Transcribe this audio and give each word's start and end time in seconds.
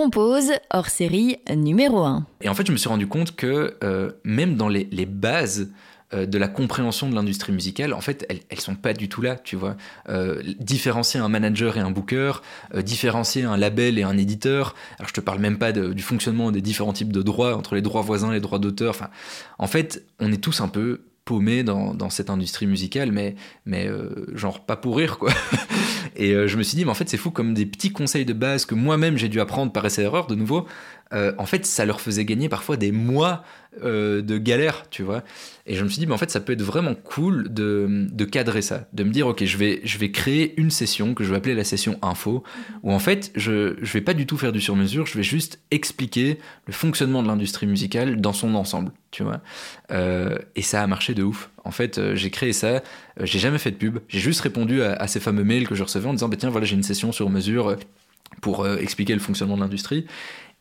Compose, 0.00 0.52
hors 0.70 0.88
série 0.88 1.36
numéro 1.54 1.98
1. 1.98 2.24
Et 2.40 2.48
en 2.48 2.54
fait, 2.54 2.66
je 2.66 2.72
me 2.72 2.78
suis 2.78 2.88
rendu 2.88 3.06
compte 3.06 3.36
que 3.36 3.76
euh, 3.84 4.10
même 4.24 4.56
dans 4.56 4.70
les, 4.70 4.86
bases 5.04 5.68
euh, 6.14 6.24
de 6.24 6.38
la 6.38 6.48
compréhension 6.48 7.10
de 7.10 7.14
l'industrie 7.14 7.52
musicale, 7.52 7.92
en 7.92 8.00
fait, 8.00 8.24
elles, 8.30 8.40
elles 8.48 8.60
sont 8.60 8.76
pas 8.76 8.94
du 8.94 9.10
tout 9.10 9.20
là, 9.20 9.36
tu 9.36 9.56
vois. 9.56 9.76
Euh, 10.08 10.42
différencier 10.58 11.20
un 11.20 11.28
manager 11.28 11.76
et 11.76 11.80
un 11.80 11.90
booker, 11.90 12.32
différencier 12.76 13.42
un 13.42 13.58
label 13.58 13.98
et 13.98 14.02
un 14.02 14.16
éditeur. 14.16 14.74
Alors, 14.98 15.10
je 15.10 15.12
te 15.12 15.20
parle 15.20 15.38
même 15.38 15.58
pas 15.58 15.70
du 15.70 16.02
fonctionnement 16.02 16.50
des 16.50 16.62
différents 16.62 16.94
types 16.94 17.12
de 17.12 17.20
droits 17.20 17.54
entre 17.54 17.74
les 17.74 17.82
droits 17.82 18.00
voisins, 18.00 18.32
les 18.32 18.40
droits 18.40 18.58
d'auteur. 18.58 18.94
Enfin, 18.94 19.10
en 19.58 19.66
fait, 19.66 20.02
on 20.18 20.32
est 20.32 20.42
tous 20.42 20.62
un 20.62 20.68
peu 20.68 21.02
paumés 21.26 21.62
dans, 21.62 21.92
dans 21.92 22.08
cette 22.08 22.30
industrie 22.30 22.66
musicale, 22.66 23.12
mais, 23.12 23.36
mais 23.66 23.86
genre 24.32 24.64
pas 24.64 24.76
pour 24.76 24.96
rire, 24.96 25.18
quoi. 25.18 25.30
Et 26.16 26.32
euh, 26.32 26.46
je 26.46 26.56
me 26.56 26.62
suis 26.62 26.76
dit, 26.76 26.84
mais 26.84 26.90
en 26.90 26.94
fait, 26.94 27.08
c'est 27.08 27.16
fou 27.16 27.30
comme 27.30 27.54
des 27.54 27.66
petits 27.66 27.92
conseils 27.92 28.24
de 28.24 28.32
base 28.32 28.64
que 28.64 28.74
moi-même 28.74 29.16
j'ai 29.16 29.28
dû 29.28 29.40
apprendre 29.40 29.72
par 29.72 29.84
essai-erreur 29.84 30.26
de 30.26 30.34
nouveau. 30.34 30.66
Euh, 31.12 31.32
en 31.38 31.46
fait, 31.46 31.66
ça 31.66 31.84
leur 31.84 32.00
faisait 32.00 32.24
gagner 32.24 32.48
parfois 32.48 32.76
des 32.76 32.92
mois 32.92 33.42
euh, 33.82 34.22
de 34.22 34.38
galère, 34.38 34.84
tu 34.90 35.02
vois. 35.02 35.24
Et 35.66 35.74
je 35.74 35.82
me 35.82 35.88
suis 35.88 35.98
dit, 35.98 36.06
mais 36.06 36.12
en 36.12 36.18
fait, 36.18 36.30
ça 36.30 36.40
peut 36.40 36.52
être 36.52 36.62
vraiment 36.62 36.94
cool 36.94 37.52
de, 37.52 38.06
de, 38.10 38.24
cadrer 38.24 38.62
ça, 38.62 38.86
de 38.92 39.02
me 39.02 39.10
dire, 39.10 39.26
ok, 39.26 39.44
je 39.44 39.56
vais, 39.56 39.80
je 39.82 39.98
vais 39.98 40.12
créer 40.12 40.54
une 40.60 40.70
session 40.70 41.14
que 41.14 41.24
je 41.24 41.30
vais 41.30 41.36
appeler 41.36 41.54
la 41.54 41.64
session 41.64 41.98
info, 42.02 42.44
où 42.82 42.92
en 42.92 42.98
fait, 43.00 43.32
je 43.34 43.80
ne 43.80 43.86
vais 43.86 44.00
pas 44.00 44.14
du 44.14 44.26
tout 44.26 44.36
faire 44.36 44.52
du 44.52 44.60
sur-mesure, 44.60 45.06
je 45.06 45.16
vais 45.16 45.24
juste 45.24 45.60
expliquer 45.72 46.38
le 46.66 46.72
fonctionnement 46.72 47.22
de 47.22 47.28
l'industrie 47.28 47.66
musicale 47.66 48.20
dans 48.20 48.32
son 48.32 48.54
ensemble, 48.54 48.92
tu 49.10 49.24
vois. 49.24 49.40
Euh, 49.90 50.38
et 50.54 50.62
ça 50.62 50.82
a 50.82 50.86
marché 50.86 51.14
de 51.14 51.24
ouf. 51.24 51.50
En 51.64 51.70
fait, 51.70 52.14
j'ai 52.14 52.30
créé 52.30 52.52
ça, 52.52 52.82
j'ai 53.20 53.38
jamais 53.38 53.58
fait 53.58 53.70
de 53.70 53.76
pub, 53.76 53.98
j'ai 54.08 54.18
juste 54.18 54.40
répondu 54.40 54.82
à, 54.82 55.06
ces 55.06 55.20
fameux 55.20 55.44
mails 55.44 55.68
que 55.68 55.74
je 55.74 55.82
recevais 55.82 56.08
en 56.08 56.12
disant, 56.12 56.28
bah, 56.28 56.36
tiens, 56.38 56.50
voilà, 56.50 56.66
j'ai 56.66 56.74
une 56.74 56.82
session 56.82 57.12
sur 57.12 57.28
mesure 57.28 57.76
pour 58.40 58.66
expliquer 58.66 59.12
le 59.12 59.20
fonctionnement 59.20 59.56
de 59.56 59.62
l'industrie. 59.62 60.06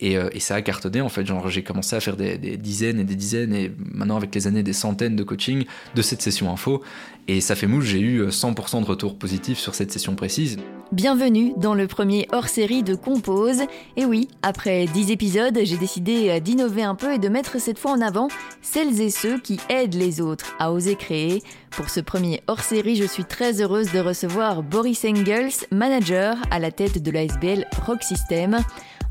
Euh, 0.02 0.30
et, 0.32 0.40
ça 0.40 0.56
a 0.56 0.62
cartonné 0.62 1.02
en 1.02 1.10
fait. 1.10 1.26
Genre, 1.26 1.50
j'ai 1.50 1.64
commencé 1.64 1.96
à 1.96 2.00
faire 2.00 2.16
des, 2.16 2.38
dizaines 2.58 3.00
et 3.00 3.04
des 3.04 3.16
dizaines, 3.16 3.54
et 3.54 3.72
maintenant 3.78 4.16
avec 4.16 4.34
les 4.34 4.48
années, 4.48 4.64
des 4.64 4.74
centaines 4.74 5.16
de 5.16 5.24
coaching 5.24 5.66
de 5.96 6.02
cette 6.02 6.22
session 6.22 6.52
info. 6.52 6.82
Et 7.28 7.42
ça 7.42 7.56
fait 7.56 7.68
mouche, 7.68 7.86
j'ai 7.86 8.00
eu 8.00 8.26
100% 8.28 8.78
euh, 8.78 8.82
de 8.82 8.86
retours 8.86 9.18
positifs 9.18 9.60
sur 9.60 9.76
cette 9.76 9.92
session 9.92 10.16
précise. 10.16 10.58
Bienvenue 10.92 11.54
dans 11.58 11.76
le 11.76 11.86
premier 11.86 12.28
hors-série 12.32 12.82
de 12.82 12.96
Compose. 12.96 13.62
Et 13.96 14.06
oui, 14.06 14.28
après 14.42 14.88
10 14.88 15.12
épisodes, 15.12 15.60
j'ai 15.62 15.78
décidé 15.78 16.30
euh, 16.30 16.40
d'innover 16.40 16.82
un 16.82 16.96
peu 16.96 17.14
et 17.14 17.20
de 17.20 17.30
mettre 17.30 17.60
cette 17.60 17.78
fois 17.78 17.92
en 17.92 18.02
avant 18.02 18.30
celles 18.62 19.00
et 19.02 19.12
ceux 19.12 19.40
qui 19.40 19.60
aident 19.70 19.94
les 19.94 20.22
autres 20.22 20.56
à 20.58 20.72
oser 20.72 20.96
créer. 20.96 21.44
Pour 21.70 21.90
ce 21.90 22.00
premier 22.00 22.42
hors-série, 22.48 22.96
je 22.96 23.04
suis 23.04 23.26
très 23.26 23.62
heureuse 23.62 23.92
de 23.92 24.00
recevoir 24.00 24.64
Boris 24.64 25.06
Engels, 25.06 25.68
manager 25.72 26.38
à 26.50 26.58
la 26.58 26.72
tête 26.72 27.04
de 27.04 27.12
l'ASBL 27.12 27.68
Rock 27.86 28.02
System. 28.02 28.58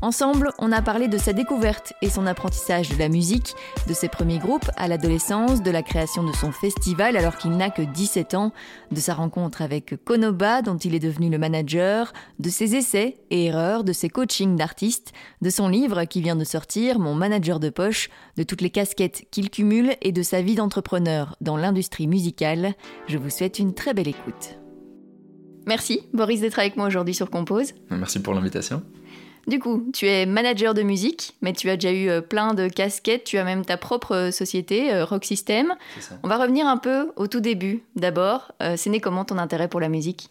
Ensemble, 0.01 0.51
on 0.59 0.71
a 0.71 0.81
parlé 0.81 1.09
de 1.09 1.17
sa 1.17 1.33
découverte 1.33 1.91
et 2.01 2.09
son 2.09 2.25
apprentissage 2.25 2.87
de 2.87 2.97
la 2.97 3.09
musique, 3.09 3.53
de 3.85 3.93
ses 3.93 4.07
premiers 4.07 4.37
groupes 4.37 4.71
à 4.77 4.87
l'adolescence, 4.87 5.61
de 5.61 5.71
la 5.71 5.83
création 5.83 6.23
de 6.23 6.31
son 6.31 6.53
festival 6.53 7.17
alors 7.17 7.35
qu'il 7.35 7.51
n'a 7.51 7.69
que 7.69 7.81
17 7.81 8.33
ans, 8.33 8.53
de 8.91 8.99
sa 9.01 9.13
rencontre 9.13 9.61
avec 9.61 10.01
Konoba 10.05 10.61
dont 10.61 10.77
il 10.77 10.95
est 10.95 10.99
devenu 10.99 11.29
le 11.29 11.37
manager, 11.37 12.13
de 12.39 12.49
ses 12.49 12.75
essais 12.75 13.17
et 13.29 13.47
erreurs, 13.47 13.83
de 13.83 13.91
ses 13.91 14.07
coachings 14.07 14.55
d'artistes, 14.55 15.11
de 15.41 15.49
son 15.49 15.67
livre 15.67 16.05
qui 16.05 16.21
vient 16.21 16.37
de 16.37 16.45
sortir, 16.45 16.97
Mon 16.97 17.13
manager 17.13 17.59
de 17.59 17.69
poche, 17.69 18.09
de 18.37 18.43
toutes 18.43 18.61
les 18.61 18.69
casquettes 18.69 19.25
qu'il 19.31 19.49
cumule 19.49 19.97
et 20.01 20.13
de 20.13 20.23
sa 20.23 20.41
vie 20.41 20.55
d'entrepreneur 20.55 21.35
dans 21.41 21.57
l'industrie 21.57 22.07
musicale. 22.07 22.73
Je 23.07 23.17
vous 23.17 23.29
souhaite 23.29 23.59
une 23.59 23.73
très 23.73 23.93
belle 23.93 24.07
écoute. 24.07 24.55
Merci 25.67 26.03
Boris 26.13 26.39
d'être 26.39 26.59
avec 26.59 26.77
moi 26.77 26.87
aujourd'hui 26.87 27.13
sur 27.13 27.29
Compose. 27.29 27.73
Merci 27.91 28.21
pour 28.21 28.33
l'invitation. 28.33 28.81
Du 29.49 29.57
coup, 29.57 29.89
tu 29.95 30.05
es 30.05 30.27
manager 30.27 30.75
de 30.75 30.83
musique, 30.83 31.33
mais 31.41 31.53
tu 31.53 31.71
as 31.71 31.75
déjà 31.75 31.91
eu 31.91 32.07
euh, 32.07 32.21
plein 32.21 32.53
de 32.53 32.67
casquettes, 32.67 33.23
tu 33.23 33.39
as 33.39 33.43
même 33.43 33.65
ta 33.65 33.77
propre 33.77 34.15
euh, 34.15 34.31
société, 34.31 34.93
euh, 34.93 35.05
Rock 35.05 35.25
System. 35.25 35.73
On 36.21 36.27
va 36.27 36.37
revenir 36.37 36.67
un 36.67 36.77
peu 36.77 37.11
au 37.15 37.25
tout 37.25 37.39
début. 37.39 37.81
D'abord, 37.95 38.51
c'est 38.75 38.91
né 38.91 38.99
comment 38.99 39.25
ton 39.25 39.39
intérêt 39.39 39.67
pour 39.67 39.79
la 39.79 39.89
musique? 39.89 40.29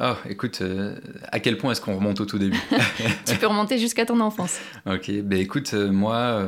Oh, 0.00 0.14
écoute, 0.28 0.62
à 1.30 1.40
quel 1.40 1.58
point 1.58 1.72
est-ce 1.72 1.80
qu'on 1.80 1.94
remonte 1.94 2.20
au 2.20 2.26
tout 2.26 2.38
début? 2.38 2.58
Tu 3.26 3.36
peux 3.36 3.46
remonter 3.46 3.78
jusqu'à 3.78 4.06
ton 4.06 4.18
enfance. 4.20 4.58
Ok, 4.86 5.10
ben 5.22 5.38
écoute, 5.38 5.74
moi, 5.74 6.46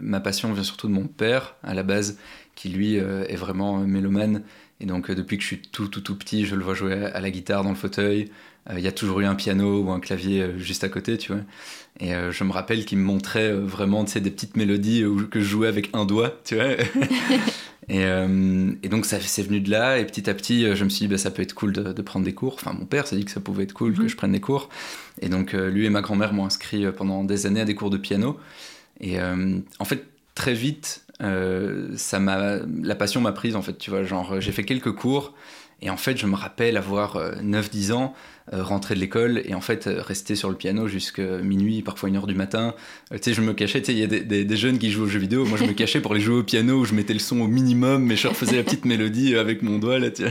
ma 0.00 0.20
passion 0.20 0.52
vient 0.52 0.64
surtout 0.64 0.88
de 0.88 0.92
mon 0.92 1.06
père, 1.06 1.54
à 1.62 1.72
la 1.74 1.82
base, 1.82 2.18
qui 2.54 2.68
lui 2.68 2.96
est 2.96 3.36
vraiment 3.36 3.78
mélomane. 3.78 4.42
Et 4.80 4.86
donc, 4.86 5.10
depuis 5.10 5.36
que 5.36 5.42
je 5.42 5.48
suis 5.48 5.62
tout, 5.62 5.88
tout, 5.88 6.00
tout 6.00 6.16
petit, 6.16 6.46
je 6.46 6.56
le 6.56 6.64
vois 6.64 6.74
jouer 6.74 7.06
à 7.06 7.20
la 7.20 7.30
guitare 7.30 7.62
dans 7.62 7.70
le 7.70 7.76
fauteuil. 7.76 8.30
Euh, 8.70 8.78
il 8.78 8.84
y 8.84 8.88
a 8.88 8.92
toujours 8.92 9.20
eu 9.20 9.26
un 9.26 9.34
piano 9.34 9.82
ou 9.82 9.90
un 9.90 10.00
clavier 10.00 10.42
euh, 10.42 10.58
juste 10.58 10.84
à 10.84 10.88
côté, 10.88 11.18
tu 11.18 11.32
vois. 11.32 11.42
Et 12.00 12.14
euh, 12.14 12.32
je 12.32 12.44
me 12.44 12.52
rappelle 12.52 12.84
qu'il 12.84 12.98
me 12.98 13.04
montrait 13.04 13.52
vraiment, 13.52 14.04
tu 14.04 14.12
sais, 14.12 14.20
des 14.20 14.30
petites 14.30 14.56
mélodies 14.56 15.04
que 15.30 15.40
je 15.40 15.44
jouais 15.44 15.68
avec 15.68 15.90
un 15.92 16.04
doigt, 16.04 16.38
tu 16.44 16.56
vois. 16.56 16.70
et, 17.88 18.02
et, 18.82 18.88
donc, 18.88 19.06
ça 19.06 19.20
c'est 19.20 19.42
venu 19.42 19.60
de 19.60 19.70
là. 19.70 19.98
Et 19.98 20.06
petit 20.06 20.28
à 20.28 20.34
petit, 20.34 20.74
je 20.74 20.84
me 20.84 20.88
suis 20.88 21.06
dit, 21.06 21.08
bah, 21.08 21.18
ça 21.18 21.30
peut 21.30 21.42
être 21.42 21.54
cool 21.54 21.72
de, 21.72 22.02
prendre 22.02 22.24
des 22.24 22.34
cours. 22.34 22.54
Enfin, 22.54 22.72
mon 22.72 22.86
père 22.86 23.06
s'est 23.06 23.16
dit 23.16 23.24
que 23.24 23.30
ça 23.30 23.40
pouvait 23.40 23.64
être 23.64 23.74
cool 23.74 23.94
que 23.94 24.02
mhm. 24.02 24.08
je 24.08 24.16
prenne 24.16 24.32
des 24.32 24.40
cours. 24.40 24.70
Et 25.20 25.28
donc, 25.28 25.52
lui 25.52 25.86
et 25.86 25.90
ma 25.90 26.00
grand-mère 26.00 26.32
m'ont 26.32 26.46
inscrit 26.46 26.90
pendant 26.90 27.22
des 27.22 27.46
années 27.46 27.60
à 27.60 27.64
des 27.64 27.74
cours 27.74 27.90
de 27.90 27.98
piano. 27.98 28.38
Et 29.00 29.18
en 29.20 29.84
fait, 29.84 30.04
très 30.34 30.54
vite, 30.54 31.04
ça 31.20 32.18
m'a, 32.18 32.56
la 32.82 32.94
passion 32.96 33.20
m'a 33.20 33.32
prise, 33.32 33.54
en 33.54 33.62
fait, 33.62 33.78
tu 33.78 33.90
vois. 33.90 34.02
Genre, 34.02 34.40
j'ai 34.40 34.50
fait 34.50 34.64
quelques 34.64 34.92
cours. 34.92 35.32
Et 35.80 35.90
en 35.90 35.96
fait, 35.96 36.16
je 36.16 36.26
me 36.26 36.34
rappelle 36.34 36.76
avoir 36.76 37.18
9-10 37.40 37.92
ans, 37.92 38.14
rentrer 38.52 38.94
de 38.94 39.00
l'école 39.00 39.42
et 39.44 39.54
en 39.54 39.60
fait 39.60 39.86
euh, 39.86 40.02
rester 40.02 40.34
sur 40.34 40.50
le 40.50 40.56
piano 40.56 40.86
jusqu'à 40.86 41.38
minuit, 41.38 41.82
parfois 41.82 42.08
une 42.08 42.16
heure 42.16 42.26
du 42.26 42.34
matin. 42.34 42.74
Euh, 43.12 43.16
tu 43.16 43.24
sais, 43.24 43.34
je 43.34 43.40
me 43.40 43.54
cachais, 43.54 43.80
tu 43.80 43.86
sais, 43.86 43.92
il 43.92 43.98
y 43.98 44.02
a 44.02 44.06
des, 44.06 44.56
jeunes 44.56 44.78
qui 44.78 44.90
jouent 44.90 45.04
aux 45.04 45.08
jeux 45.08 45.18
vidéo, 45.18 45.44
moi 45.44 45.58
je 45.58 45.64
me 45.64 45.72
cachais 45.72 46.00
pour 46.00 46.14
les 46.14 46.20
jouer 46.20 46.36
au 46.36 46.42
piano 46.42 46.80
où 46.80 46.84
je 46.84 46.94
mettais 46.94 47.14
le 47.14 47.20
son 47.20 47.40
au 47.40 47.48
minimum, 47.48 48.04
mais 48.04 48.16
je 48.16 48.28
refaisais 48.28 48.56
la 48.56 48.62
petite 48.62 48.84
mélodie 48.84 49.36
avec 49.36 49.62
mon 49.62 49.78
doigt 49.78 49.98
là, 49.98 50.10
tu 50.10 50.24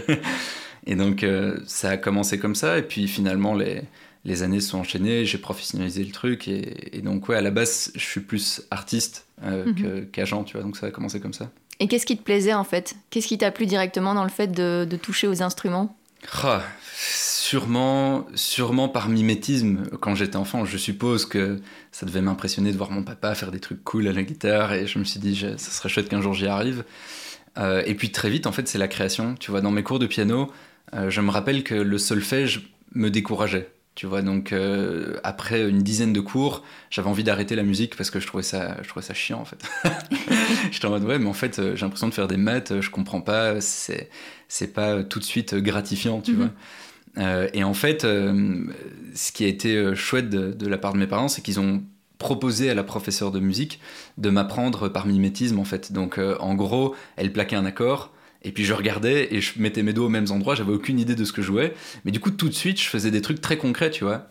Et 0.86 0.96
donc 0.96 1.26
ça 1.66 1.92
a 1.92 1.98
commencé 1.98 2.38
comme 2.38 2.56
ça, 2.56 2.78
et 2.78 2.84
puis 2.84 3.08
finalement 3.08 3.56
les, 3.56 3.82
les 4.26 4.44
années 4.44 4.60
se 4.60 4.72
sont 4.72 4.80
enchaînées, 4.80 5.26
j'ai 5.26 5.38
professionnalisé 5.38 6.04
le 6.04 6.12
truc, 6.12 6.48
et, 6.48 7.02
donc 7.04 7.30
ouais, 7.30 7.38
à 7.38 7.42
la 7.42 7.52
base, 7.52 7.92
je 7.96 8.04
suis 8.04 8.22
plus 8.22 8.62
artiste 8.70 9.28
mhm. 9.42 10.08
qu'agent, 10.12 10.44
tu 10.44 10.58
vois, 10.58 10.64
donc 10.64 10.78
ça 10.78 10.88
a 10.88 10.92
commencé 10.92 11.20
comme 11.20 11.34
ça. 11.34 11.50
Et 11.80 11.88
qu'est-ce 11.88 12.06
qui 12.06 12.18
te 12.18 12.24
plaisait 12.24 12.54
en 12.54 12.64
fait? 12.64 12.96
Qu'est-ce 13.10 13.28
qui 13.28 13.38
t'a 13.38 13.50
plu 13.52 13.66
directement 13.66 14.14
dans 14.14 14.24
le 14.24 14.30
fait 14.30 14.48
de, 14.48 14.86
de 14.88 14.98
toucher 14.98 15.28
aux 15.28 15.42
instruments? 15.42 15.96
Sûrement, 16.96 18.26
sûrement 18.36 18.88
par 18.88 19.10
mimétisme. 19.10 19.84
Quand 20.00 20.16
j'étais 20.16 20.38
enfant, 20.38 20.66
je 20.66 20.78
suppose 20.78 21.26
que 21.26 21.60
ça 21.92 22.06
devait 22.06 22.22
m'impressionner 22.22 22.72
de 22.72 22.78
voir 22.78 22.92
mon 22.92 23.04
papa 23.04 23.36
faire 23.36 23.52
des 23.52 23.60
trucs 23.60 23.84
cool 23.84 24.08
à 24.08 24.14
la 24.14 24.24
guitare, 24.24 24.74
et 24.74 24.88
je 24.88 24.98
me 25.00 25.04
suis 25.04 25.20
dit, 25.20 25.36
ça 25.36 25.58
serait 25.58 25.90
chouette 25.90 26.10
qu'un 26.10 26.22
jour 26.22 26.34
j'y 26.34 26.48
arrive. 26.48 26.86
Euh, 27.58 27.84
et 27.86 27.96
puis 27.96 28.12
très 28.12 28.30
vite, 28.30 28.48
en 28.48 28.52
fait, 28.52 28.68
c'est 28.68 28.78
la 28.78 28.88
création. 28.88 29.36
Tu 29.40 29.52
vois, 29.52 29.62
dans 29.62 29.72
mes 29.72 29.84
cours 29.84 30.00
de 30.00 30.08
piano, 30.08 30.52
euh, 30.94 31.10
je 31.10 31.22
me 31.22 31.30
rappelle 31.30 31.64
que 31.64 31.76
le 31.76 31.98
solfège 31.98 32.70
me 32.94 33.10
décourageait. 33.10 33.73
Tu 33.96 34.08
vois, 34.08 34.24
donc 34.24 34.54
euh, 34.54 35.20
après 35.24 35.70
une 35.70 35.84
dizaine 35.84 36.14
de 36.14 36.20
cours, 36.20 36.64
j'avais 36.90 37.08
envie 37.08 37.24
d'arrêter 37.24 37.56
la 37.56 37.62
musique 37.62 37.96
parce 37.96 38.10
que 38.10 38.20
je 38.20 38.26
trouvais 38.26 38.42
ça, 38.42 38.78
je 38.82 38.90
trouvais 38.90 39.06
ça 39.06 39.14
chiant 39.14 39.40
en 39.40 39.46
fait. 39.46 39.64
J'étais 40.72 40.88
en 40.88 40.90
mode 40.90 41.04
ouais, 41.04 41.20
mais 41.20 41.30
en 41.30 41.34
fait, 41.34 41.62
j'ai 41.76 41.82
l'impression 41.82 42.08
de 42.08 42.14
faire 42.14 42.28
des 42.28 42.38
maths, 42.38 42.82
je 42.82 42.90
comprends 42.90 43.22
pas, 43.22 43.62
c'est, 43.62 44.10
c'est 44.48 44.74
pas 44.74 45.04
tout 45.04 45.20
de 45.20 45.24
suite 45.24 45.54
gratifiant, 45.54 46.22
tu 46.22 46.32
mhm. 46.32 46.38
vois. 46.38 46.50
Euh, 47.18 47.48
et 47.54 47.64
en 47.64 47.74
fait, 47.74 48.06
euh, 48.06 48.66
ce 49.14 49.32
qui 49.32 49.46
a 49.46 49.48
été 49.48 49.76
euh, 49.76 49.96
chouette 49.96 50.30
de, 50.30 50.68
la 50.68 50.78
part 50.78 50.94
de 50.94 50.98
mes 50.98 51.08
parents, 51.08 51.28
c'est 51.28 51.42
qu'ils 51.42 51.60
ont 51.60 51.84
proposé 52.18 52.70
à 52.70 52.74
la 52.74 52.84
professeure 52.84 53.32
de 53.32 53.40
musique 53.40 53.80
de 54.18 54.30
m'apprendre 54.30 54.90
par 54.90 55.06
mimétisme, 55.06 55.60
en 55.60 55.66
fait. 55.66 55.92
Donc, 55.92 56.18
en 56.18 56.56
gros, 56.56 56.96
elle 57.18 57.34
plaquait 57.34 57.58
un 57.58 57.66
accord, 57.66 58.14
et 58.44 58.52
puis 58.52 58.66
je 58.66 58.74
regardais 58.74 59.34
et 59.34 59.42
je 59.42 59.54
mettais 59.58 59.84
mes 59.84 59.94
doigts 59.94 60.08
aux 60.08 60.10
mêmes 60.10 60.30
endroits, 60.30 60.56
j'avais 60.56 60.74
aucune 60.74 61.00
idée 61.00 61.16
de 61.16 61.24
ce 61.24 61.32
que 61.32 61.42
je 61.42 61.48
jouais. 61.48 61.74
Mais 62.04 62.12
du 62.12 62.20
coup, 62.20 62.32
tout 62.32 62.50
de 62.50 62.54
suite, 62.54 62.82
je 62.82 62.88
faisais 62.88 63.10
des 63.10 63.22
trucs 63.22 63.40
très 63.40 63.58
concrets, 63.58 63.90
tu 63.90 64.04
vois. 64.04 64.28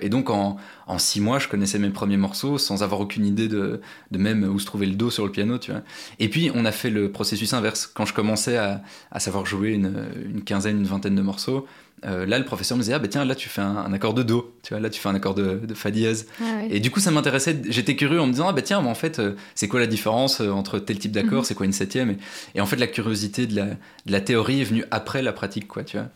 et 0.00 0.08
donc, 0.08 0.30
en, 0.30 0.56
en, 0.86 0.98
six 0.98 1.20
mois, 1.20 1.38
je 1.38 1.48
connaissais 1.48 1.78
mes 1.78 1.90
premiers 1.90 2.16
morceaux 2.16 2.58
sans 2.58 2.82
avoir 2.82 3.00
aucune 3.00 3.24
idée 3.24 3.48
de, 3.48 3.80
de, 4.10 4.18
même 4.18 4.44
où 4.44 4.58
se 4.58 4.66
trouvait 4.66 4.86
le 4.86 4.94
do 4.94 5.10
sur 5.10 5.24
le 5.24 5.30
piano, 5.30 5.58
tu 5.58 5.70
vois. 5.70 5.82
Et 6.18 6.28
puis, 6.28 6.50
on 6.54 6.64
a 6.64 6.72
fait 6.72 6.90
le 6.90 7.12
processus 7.12 7.52
inverse. 7.54 7.86
Quand 7.86 8.04
je 8.04 8.14
commençais 8.14 8.56
à, 8.56 8.82
à 9.10 9.20
savoir 9.20 9.46
jouer 9.46 9.70
une, 9.70 10.06
une, 10.28 10.42
quinzaine, 10.42 10.78
une 10.78 10.86
vingtaine 10.86 11.14
de 11.14 11.22
morceaux, 11.22 11.66
euh, 12.04 12.26
là 12.26 12.38
le 12.38 12.44
professeur 12.44 12.76
me 12.76 12.82
disait 12.82 12.94
ah 12.94 12.98
bah 12.98 13.08
tiens 13.08 13.24
là 13.24 13.34
tu 13.34 13.48
fais 13.48 13.60
un, 13.60 13.92
accord 13.92 14.14
de 14.14 14.22
do 14.22 14.54
tu 14.62 14.74
vois 14.74 14.80
là 14.80 14.90
tu 14.90 15.00
fais 15.00 15.08
un 15.08 15.14
accord 15.14 15.34
de, 15.34 15.60
fa 15.74 15.90
dièse 15.90 16.26
ah 16.40 16.62
et 16.70 16.80
du 16.80 16.90
coup 16.90 17.00
ça 17.00 17.10
m'intéressait 17.10 17.60
j'étais 17.68 17.96
curieux 17.96 18.20
en 18.20 18.26
me 18.26 18.32
disant 18.32 18.48
ah 18.48 18.52
bah 18.52 18.62
tiens 18.62 18.84
en 18.84 18.94
fait 18.94 19.18
euh, 19.18 19.36
c'est 19.54 19.68
quoi 19.68 19.80
la 19.80 19.86
différence 19.86 20.40
euh, 20.40 20.50
entre 20.50 20.78
tel 20.78 20.98
type 20.98 21.12
d'accord 21.12 21.38
mhm. 21.38 21.44
c'est 21.44 21.54
quoi 21.54 21.66
une 21.66 21.72
septième 21.72 22.16
et, 22.54 22.60
en 22.60 22.66
fait 22.66 22.76
la 22.76 22.86
curiosité 22.86 23.46
de 23.46 23.56
la, 23.56 23.64
de 23.66 24.12
la 24.12 24.20
théorie 24.20 24.60
est 24.60 24.64
venue 24.64 24.84
après 24.90 25.22
la 25.22 25.32
pratique 25.32 25.68
quoi 25.68 25.84
tu 25.84 25.96
vois 25.96 26.08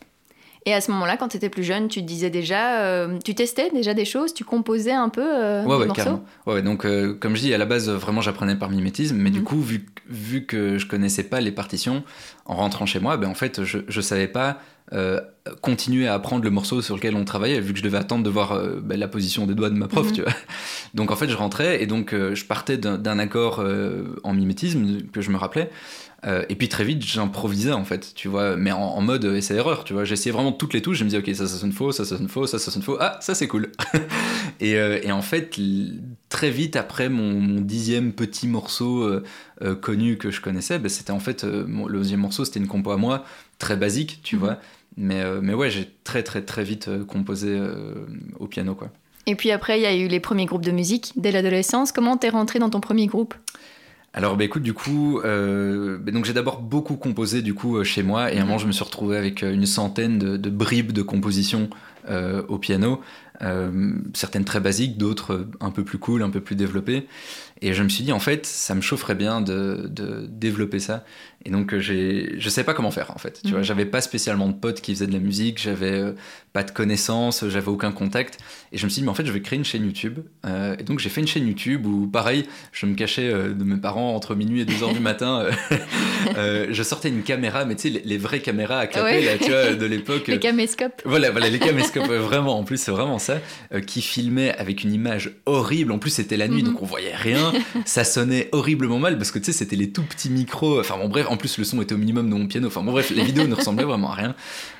Et 0.67 0.73
à 0.73 0.81
ce 0.81 0.91
moment-là, 0.91 1.15
quand 1.15 1.29
tu 1.29 1.37
étais 1.37 1.47
plus 1.47 1.63
jeune, 1.63 1.87
tu 1.87 2.01
disais 2.01 2.29
déjà, 2.29 2.81
euh, 2.81 3.19
tu 3.23 3.33
testais 3.33 3.69
déjà 3.69 3.93
des 3.93 4.03
choses, 4.03 4.33
tu 4.33 4.43
composais 4.43 4.91
un 4.91 5.07
peu 5.07 5.21
euh, 5.23 5.63
ouais, 5.63 5.75
des 5.75 5.79
ouais, 5.79 5.85
morceaux 5.85 5.93
carrément. 5.93 6.25
Ouais, 6.45 6.61
donc, 6.61 6.83
euh, 6.83 7.13
comme 7.13 7.37
je 7.37 7.41
dis, 7.43 7.53
à 7.53 7.57
la 7.57 7.63
base, 7.65 7.89
vraiment, 7.89 8.19
j'apprenais 8.19 8.57
par 8.57 8.69
mimétisme. 8.69 9.15
Mais 9.15 9.29
du 9.29 9.39
Mhm. 9.39 9.45
coup, 9.45 9.61
vu, 9.61 9.85
vu 10.09 10.45
que 10.45 10.77
je 10.77 10.85
connaissais 10.85 11.23
pas 11.23 11.39
les 11.39 11.53
partitions, 11.53 12.03
en 12.45 12.55
rentrant 12.55 12.85
chez 12.85 12.99
moi, 12.99 13.15
ben, 13.15 13.29
en 13.29 13.33
fait, 13.33 13.63
je, 13.63 13.77
je 13.87 14.01
savais 14.01 14.27
pas 14.27 14.59
euh, 14.93 15.19
continuer 15.61 16.07
à 16.07 16.13
apprendre 16.13 16.43
le 16.43 16.49
morceau 16.49 16.81
sur 16.81 16.95
lequel 16.95 17.15
on 17.15 17.25
travaillait, 17.25 17.59
vu 17.59 17.73
que 17.73 17.79
je 17.79 17.83
devais 17.83 17.97
attendre 17.97 18.23
de 18.23 18.29
voir 18.29 18.53
euh, 18.53 18.79
ben, 18.81 18.97
la 18.99 19.07
position 19.07 19.45
des 19.45 19.53
doigts 19.55 19.69
de 19.69 19.75
ma 19.75 19.87
prof, 19.87 20.07
Mhm. 20.07 20.13
tu 20.13 20.21
vois. 20.21 20.33
Donc, 20.93 21.11
en 21.11 21.15
fait, 21.15 21.27
je 21.29 21.35
rentrais 21.35 21.81
et 21.83 21.87
donc, 21.87 22.13
euh, 22.13 22.35
je 22.35 22.45
partais 22.45 22.77
d'un 22.77 23.19
accord 23.19 23.63
en 24.23 24.33
mimétisme 24.33 25.01
que 25.11 25.21
je 25.21 25.29
me 25.31 25.37
rappelais. 25.37 25.69
Et 26.49 26.55
puis 26.55 26.67
très 26.67 26.83
vite, 26.83 27.05
j'improvisais 27.05 27.71
en 27.71 27.85
fait, 27.85 28.11
tu 28.13 28.27
vois, 28.27 28.57
mais 28.57 28.71
en, 28.73 28.79
en 28.81 29.01
mode 29.01 29.23
essai-erreur, 29.23 29.85
tu 29.85 29.93
vois. 29.93 30.03
J'essayais 30.03 30.33
vraiment 30.33 30.51
toutes 30.51 30.73
les 30.73 30.81
touches, 30.81 30.97
je 30.97 31.03
me 31.05 31.09
disais, 31.09 31.21
ok, 31.21 31.33
ça, 31.35 31.47
ça 31.47 31.57
sonne 31.57 31.71
faux, 31.71 31.93
ça, 31.93 32.03
ça 32.03 32.17
sonne 32.17 32.27
faux, 32.27 32.45
ça, 32.47 32.59
ça 32.59 32.69
sonne 32.69 32.81
faux, 32.81 32.97
ah, 32.99 33.17
ça 33.21 33.33
c'est 33.33 33.47
cool. 33.47 33.71
et, 34.59 34.71
et 34.73 35.11
en 35.13 35.21
fait, 35.21 35.57
très 36.27 36.49
vite 36.49 36.75
après 36.75 37.07
mon, 37.07 37.39
mon 37.39 37.61
dixième 37.61 38.11
petit 38.11 38.47
morceau 38.47 39.09
connu 39.81 40.17
que 40.17 40.29
je 40.31 40.41
connaissais, 40.41 40.79
ben, 40.79 40.89
c'était 40.89 41.11
en 41.11 41.19
fait, 41.19 41.43
mon- 41.45 41.87
le 41.87 41.99
deuxième 41.99 42.19
morceau, 42.21 42.43
c'était 42.43 42.59
une 42.59 42.67
compo 42.67 42.91
à 42.91 42.97
moi, 42.97 43.23
très 43.59 43.77
basique, 43.77 44.19
tu 44.23 44.35
Mhm. 44.35 44.41
vois. 44.41 44.57
Mais, 44.97 45.21
euh, 45.21 45.39
mais 45.41 45.53
ouais, 45.53 45.69
j'ai 45.69 45.89
très 46.03 46.23
très 46.23 46.41
très 46.41 46.63
vite 46.63 46.87
euh, 46.87 47.05
composé 47.05 47.49
euh, 47.51 47.93
au 48.39 48.47
piano, 48.47 48.73
quoi. 48.75 48.89
Et 49.27 49.35
puis 49.35 49.51
après, 49.51 49.79
il 49.79 49.83
y 49.83 49.85
a 49.85 49.95
eu 49.95 50.07
les 50.07 50.19
premiers 50.19 50.45
groupes 50.45 50.65
de 50.65 50.71
musique 50.71 51.13
dès 51.15 51.31
l'adolescence. 51.31 51.91
Comment 51.91 52.17
t'es 52.17 52.29
rentré 52.29 52.59
dans 52.59 52.69
ton 52.69 52.79
premier 52.79 53.07
groupe? 53.07 53.35
Alors 54.13 54.35
bah 54.35 54.45
écoute 54.45 54.63
du 54.63 54.73
coup 54.73 55.19
euh, 55.19 55.99
bah, 55.99 56.11
donc 56.11 56.25
j'ai 56.25 56.33
d'abord 56.33 56.61
beaucoup 56.61 56.95
composé 56.95 57.43
du 57.43 57.53
coup 57.53 57.83
chez 57.83 58.01
moi. 58.01 58.31
Et 58.33 58.39
à 58.39 58.41
un 58.41 58.45
moment 58.45 58.57
je 58.57 58.65
me 58.65 58.71
suis 58.71 58.83
retrouvé 58.83 59.15
avec 59.15 59.43
une 59.43 59.67
centaine 59.67 60.17
de, 60.17 60.37
de 60.37 60.49
bribes 60.49 60.91
de 60.91 61.03
composition 61.03 61.69
euh, 62.09 62.41
au 62.47 62.57
piano. 62.57 63.01
Euh, 63.43 63.91
certaines 64.15 64.45
très 64.45 64.59
basiques 64.59 64.97
d'autres 64.97 65.45
un 65.59 65.69
peu 65.69 65.83
plus 65.83 65.99
cool 65.99 66.23
un 66.23 66.31
peu 66.31 66.41
plus 66.41 66.55
développées. 66.55 67.05
Et 67.61 67.73
je 67.73 67.83
me 67.83 67.89
suis 67.89 68.03
dit 68.03 68.11
en 68.11 68.19
fait 68.19 68.47
ça 68.47 68.73
me 68.73 68.81
chaufferait 68.81 69.13
bien 69.13 69.39
de, 69.41 69.87
de 69.87 70.25
développer 70.27 70.79
ça 70.79 71.05
et 71.47 71.49
donc 71.49 71.73
euh, 71.73 71.79
j'ai 71.79 72.35
je 72.37 72.49
sais 72.49 72.63
pas 72.63 72.73
comment 72.75 72.91
faire 72.91 73.09
en 73.15 73.17
fait 73.17 73.39
tu 73.41 73.47
Mhm. 73.47 73.53
vois 73.53 73.61
j'avais 73.63 73.85
pas 73.85 74.01
spécialement 74.01 74.47
de 74.49 74.53
potes 74.53 74.81
qui 74.81 74.93
faisaient 74.93 75.07
de 75.07 75.13
la 75.13 75.19
musique 75.19 75.59
j'avais 75.61 75.91
euh, 75.91 76.11
pas 76.53 76.63
de 76.63 76.71
connaissances 76.71 77.45
j'avais 77.47 77.69
aucun 77.69 77.91
contact 77.91 78.37
et 78.73 78.77
je 78.77 78.85
me 78.85 78.89
suis 78.89 78.99
dit 79.01 79.05
mais 79.05 79.11
en 79.11 79.15
fait 79.15 79.25
je 79.25 79.31
vais 79.31 79.41
créer 79.41 79.57
une 79.57 79.65
chaîne 79.65 79.85
YouTube 79.85 80.19
Euh, 80.45 80.75
et 80.79 80.83
donc 80.83 80.99
j'ai 80.99 81.09
fait 81.09 81.21
une 81.21 81.27
chaîne 81.27 81.47
YouTube 81.47 81.85
où 81.85 82.07
pareil 82.07 82.45
je 82.71 82.85
me 82.85 82.95
cachais 82.95 83.29
euh, 83.33 83.53
de 83.53 83.63
mes 83.63 83.77
parents 83.77 84.13
entre 84.15 84.35
minuit 84.35 84.61
et 84.61 84.65
2 84.65 84.83
heures 84.83 84.93
du 84.93 84.99
matin. 85.11 85.41
euh, 85.41 85.51
euh, 86.37 86.67
je 86.71 86.83
sortais 86.83 87.09
une 87.09 87.23
caméra, 87.23 87.65
mais 87.65 87.75
tu 87.75 87.83
sais, 87.83 87.89
les, 87.89 88.01
les 88.03 88.17
vraies 88.17 88.39
caméras 88.41 88.79
à 88.79 88.87
clapper, 88.87 89.07
Ouais. 89.19 89.21
là, 89.25 89.37
tu 89.37 89.49
vois, 89.51 89.73
de 89.73 89.85
l'époque. 89.93 90.27
Les 90.27 90.39
caméscopes 90.39 91.01
Voilà, 91.05 91.31
voilà, 91.31 91.49
les 91.49 91.59
caméscopes, 91.67 92.07
vraiment, 92.07 92.57
en 92.59 92.63
plus, 92.63 92.77
c'est 92.77 92.91
vraiment 92.91 93.19
ça, 93.19 93.39
euh, 93.73 93.79
qui 93.79 94.01
filmait 94.01 94.53
avec 94.57 94.83
une 94.83 94.93
image 94.93 95.31
horrible. 95.45 95.91
En 95.91 95.99
plus, 95.99 96.09
c'était 96.11 96.37
la 96.37 96.47
nuit, 96.47 96.63
Mhm. 96.63 96.69
donc 96.71 96.81
on 96.81 96.85
voyait 96.85 97.15
rien. 97.15 97.53
ça 97.85 98.03
sonnait 98.03 98.49
horriblement 98.51 98.99
mal 98.99 99.17
parce 99.17 99.31
que 99.31 99.39
tu 99.39 99.45
sais, 99.45 99.51
c'était 99.53 99.75
les 99.75 99.91
tout 99.91 100.03
petits 100.03 100.29
micros. 100.29 100.79
Enfin, 100.79 100.97
bon, 100.97 101.07
bref, 101.07 101.27
en 101.29 101.36
plus, 101.37 101.57
le 101.57 101.63
son 101.63 101.81
était 101.81 101.93
au 101.95 101.97
minimum 101.97 102.29
de 102.29 102.35
mon 102.35 102.47
piano. 102.47 102.67
Enfin, 102.67 102.83
bon, 102.83 102.91
bref, 102.91 103.09
les 103.11 103.23
vidéos 103.23 103.47
ne 103.47 103.55
ressemblaient 103.55 103.83
vraiment 103.85 104.11
à 104.11 104.15
rien. 104.15 104.35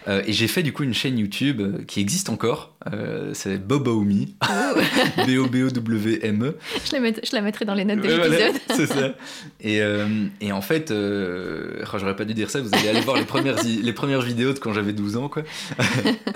Euh, 0.08 0.22
et 0.26 0.34
j'ai 0.34 0.48
fait 0.48 0.64
du 0.64 0.74
coup 0.74 0.84
une 0.84 0.94
chaîne 0.94 1.18
YouTube 1.18 1.62
euh, 1.62 1.84
qui 1.88 2.00
existe 2.00 2.30
encore. 2.30 2.76
Euh, 2.92 3.32
c'est 3.34 3.58
Bobomi, 3.58 4.36
B-O-B-O-W-M-E. 5.28 6.56
je, 6.86 6.92
la 6.94 7.00
met- 7.00 7.22
je 7.24 7.36
la 7.36 7.42
mettrai 7.42 7.66
dans 7.66 7.74
les 7.74 7.86
notes 7.86 8.02
de 8.02 8.08
voilà, 8.14 8.28
l'épisode. 8.28 8.62
c'est 8.76 8.86
ça. 8.88 9.16
Et, 9.62 9.80
et 10.42 10.52
en 10.52 10.62
fait, 10.62 10.92
oh, 10.92 11.98
j'aurais 11.98 12.16
pas 12.16 12.26
dû 12.26 12.34
dire 12.34 12.50
ça, 12.50 12.62
vous 12.62 12.70
allez 12.74 12.90
aller 12.90 13.02
voir 13.02 13.18
les 13.18 13.26
premières, 13.26 13.58
les 13.64 13.94
premières 13.94 14.22
vidéos 14.22 14.54
de 14.54 14.60
quand 14.60 14.74
j'avais 14.74 14.94
12 14.94 15.18
ans. 15.18 15.30
Quoi. 15.30 15.44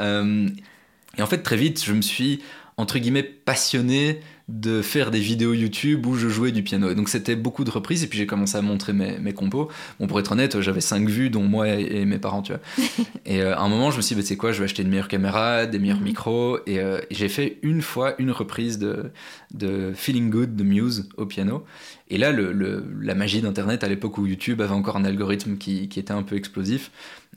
Et 1.18 1.22
en 1.22 1.28
fait, 1.28 1.40
très 1.40 1.58
vite, 1.58 1.84
je 1.84 1.94
me 1.94 2.02
suis, 2.02 2.42
entre 2.78 2.98
guillemets, 2.98 3.24
passionné 3.24 4.22
de 4.52 4.82
faire 4.82 5.12
des 5.12 5.20
vidéos 5.20 5.54
YouTube 5.54 6.06
où 6.06 6.16
je 6.16 6.28
jouais 6.28 6.52
du 6.52 6.62
piano. 6.62 6.90
Et 6.90 6.96
donc 6.96 7.08
c'était 7.10 7.36
beaucoup 7.36 7.64
de 7.64 7.72
reprises, 7.72 8.04
et 8.04 8.08
puis 8.08 8.18
j'ai 8.20 8.28
commencé 8.28 8.58
à 8.58 8.62
montrer 8.62 8.92
mes, 8.94 9.18
mes 9.20 9.34
compos. 9.34 9.70
Bon, 10.00 10.08
pour 10.08 10.20
être 10.20 10.32
honnête, 10.34 10.60
j'avais 10.62 10.82
5 10.82 11.08
vues, 11.08 11.30
dont 11.30 11.44
moi 11.44 11.70
et, 11.70 12.02
et 12.02 12.06
mes 12.06 12.20
parents, 12.20 12.42
tu 12.42 12.52
vois. 12.54 12.62
et 13.26 13.42
euh, 13.42 13.56
à 13.56 13.62
un 13.62 13.70
moment, 13.70 13.92
je 13.92 13.98
me 13.98 14.02
suis 14.02 14.14
dit, 14.14 14.22
bah, 14.22 14.24
tu 14.24 14.28
sais 14.28 14.38
quoi, 14.38 14.52
je 14.52 14.60
vais 14.60 14.66
acheter 14.66 14.84
une 14.84 14.90
meilleure 14.90 15.08
caméra, 15.08 15.66
des 15.66 15.80
meilleurs 15.80 16.00
Mhm. 16.00 16.04
micros, 16.04 16.60
et, 16.68 16.80
euh, 16.80 17.00
et 17.10 17.16
j'ai 17.16 17.30
fait 17.30 17.60
une 17.64 17.82
fois 17.82 18.16
une 18.20 18.32
reprise 18.32 18.78
de, 18.78 19.12
de 19.54 19.94
Feeling 19.96 20.30
Good 20.30 20.56
de 20.56 20.64
Muse 20.64 21.08
au 21.18 21.26
piano. 21.26 21.64
Et 22.10 22.18
là, 22.18 22.32
le, 22.32 22.52
le- 22.52 22.84
la 23.02 23.16
magie 23.16 23.42
d'Internet, 23.42 23.84
à 23.84 23.88
l'époque 23.88 24.18
où 24.18 24.26
YouTube 24.28 24.60
avait 24.62 24.74
encore 24.74 24.98
un 24.98 25.06
algorithme 25.06 25.58
qui, 25.58 25.88
qui 25.88 26.00
était 26.00 26.12
un 26.14 26.24
peu 26.24 26.36
explosif, 26.36 26.92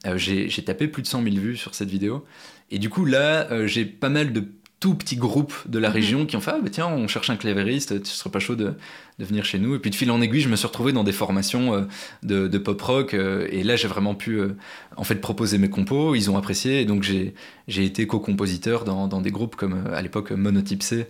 euh, 0.06 0.18
j'ai 0.18 0.48
j'ai 0.48 0.62
tapé 0.64 0.88
plus 0.88 1.02
de 1.02 1.06
100 1.06 1.22
000 1.22 1.36
vues 1.36 1.56
sur 1.56 1.74
cette 1.74 1.88
vidéo. 1.88 2.24
Et 2.70 2.78
du 2.80 2.88
coup, 2.90 3.04
là, 3.04 3.66
j'ai 3.66 3.84
pas 3.84 4.08
mal 4.08 4.32
de 4.32 4.44
tout 4.80 4.94
petits 4.94 5.16
groupes 5.16 5.54
de 5.66 5.78
la 5.78 5.88
Mhm. 5.88 5.94
région 5.94 6.26
qui 6.26 6.36
ont 6.36 6.40
fait 6.40 6.50
Ah, 6.54 6.58
bah 6.62 6.68
tiens, 6.70 6.86
on 6.88 7.08
cherche 7.08 7.30
un 7.30 7.36
clavériste, 7.36 8.02
tu 8.02 8.10
serais 8.10 8.30
pas 8.30 8.38
chaud 8.38 8.54
de, 8.54 8.74
de 9.18 9.24
venir 9.24 9.44
chez 9.46 9.58
nous. 9.58 9.74
Et 9.74 9.78
puis 9.78 9.90
de 9.90 9.94
fil 9.94 10.10
en 10.10 10.20
aiguille, 10.20 10.40
je 10.42 10.48
me 10.50 10.56
suis 10.56 10.66
retrouvé 10.66 10.92
dans 10.92 11.04
des 11.04 11.12
formations 11.12 11.72
euh, 11.74 11.82
de, 12.22 12.48
de 12.48 12.58
pop 12.58 12.80
rock. 12.82 13.14
euh, 13.14 13.46
et 13.50 13.62
là, 13.64 13.76
j'ai 13.76 13.88
vraiment 13.88 14.14
pu 14.14 14.38
euh, 14.40 14.56
en 14.96 15.04
fait 15.04 15.14
proposer 15.16 15.56
mes 15.56 15.70
compos. 15.70 16.14
Ils 16.14 16.30
ont 16.30 16.36
apprécié. 16.36 16.80
Et 16.82 16.84
donc, 16.84 17.02
j'ai 17.02 17.34
j'ai 17.66 17.84
été 17.86 18.06
co-compositeur 18.06 18.84
dans, 18.84 19.08
dans 19.08 19.22
des 19.22 19.30
groupes 19.30 19.56
comme 19.56 19.86
à 19.94 20.02
l'époque 20.02 20.32
Monotype 20.32 20.82
C, 20.82 21.06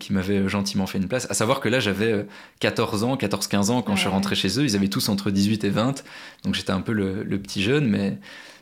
qui 0.00 0.12
m'avaient 0.12 0.48
gentiment 0.48 0.86
fait 0.86 0.98
une 0.98 1.06
place. 1.08 1.28
À 1.30 1.34
savoir 1.34 1.60
que 1.60 1.68
là, 1.68 1.78
j'avais 1.78 2.12
euh, 2.12 2.22
14 2.60 3.04
ans, 3.04 3.16
14-15 3.16 3.70
ans 3.70 3.82
quand 3.82 3.94
je 3.94 4.00
suis 4.00 4.08
rentré 4.08 4.34
chez 4.34 4.58
eux. 4.58 4.64
Ils 4.64 4.74
avaient 4.74 4.88
tous 4.88 5.08
entre 5.08 5.30
18 5.30 5.62
et 5.64 5.70
20. 5.70 6.02
Donc, 6.44 6.54
j'étais 6.54 6.72
un 6.72 6.80
peu 6.80 6.92
le, 6.92 7.22
le 7.22 7.38
petit 7.38 7.62
jeune. 7.62 7.86
Mais, 7.86 8.18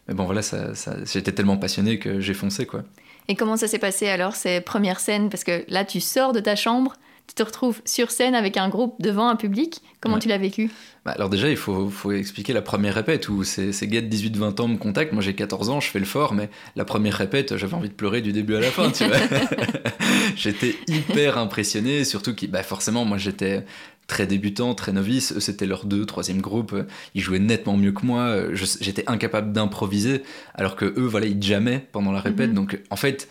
mais 0.08 0.14
bon, 0.14 0.24
voilà, 0.26 0.42
ça, 0.42 0.74
ça- 0.74 0.96
j'étais 1.10 1.32
tellement 1.32 1.56
passionné 1.56 1.98
que 1.98 2.20
j'ai 2.20 2.34
foncé, 2.34 2.66
quoi. 2.66 2.82
Et 3.28 3.34
comment 3.36 3.56
ça 3.56 3.68
s'est 3.68 3.78
passé 3.78 4.08
alors, 4.08 4.34
ces 4.36 4.60
premières 4.60 5.00
scènes? 5.00 5.28
Parce 5.30 5.44
que 5.44 5.64
là, 5.68 5.84
tu 5.84 6.00
sors 6.00 6.32
de 6.32 6.40
ta 6.40 6.56
chambre, 6.56 6.94
tu 7.28 7.34
te 7.34 7.42
retrouves 7.42 7.80
sur 7.84 8.10
scène 8.10 8.34
avec 8.34 8.56
un 8.56 8.68
groupe 8.68 8.94
devant 9.00 9.28
un 9.28 9.36
public. 9.36 9.80
Comment 10.00 10.16
Ouais. 10.16 10.20
tu 10.20 10.28
l'as 10.28 10.38
vécu? 10.38 10.70
Bah, 11.04 11.12
alors 11.12 11.30
déjà, 11.30 11.48
il 11.48 11.56
faut, 11.56 11.88
faut 11.88 12.10
expliquer 12.12 12.52
la 12.52 12.62
première 12.62 12.94
répète 12.94 13.28
où 13.28 13.44
ces, 13.44 13.72
ces 13.72 13.86
gars 13.88 14.00
de 14.00 14.08
18-20 14.08 14.60
ans 14.60 14.68
me 14.68 14.76
contactent. 14.76 15.12
Moi, 15.12 15.22
j'ai 15.22 15.34
14 15.34 15.70
ans, 15.70 15.80
je 15.80 15.88
fais 15.88 16.00
le 16.00 16.04
fort, 16.04 16.34
mais 16.34 16.50
la 16.76 16.84
première 16.84 17.14
répète, 17.14 17.56
j'avais 17.56 17.74
envie 17.74 17.88
de 17.88 17.94
pleurer 17.94 18.20
du 18.20 18.32
début 18.32 18.56
à 18.56 18.60
la 18.60 18.70
fin, 18.70 18.90
tu 18.90 19.04
vois. 19.04 19.16
j'étais 20.36 20.74
hyper 20.88 21.38
impressionné, 21.38 22.04
surtout 22.04 22.34
que 22.34 22.46
bah, 22.46 22.62
forcément, 22.62 23.04
moi, 23.04 23.18
j'étais 23.18 23.64
très 24.12 24.26
débutant, 24.26 24.74
très 24.74 24.92
novice. 24.92 25.32
Eux, 25.34 25.40
c'était 25.40 25.64
leur 25.66 25.86
deux, 25.86 26.04
troisième 26.04 26.42
groupe. 26.42 26.74
Ils 27.14 27.22
jouaient 27.22 27.38
nettement 27.38 27.78
mieux 27.78 27.92
que 27.92 28.04
moi. 28.04 28.52
Je- 28.52 28.66
J'étais 28.82 29.04
incapable 29.06 29.52
d'improviser, 29.52 30.22
alors 30.54 30.76
que 30.76 30.84
eux, 30.84 31.06
voilà, 31.06 31.26
ils 31.26 31.42
jammaient 31.42 31.86
pendant 31.92 32.12
la 32.12 32.20
répète. 32.20 32.50
Mhm. 32.50 32.54
Donc, 32.54 32.78
en 32.90 32.96
fait, 32.96 33.26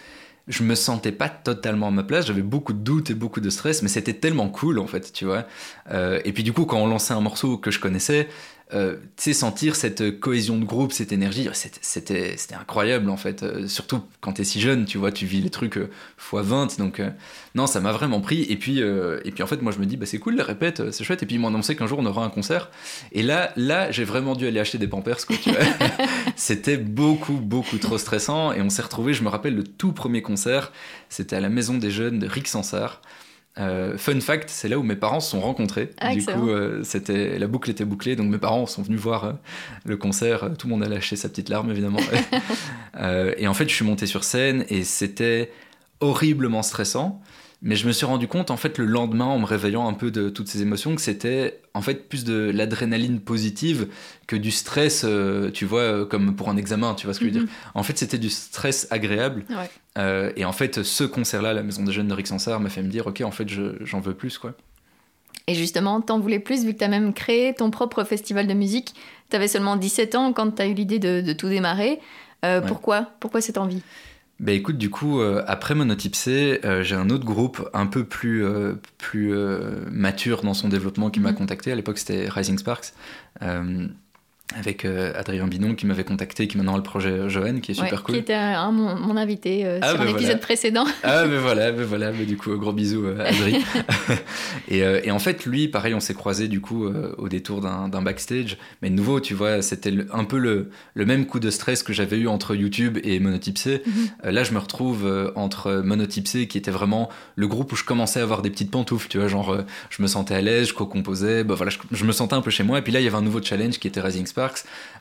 je 0.48 0.64
me 0.64 0.74
sentais 0.74 1.12
pas 1.12 1.30
totalement 1.30 1.88
à 1.90 1.92
ma 1.92 2.02
place. 2.02 2.26
J'avais 2.26 2.42
beaucoup 2.42 2.74
de 2.74 2.80
doutes 2.80 3.12
et 3.12 3.14
beaucoup 3.14 3.42
de 3.42 3.50
stress, 3.52 3.84
mais 3.84 3.90
c'était 3.90 4.14
tellement 4.16 4.50
cool, 4.50 4.80
en 4.80 4.88
fait, 4.88 5.14
tu 5.14 5.26
vois. 5.26 5.46
Euh, 5.92 6.20
et 6.26 6.34
puis 6.34 6.42
du 6.44 6.52
coup, 6.52 6.66
quand 6.66 6.80
on 6.80 6.88
lançait 6.88 7.14
un 7.14 7.22
morceau 7.22 7.58
que 7.58 7.70
je 7.70 7.80
connaissais, 7.80 8.28
euh, 8.74 8.96
tu 9.18 9.24
sais, 9.24 9.34
sentir 9.34 9.76
cette 9.76 10.20
cohésion 10.20 10.58
de 10.58 10.66
groupe, 10.66 10.92
cette 10.92 11.12
énergie, 11.12 11.48
c'était- 11.54 12.36
incroyable 12.60 13.10
en 13.10 13.18
fait. 13.18 13.44
Euh, 13.44 13.68
surtout 13.68 14.02
quand 14.22 14.34
t'es 14.34 14.44
si 14.44 14.60
jeune, 14.62 14.86
tu 14.86 14.98
vois, 14.98 15.12
tu 15.12 15.26
vis 15.26 15.42
les 15.42 15.50
trucs 15.50 15.78
euh, 15.78 15.90
fois 16.18 16.42
20. 16.42 16.78
Donc, 16.80 17.00
euh, 17.00 17.10
non, 17.56 17.68
ça 17.68 17.80
m'a 17.80 17.92
vraiment 17.92 18.22
pris. 18.22 18.44
Et 18.50 18.56
puis, 18.58 18.82
euh, 18.82 19.20
et 19.26 19.32
puis 19.32 19.44
en 19.44 19.48
fait, 19.48 19.62
moi 19.62 19.72
je 19.72 19.80
me 19.80 19.86
dis, 19.86 19.98
bah, 19.98 20.06
c'est 20.06 20.20
cool 20.20 20.36
la 20.36 20.44
répète, 20.44 20.80
euh, 20.80 20.92
c'est 20.92 21.04
chouette. 21.04 21.24
Et 21.24 21.26
puis 21.26 21.36
ils 21.36 21.40
m'ont 21.40 21.48
annoncé 21.50 21.76
qu'un 21.76 21.88
jour 21.88 22.00
on 22.00 22.06
aura 22.06 22.24
un 22.26 22.30
concert. 22.30 22.70
Et 23.12 23.24
là, 23.24 23.52
là 23.56 23.92
j'ai 23.92 24.04
vraiment 24.04 24.36
dû 24.36 24.48
aller 24.48 24.60
acheter 24.60 24.78
des 24.78 24.88
pampers, 24.88 25.18
c'était 26.36 26.78
beaucoup, 26.78 27.34
beaucoup 27.34 27.78
trop 27.78 27.98
stressant. 27.98 28.54
Et 28.54 28.62
on 28.62 28.70
s'est 28.70 28.82
retrouvés, 28.82 29.14
je 29.14 29.24
me 29.24 29.30
rappelle, 29.30 29.56
le 29.56 29.64
tout 29.64 29.92
premier 29.94 30.22
concert, 30.22 30.72
c'était 31.10 31.36
à 31.36 31.40
la 31.40 31.50
Maison 31.50 31.78
des 31.78 31.92
Jeunes 31.92 32.20
de 32.20 32.28
Rick 32.28 32.48
Sansard. 32.48 33.02
Euh, 33.60 33.98
fun 33.98 34.20
fact, 34.22 34.50
c'est 34.50 34.70
là 34.70 34.78
où 34.78 34.84
mes 34.84 34.96
parents 34.96 35.20
se 35.20 35.32
sont 35.32 35.42
rencontrés. 35.42 35.92
Ah, 36.00 36.16
du 36.16 36.26
coup, 36.26 36.50
euh, 36.50 36.84
c'était 36.84 37.38
la 37.38 37.48
boucle 37.48 37.70
était 37.70 37.84
bouclée, 37.84 38.16
donc 38.16 38.30
mes 38.30 38.38
parents 38.38 38.66
sont 38.66 38.82
venus 38.82 39.00
voir 39.00 39.24
euh, 39.26 39.34
le 39.84 39.98
concert. 39.98 40.52
Tout 40.58 40.68
le 40.68 40.72
monde 40.74 40.84
a 40.84 40.90
lâché 40.90 41.16
sa 41.16 41.28
petite 41.28 41.50
larme, 41.50 41.70
évidemment. 41.70 42.00
Et 43.38 43.48
en 43.48 43.54
fait, 43.54 43.68
je 43.68 43.76
suis 43.76 43.86
monté 43.86 44.06
sur 44.06 44.24
scène 44.24 44.66
et 44.70 44.84
c'était 44.84 45.52
horriblement 46.02 46.62
stressant. 46.62 47.22
Mais 47.64 47.76
je 47.76 47.86
me 47.86 47.92
suis 47.92 48.08
rendu 48.08 48.28
compte, 48.28 48.50
en 48.50 48.58
fait, 48.58 48.80
le 48.80 48.86
lendemain, 48.86 49.26
en 49.26 49.38
me 49.38 49.46
réveillant 49.46 49.88
un 49.88 49.94
peu 49.94 50.10
de 50.10 50.30
toutes 50.30 50.48
ces 50.48 50.64
émotions, 50.64 50.96
que 50.96 51.02
c'était 51.02 51.62
en 51.76 51.82
fait 51.82 52.10
plus 52.10 52.24
de 52.24 52.50
l'adrénaline 52.52 53.20
positive 53.20 53.88
que 54.26 54.36
du 54.36 54.50
stress, 54.50 55.04
euh, 55.06 55.52
tu 55.52 55.66
vois, 55.66 55.82
euh, 55.82 56.06
comme 56.06 56.36
pour 56.36 56.50
un 56.50 56.58
examen, 56.58 56.96
tu 56.96 57.06
vois 57.06 57.14
ce 57.14 57.20
que 57.20 57.26
je 57.28 57.32
veux 57.32 57.40
dire. 57.42 57.48
En 57.76 57.84
fait, 57.84 57.98
c'était 58.00 58.18
du 58.18 58.32
stress 58.32 58.88
agréable. 58.90 59.46
Ouais. 59.52 59.70
Euh, 60.00 60.32
et 60.36 60.44
en 60.44 60.54
fait, 60.54 60.82
ce 60.82 61.04
concert-là, 61.04 61.54
la 61.54 61.62
Maison 61.62 61.84
des 61.84 61.92
Jeunes 61.92 62.08
de 62.08 62.14
Rick 62.16 62.26
Sansard, 62.28 62.60
m'a 62.60 62.70
fait 62.70 62.82
me 62.82 62.90
dire, 62.90 63.06
ok, 63.06 63.22
en 63.22 63.32
fait, 63.32 63.48
je- 63.48 63.76
j'en 63.86 64.00
veux 64.00 64.16
plus, 64.16 64.40
quoi. 64.40 64.54
Et 65.48 65.54
justement, 65.54 66.02
t'en 66.02 66.20
voulais 66.20 66.40
plus 66.40 66.66
vu 66.66 66.74
que 66.74 66.80
t'as 66.80 66.88
même 66.88 67.14
créé 67.14 67.54
ton 67.54 67.70
propre 67.72 68.04
festival 68.04 68.48
de 68.48 68.54
musique. 68.54 68.96
T'avais 69.30 69.48
seulement 69.48 69.76
17 69.76 70.16
ans 70.16 70.34
quand 70.34 70.50
t'as 70.52 70.68
eu 70.68 70.74
l'idée 70.74 70.98
de, 71.00 71.22
de 71.22 71.34
tout 71.34 71.48
démarrer. 71.50 72.00
Euh, 72.44 72.60
Ouais. 72.62 72.68
Pourquoi? 72.68 73.08
Pourquoi 73.20 73.40
cette 73.42 73.58
envie? 73.60 73.84
Bah 74.42 74.54
écoute, 74.54 74.80
du 74.80 74.90
coup, 74.90 75.22
euh, 75.22 75.44
après 75.48 75.76
Monotype 75.76 76.16
C, 76.16 76.60
euh, 76.66 76.82
j'ai 76.82 76.96
un 76.96 77.12
autre 77.12 77.26
groupe 77.26 77.70
un 77.74 77.86
peu 77.86 78.04
plus, 78.04 78.44
euh, 78.44 78.74
plus 78.98 79.32
euh, 79.36 79.86
mature 79.92 80.42
dans 80.42 80.56
son 80.56 80.68
développement 80.68 81.12
qui 81.12 81.20
m'a 81.20 81.30
Mhm. 81.30 81.38
contacté. 81.38 81.72
À 81.72 81.76
l'époque, 81.76 82.00
c'était 82.00 82.28
Rising 82.28 82.58
Sparks. 82.58 82.94
Euh, 84.54 84.60
avec 84.60 84.86
euh, 84.86 85.14
Adrien 85.16 85.48
Binon 85.48 85.76
qui 85.76 85.86
m'avait 85.86 86.04
contacté, 86.04 86.48
qui 86.48 86.58
maintenant 86.58 86.74
a 86.74 86.78
le 86.78 86.84
projet 86.84 87.30
Johan, 87.30 87.60
qui 87.60 87.72
est 87.72 87.76
super 87.76 88.04
cool. 88.04 88.16
Qui 88.16 88.22
était 88.22 88.38
mon, 88.72 89.18
invité 89.18 89.66
euh, 89.66 89.80
ah, 89.82 89.90
sur 89.90 90.00
ben 90.00 90.06
l'épisode 90.06 90.40
précédent. 90.40 90.86
Ah 91.04 91.26
ben 91.26 91.40
voilà, 91.40 91.72
ben 91.72 91.84
voilà, 91.84 92.12
ben 92.12 92.26
du 92.26 92.38
coup 92.38 92.56
gros 92.58 92.74
bisous 92.74 93.06
Adrien. 93.20 93.60
et, 94.70 94.80
et, 94.80 95.12
en 95.12 95.20
fait 95.20 95.46
lui, 95.46 95.68
pareil, 95.68 95.94
on 95.94 96.00
s'est 96.00 96.14
croisé 96.14 96.48
du 96.48 96.62
coup 96.62 96.86
au 97.18 97.28
détour 97.28 97.62
d'un 97.62 98.02
backstage, 98.02 98.58
mais 98.82 98.90
de 98.90 98.96
nouveau, 98.96 99.20
tu 99.20 99.34
vois, 99.34 99.62
c'était 99.62 99.94
un 100.14 100.24
peu 100.24 100.38
le, 100.38 100.70
le, 100.94 101.06
même 101.06 101.26
coup 101.26 101.40
de 101.40 101.50
stress 101.50 101.84
que 101.84 101.94
j'avais 101.94 102.18
eu 102.18 102.28
entre 102.28 102.56
YouTube 102.56 102.98
et 103.04 103.20
Monotipsé. 103.20 103.82
Mhm. 103.86 104.32
là, 104.32 104.44
je 104.44 104.54
me 104.54 104.60
retrouve 104.60 105.32
entre 105.36 105.82
Monotipsé, 105.84 106.48
qui 106.48 106.58
était 106.58 106.72
vraiment 106.72 107.10
le 107.36 107.48
groupe 107.48 107.72
où 107.74 107.76
je 107.76 107.84
commençais 107.84 108.20
à 108.20 108.24
avoir 108.24 108.42
des 108.42 108.50
petites 108.50 108.72
pantoufles, 108.72 109.08
tu 109.10 109.18
vois, 109.18 109.28
genre 109.28 109.58
je 109.90 110.02
me 110.02 110.08
sentais 110.08 110.36
à 110.36 110.42
l'aise, 110.42 110.70
je 110.70 110.74
co-composais, 110.74 111.44
ben 111.44 111.56
voilà, 111.56 111.72
je, 111.72 111.78
je, 111.92 112.06
me 112.06 112.12
sentais 112.12 112.36
un 112.36 112.42
peu 112.42 112.52
chez 112.52 112.64
moi. 112.64 112.80
Et 112.80 112.82
puis 112.82 112.94
là, 112.94 113.00
il 113.00 113.04
y 113.04 113.08
avait 113.08 113.18
un 113.18 113.22
nouveau 113.22 113.42
challenge 113.42 113.80
qui 113.80 113.88
était 113.88 114.02
Rising 114.02 114.26
Spark 114.26 114.41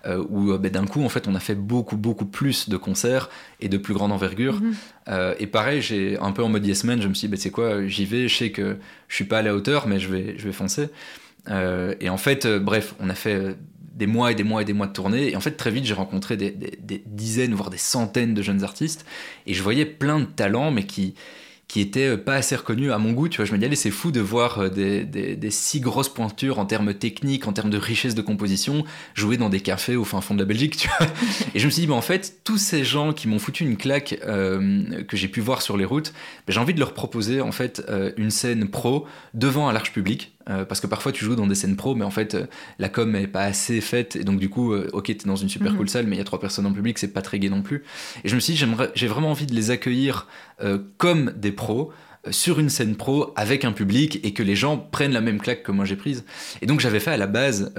euh, 0.07 0.25
où 0.29 0.53
euh, 0.53 0.59
ben, 0.59 0.71
d'un 0.71 0.87
coup, 0.87 1.05
en 1.05 1.09
fait, 1.09 1.29
on 1.29 1.35
a 1.35 1.41
fait 1.41 1.55
beaucoup, 1.55 1.97
beaucoup 1.97 2.25
plus 2.25 2.69
de 2.69 2.77
concerts 2.77 3.29
et 3.61 3.69
de 3.69 3.77
plus 3.77 3.95
grande 3.95 4.13
envergure. 4.13 4.61
Mhm. 4.61 4.75
Euh, 5.09 5.35
et 5.39 5.47
pareil, 5.47 5.83
j'ai 5.83 6.19
un 6.19 6.33
peu 6.33 6.43
en 6.43 6.49
mode 6.49 6.67
yes 6.67 6.85
man, 6.85 7.01
je 7.03 7.09
me 7.09 7.15
suis 7.15 7.29
dit, 7.29 7.33
ben, 7.33 7.41
c'est 7.41 7.51
quoi, 7.51 7.87
j'y 7.87 8.05
vais, 8.05 8.29
je 8.29 8.37
sais 8.37 8.51
que 8.51 8.77
je 9.09 9.15
suis 9.15 9.25
pas 9.25 9.39
à 9.39 9.43
la 9.43 9.55
hauteur, 9.55 9.87
mais 9.87 9.99
je 10.01 10.09
vais, 10.09 10.35
je 10.39 10.45
vais 10.45 10.53
foncer. 10.53 10.89
et 11.49 12.09
en 12.09 12.17
fait, 12.17 12.47
bref, 12.47 12.95
on 13.01 13.11
a 13.11 13.15
fait 13.15 13.57
des 13.95 14.07
mois 14.07 14.33
et 14.33 14.35
des 14.35 14.45
mois 14.45 14.63
et 14.63 14.65
des 14.65 14.73
mois 14.73 14.87
de 14.87 14.93
tournée. 14.93 15.31
Et 15.31 15.37
en 15.37 15.41
fait, 15.41 15.53
très 15.53 15.71
vite, 15.71 15.85
j'ai 15.85 15.95
rencontré 15.95 16.37
des, 16.37 16.51
des, 16.51 17.03
dizaines, 17.07 17.55
voire 17.55 17.71
des 17.71 17.79
centaines 17.79 18.35
de 18.35 18.43
jeunes 18.43 18.65
artistes. 18.65 19.05
Et 19.47 19.55
je 19.55 19.63
voyais 19.63 19.85
plein 19.85 20.21
de 20.21 20.25
talents, 20.25 20.71
mais 20.71 20.85
qui, 20.85 21.15
qui 21.71 21.81
était 21.81 22.09
euh, 22.09 22.17
pas 22.17 22.35
assez 22.35 22.57
reconnu 22.57 22.91
à 22.91 22.99
mon 22.99 23.13
goût. 23.13 23.29
Tu 23.29 23.37
vois, 23.37 23.45
je 23.45 23.53
me 23.53 23.59
dis, 23.59 23.65
allez, 23.65 23.77
c'est 23.77 23.93
fou 23.93 24.11
de 24.11 24.21
voir 24.21 24.59
euh, 24.59 24.69
des, 24.69 25.05
des, 25.05 25.51
si 25.51 25.79
grosses 25.79 26.09
pointures 26.09 26.59
en 26.59 26.67
termes 26.67 26.95
techniques, 26.95 27.47
en 27.47 27.53
termes 27.53 27.71
de 27.71 27.79
richesse 27.79 28.17
de 28.17 28.23
composition, 28.23 28.85
jouer 29.15 29.37
dans 29.37 29.49
des 29.49 29.61
cafés 29.61 29.95
au 29.95 30.05
fin 30.05 30.21
fond 30.21 30.35
de 30.35 30.41
la 30.41 30.47
Belgique, 30.47 30.77
tu 30.77 30.89
vois. 30.89 31.07
Et 31.55 31.61
je 31.61 31.67
me 31.67 31.71
suis 31.71 31.83
dit, 31.83 31.87
bah, 31.87 31.95
en 31.95 32.03
fait, 32.03 32.41
tous 32.43 32.59
ces 32.59 32.83
gens 32.83 33.13
qui 33.13 33.29
m'ont 33.29 33.39
foutu 33.39 33.63
une 33.63 33.77
claque 33.77 34.19
euh, 34.27 35.05
que 35.05 35.17
j'ai 35.17 35.29
pu 35.29 35.41
voir 35.41 35.63
sur 35.63 35.77
les 35.77 35.85
routes, 35.85 36.13
bah, 36.47 36.53
j'ai 36.53 36.59
envie 36.59 36.75
de 36.75 36.81
leur 36.81 36.93
proposer, 36.93 37.41
en 37.41 37.53
fait, 37.53 37.83
une 38.17 38.31
scène 38.31 38.69
pro 38.69 39.07
devant 39.35 39.69
un 39.69 39.73
large 39.73 39.93
public. 39.93 40.33
Euh, 40.51 40.65
parce 40.65 40.81
que 40.81 40.87
parfois 40.87 41.13
tu 41.13 41.25
joues 41.25 41.37
dans 41.37 41.47
des 41.47 41.55
scènes 41.55 41.77
pro, 41.77 41.95
mais 41.95 42.05
en 42.05 42.11
fait 42.11 42.35
euh, 42.35 42.47
la 42.79 42.89
com 42.89 43.15
est 43.15 43.27
pas 43.27 43.43
assez 43.43 43.81
faite, 43.81 44.17
et 44.17 44.25
donc 44.25 44.41
du 44.41 44.49
coup, 44.49 44.73
euh, 44.73 44.89
ok, 44.93 45.07
t'es 45.07 45.27
dans 45.27 45.37
une 45.37 45.49
super 45.49 45.73
mhm. 45.73 45.79
cool 45.79 45.89
salle, 45.89 46.07
mais 46.07 46.17
il 46.17 46.19
y 46.19 46.23
a 46.23 46.25
trois 46.25 46.41
personnes 46.41 46.67
en 46.67 46.73
public, 46.73 46.99
c'est 46.99 47.13
pas 47.13 47.23
très 47.23 47.39
gai 47.39 47.51
non 47.51 47.63
plus. 47.63 47.85
Et 48.25 48.29
je 48.29 48.35
me 48.35 48.41
suis 48.41 48.55
dit, 48.55 48.65
j'ai 48.95 49.07
vraiment 49.07 49.31
envie 49.31 49.47
de 49.47 49.55
les 49.55 49.71
accueillir 49.71 50.27
comme 50.99 51.33
des 51.37 51.53
pros 51.53 51.91
sur 52.31 52.59
une 52.59 52.69
scène 52.69 52.97
pro 52.97 53.33
avec 53.37 53.65
un 53.65 53.73
public 53.73 54.21
et 54.23 54.35
que 54.35 54.43
les 54.43 54.55
gens 54.55 54.77
prennent 54.77 55.13
la 55.13 55.23
même 55.23 55.41
claque 55.41 55.63
que 55.63 55.73
moi 55.73 55.85
j'ai 55.85 55.97
prise. 55.97 56.25
Et 56.61 56.67
donc 56.67 56.81
j'avais 56.81 57.01
fait 57.01 57.13
à 57.13 57.17
la 57.17 57.27
base 57.27 57.73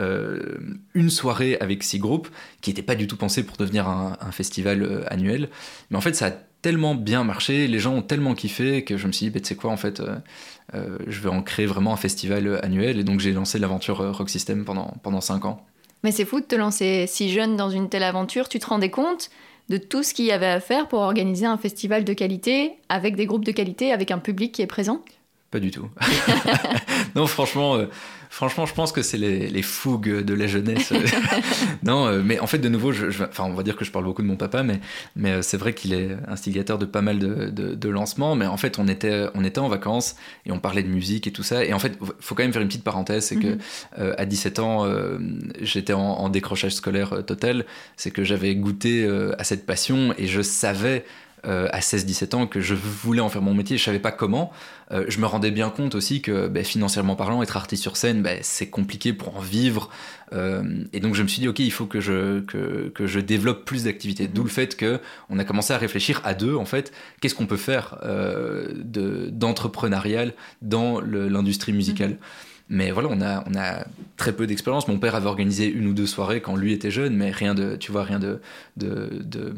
une 0.95 1.09
soirée 1.11 1.57
avec 1.59 1.83
six 1.83 1.99
groupes 1.99 2.27
qui 2.61 2.71
n'était 2.71 2.81
pas 2.81 2.95
du 2.95 3.05
tout 3.05 3.17
pensé 3.17 3.43
pour 3.43 3.57
devenir 3.57 3.87
un, 3.87 4.31
festival 4.31 5.05
annuel. 5.09 5.49
Mais 5.91 5.97
en 5.97 6.01
fait 6.01 6.15
ça 6.15 6.27
a 6.27 6.31
tellement 6.61 6.95
bien 6.95 7.23
marché, 7.23 7.67
les 7.67 7.79
gens 7.79 7.95
ont 7.95 8.01
tellement 8.01 8.33
kiffé 8.33 8.83
que 8.83 8.97
je 8.97 9.07
me 9.07 9.11
suis 9.11 9.27
dit, 9.27 9.29
bah, 9.31 9.39
tu 9.39 9.47
sais 9.47 9.55
quoi, 9.55 9.71
en 9.71 9.77
fait, 9.77 9.99
euh, 9.99 10.15
euh, 10.75 10.97
je 11.07 11.19
vais 11.21 11.29
en 11.29 11.41
créer 11.41 11.65
vraiment 11.65 11.93
un 11.93 11.97
festival 11.97 12.59
annuel. 12.63 12.99
Et 12.99 13.03
donc 13.03 13.19
j'ai 13.19 13.33
lancé 13.33 13.59
l'aventure 13.59 14.01
euh, 14.01 14.11
Rock 14.11 14.29
System 14.29 14.65
pendant, 14.65 14.93
pendant 15.03 15.21
5 15.21 15.45
ans. 15.45 15.65
Mais 16.03 16.11
c'est 16.11 16.25
fou 16.25 16.39
de 16.39 16.45
te 16.45 16.55
lancer 16.55 17.05
si 17.07 17.31
jeune 17.31 17.55
dans 17.55 17.69
une 17.69 17.89
telle 17.89 18.03
aventure. 18.03 18.49
Tu 18.49 18.59
te 18.59 18.65
rendais 18.65 18.89
compte 18.89 19.29
de 19.69 19.77
tout 19.77 20.03
ce 20.03 20.13
qu'il 20.13 20.25
y 20.25 20.31
avait 20.31 20.45
à 20.47 20.59
faire 20.59 20.87
pour 20.87 20.99
organiser 20.99 21.45
un 21.45 21.57
festival 21.57 22.03
de 22.03 22.13
qualité, 22.13 22.73
avec 22.89 23.15
des 23.15 23.25
groupes 23.25 23.45
de 23.45 23.51
qualité, 23.51 23.91
avec 23.91 24.11
un 24.11 24.19
public 24.19 24.51
qui 24.51 24.61
est 24.61 24.67
présent 24.67 25.03
Pas 25.51 25.59
du 25.59 25.69
tout. 25.69 25.89
non, 27.15 27.27
franchement 27.27 27.85
Franchement, 28.31 28.65
je 28.65 28.73
pense 28.73 28.93
que 28.93 29.01
c'est 29.01 29.17
les, 29.17 29.61
fougues 29.61 30.23
de 30.23 30.33
la 30.33 30.47
jeunesse. 30.47 30.93
non, 31.83 32.07
euh, 32.07 32.21
mais 32.23 32.39
en 32.39 32.47
fait, 32.47 32.59
de 32.59 32.69
nouveau, 32.69 32.93
je, 32.93 33.07
enfin, 33.23 33.43
on 33.43 33.53
va 33.53 33.61
dire 33.61 33.75
que 33.75 33.83
je 33.83 33.91
parle 33.91 34.05
beaucoup 34.05 34.21
de 34.21 34.27
mon 34.27 34.37
papa, 34.37 34.63
mais, 34.63 34.79
mais 35.17 35.31
euh, 35.31 35.41
c'est 35.41 35.57
vrai 35.57 35.73
qu'il 35.73 35.93
est 35.93 36.15
instigateur 36.29 36.77
de 36.77 36.85
pas 36.85 37.01
mal 37.01 37.19
de, 37.19 37.49
de, 37.49 37.89
lancements. 37.89 38.35
Mais 38.35 38.45
en 38.45 38.55
fait, 38.55 38.79
on 38.79 38.87
était, 38.87 39.25
on 39.35 39.43
était 39.43 39.59
en 39.59 39.67
vacances 39.67 40.15
et 40.45 40.53
on 40.53 40.59
parlait 40.59 40.81
de 40.81 40.87
musique 40.87 41.27
et 41.27 41.31
tout 41.31 41.43
ça. 41.43 41.65
Et 41.65 41.73
en 41.73 41.79
fait, 41.79 41.99
faut 42.21 42.33
quand 42.33 42.43
même 42.43 42.53
faire 42.53 42.61
une 42.61 42.69
petite 42.69 42.85
parenthèse, 42.85 43.25
c'est 43.25 43.35
que 43.35 43.47
mhm. 43.47 43.59
euh, 43.99 44.13
à 44.17 44.25
17 44.25 44.59
ans, 44.59 44.87
j'étais 45.59 45.93
en, 45.93 46.29
décrochage 46.29 46.73
scolaire 46.73 47.25
total. 47.27 47.65
C'est 47.97 48.11
que 48.11 48.23
j'avais 48.23 48.55
goûté 48.55 49.05
à 49.37 49.43
cette 49.43 49.65
passion 49.65 50.13
et 50.17 50.27
je 50.27 50.41
savais 50.41 51.03
euh, 51.45 51.67
à 51.71 51.79
16-17 51.79 52.35
ans 52.35 52.47
que 52.47 52.61
je 52.61 52.75
voulais 52.75 53.21
en 53.21 53.29
faire 53.29 53.41
mon 53.41 53.53
métier, 53.53 53.77
je 53.77 53.83
savais 53.83 53.99
pas 53.99 54.11
comment. 54.11 54.51
Euh, 54.91 55.05
je 55.07 55.19
me 55.19 55.25
rendais 55.25 55.51
bien 55.51 55.69
compte 55.69 55.95
aussi 55.95 56.21
que 56.21 56.47
ben, 56.47 56.63
financièrement 56.63 57.15
parlant, 57.15 57.41
être 57.41 57.57
artiste 57.57 57.81
sur 57.81 57.97
scène, 57.97 58.21
ben, 58.21 58.39
c'est 58.41 58.69
compliqué 58.69 59.13
pour 59.13 59.37
en 59.37 59.39
vivre. 59.39 59.89
Euh, 60.33 60.83
et 60.93 60.99
donc 60.99 61.15
je 61.15 61.23
me 61.23 61.27
suis 61.27 61.41
dit, 61.41 61.47
ok, 61.47 61.59
il 61.59 61.71
faut 61.71 61.87
que 61.87 61.99
je, 61.99 62.41
que, 62.41 62.91
que 62.93 63.07
je 63.07 63.19
développe 63.19 63.65
plus 63.65 63.85
d'activités. 63.85 64.27
D'où 64.27 64.43
le 64.43 64.49
fait 64.49 64.77
que 64.77 64.99
on 65.29 65.39
a 65.39 65.43
commencé 65.43 65.73
à 65.73 65.77
réfléchir 65.77 66.21
à 66.23 66.33
deux, 66.33 66.55
en 66.55 66.65
fait, 66.65 66.91
qu'est-ce 67.21 67.35
qu'on 67.35 67.47
peut 67.47 67.57
faire 67.57 67.97
d'entrepreneurial 68.83 70.33
dans 70.61 71.01
l'industrie 71.01 71.73
musicale? 71.73 72.17
Mais 72.73 72.91
voilà, 72.91 73.09
on 73.11 73.19
a, 73.19 73.43
on 73.49 73.55
a 73.55 73.83
très 74.15 74.31
peu 74.31 74.47
d'expérience. 74.47 74.87
Mon 74.87 74.97
père 74.97 75.13
avait 75.15 75.27
organisé 75.27 75.67
une 75.67 75.87
ou 75.87 75.93
deux 75.93 76.05
soirées 76.05 76.39
quand 76.39 76.55
lui 76.55 76.71
était 76.71 76.89
jeune, 76.89 77.13
mais 77.17 77.29
rien 77.29 77.53
de, 77.53 77.75
tu 77.75 77.91
vois, 77.91 78.03
rien 78.03 78.17
de, 78.17 78.39
de, 78.77 79.09
de 79.25 79.53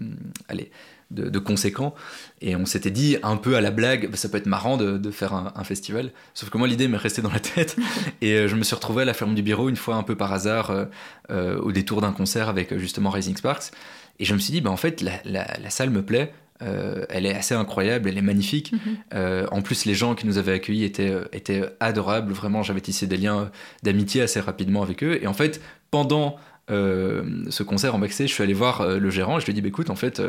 allez, 0.47 0.71
de, 1.13 1.39
conséquents. 1.39 1.93
Et 2.41 2.55
on 2.55 2.65
s'était 2.65 2.91
dit 2.91 3.17
un 3.23 3.37
peu 3.37 3.55
à 3.55 3.61
la 3.61 3.71
blague, 3.71 4.09
bah, 4.09 4.17
ça 4.17 4.29
peut 4.29 4.37
être 4.37 4.45
marrant 4.45 4.77
de, 4.77 5.11
faire 5.11 5.33
un, 5.33 5.63
festival. 5.63 6.11
Sauf 6.33 6.49
que 6.49 6.57
moi, 6.57 6.67
l'idée 6.67 6.87
m'est 6.87 6.97
restée 6.97 7.21
dans 7.21 7.31
la 7.31 7.39
tête. 7.39 7.77
Et 8.21 8.33
euh, 8.33 8.47
je 8.47 8.55
me 8.55 8.63
suis 8.63 8.75
retrouvé 8.75 9.03
à 9.03 9.05
la 9.05 9.13
ferme 9.13 9.35
du 9.35 9.41
bureau 9.41 9.69
une 9.69 9.75
fois 9.75 9.95
un 9.95 10.03
peu 10.03 10.15
par 10.15 10.33
hasard 10.33 10.71
euh, 10.71 10.85
euh, 11.29 11.59
au 11.59 11.71
détour 11.71 12.01
d'un 12.01 12.11
concert 12.11 12.49
avec 12.49 12.77
justement 12.77 13.09
Rising 13.09 13.37
Sparks. 13.37 13.71
Et 14.19 14.25
je 14.25 14.33
me 14.33 14.39
suis 14.39 14.51
dit, 14.51 14.61
bah, 14.61 14.71
en 14.71 14.77
fait, 14.77 15.01
la, 15.01 15.69
salle 15.69 15.89
me 15.89 16.03
plaît. 16.03 16.33
elle 16.59 17.25
est 17.25 17.35
assez 17.35 17.55
incroyable, 17.55 18.09
elle 18.09 18.17
est 18.17 18.21
magnifique. 18.21 18.73
Mhm. 18.73 19.47
en 19.51 19.61
plus, 19.61 19.85
les 19.85 19.95
gens 19.95 20.15
qui 20.15 20.27
nous 20.27 20.37
avaient 20.37 20.53
accueillis 20.53 20.83
étaient, 20.83 21.15
étaient 21.31 21.63
adorables. 21.79 22.31
Vraiment, 22.31 22.63
j'avais 22.63 22.81
tissé 22.81 23.07
des 23.07 23.17
liens 23.17 23.51
d'amitié 23.81 24.21
assez 24.21 24.39
rapidement 24.39 24.83
avec 24.83 25.03
eux. 25.03 25.19
Et 25.21 25.27
en 25.27 25.33
fait, 25.33 25.61
pendant 25.91 26.37
euh, 26.71 27.43
ce 27.49 27.63
concert 27.63 27.93
en 27.95 27.99
backstage, 27.99 28.29
je 28.29 28.33
suis 28.33 28.43
allé 28.43 28.53
voir 28.53 28.87
le 28.87 29.09
gérant 29.09 29.37
et 29.37 29.41
je 29.41 29.45
lui 29.45 29.51
ai 29.51 29.53
dit 29.53 29.61
bah, 29.61 29.67
écoute, 29.67 29.89
en 29.89 29.95
fait, 29.95 30.21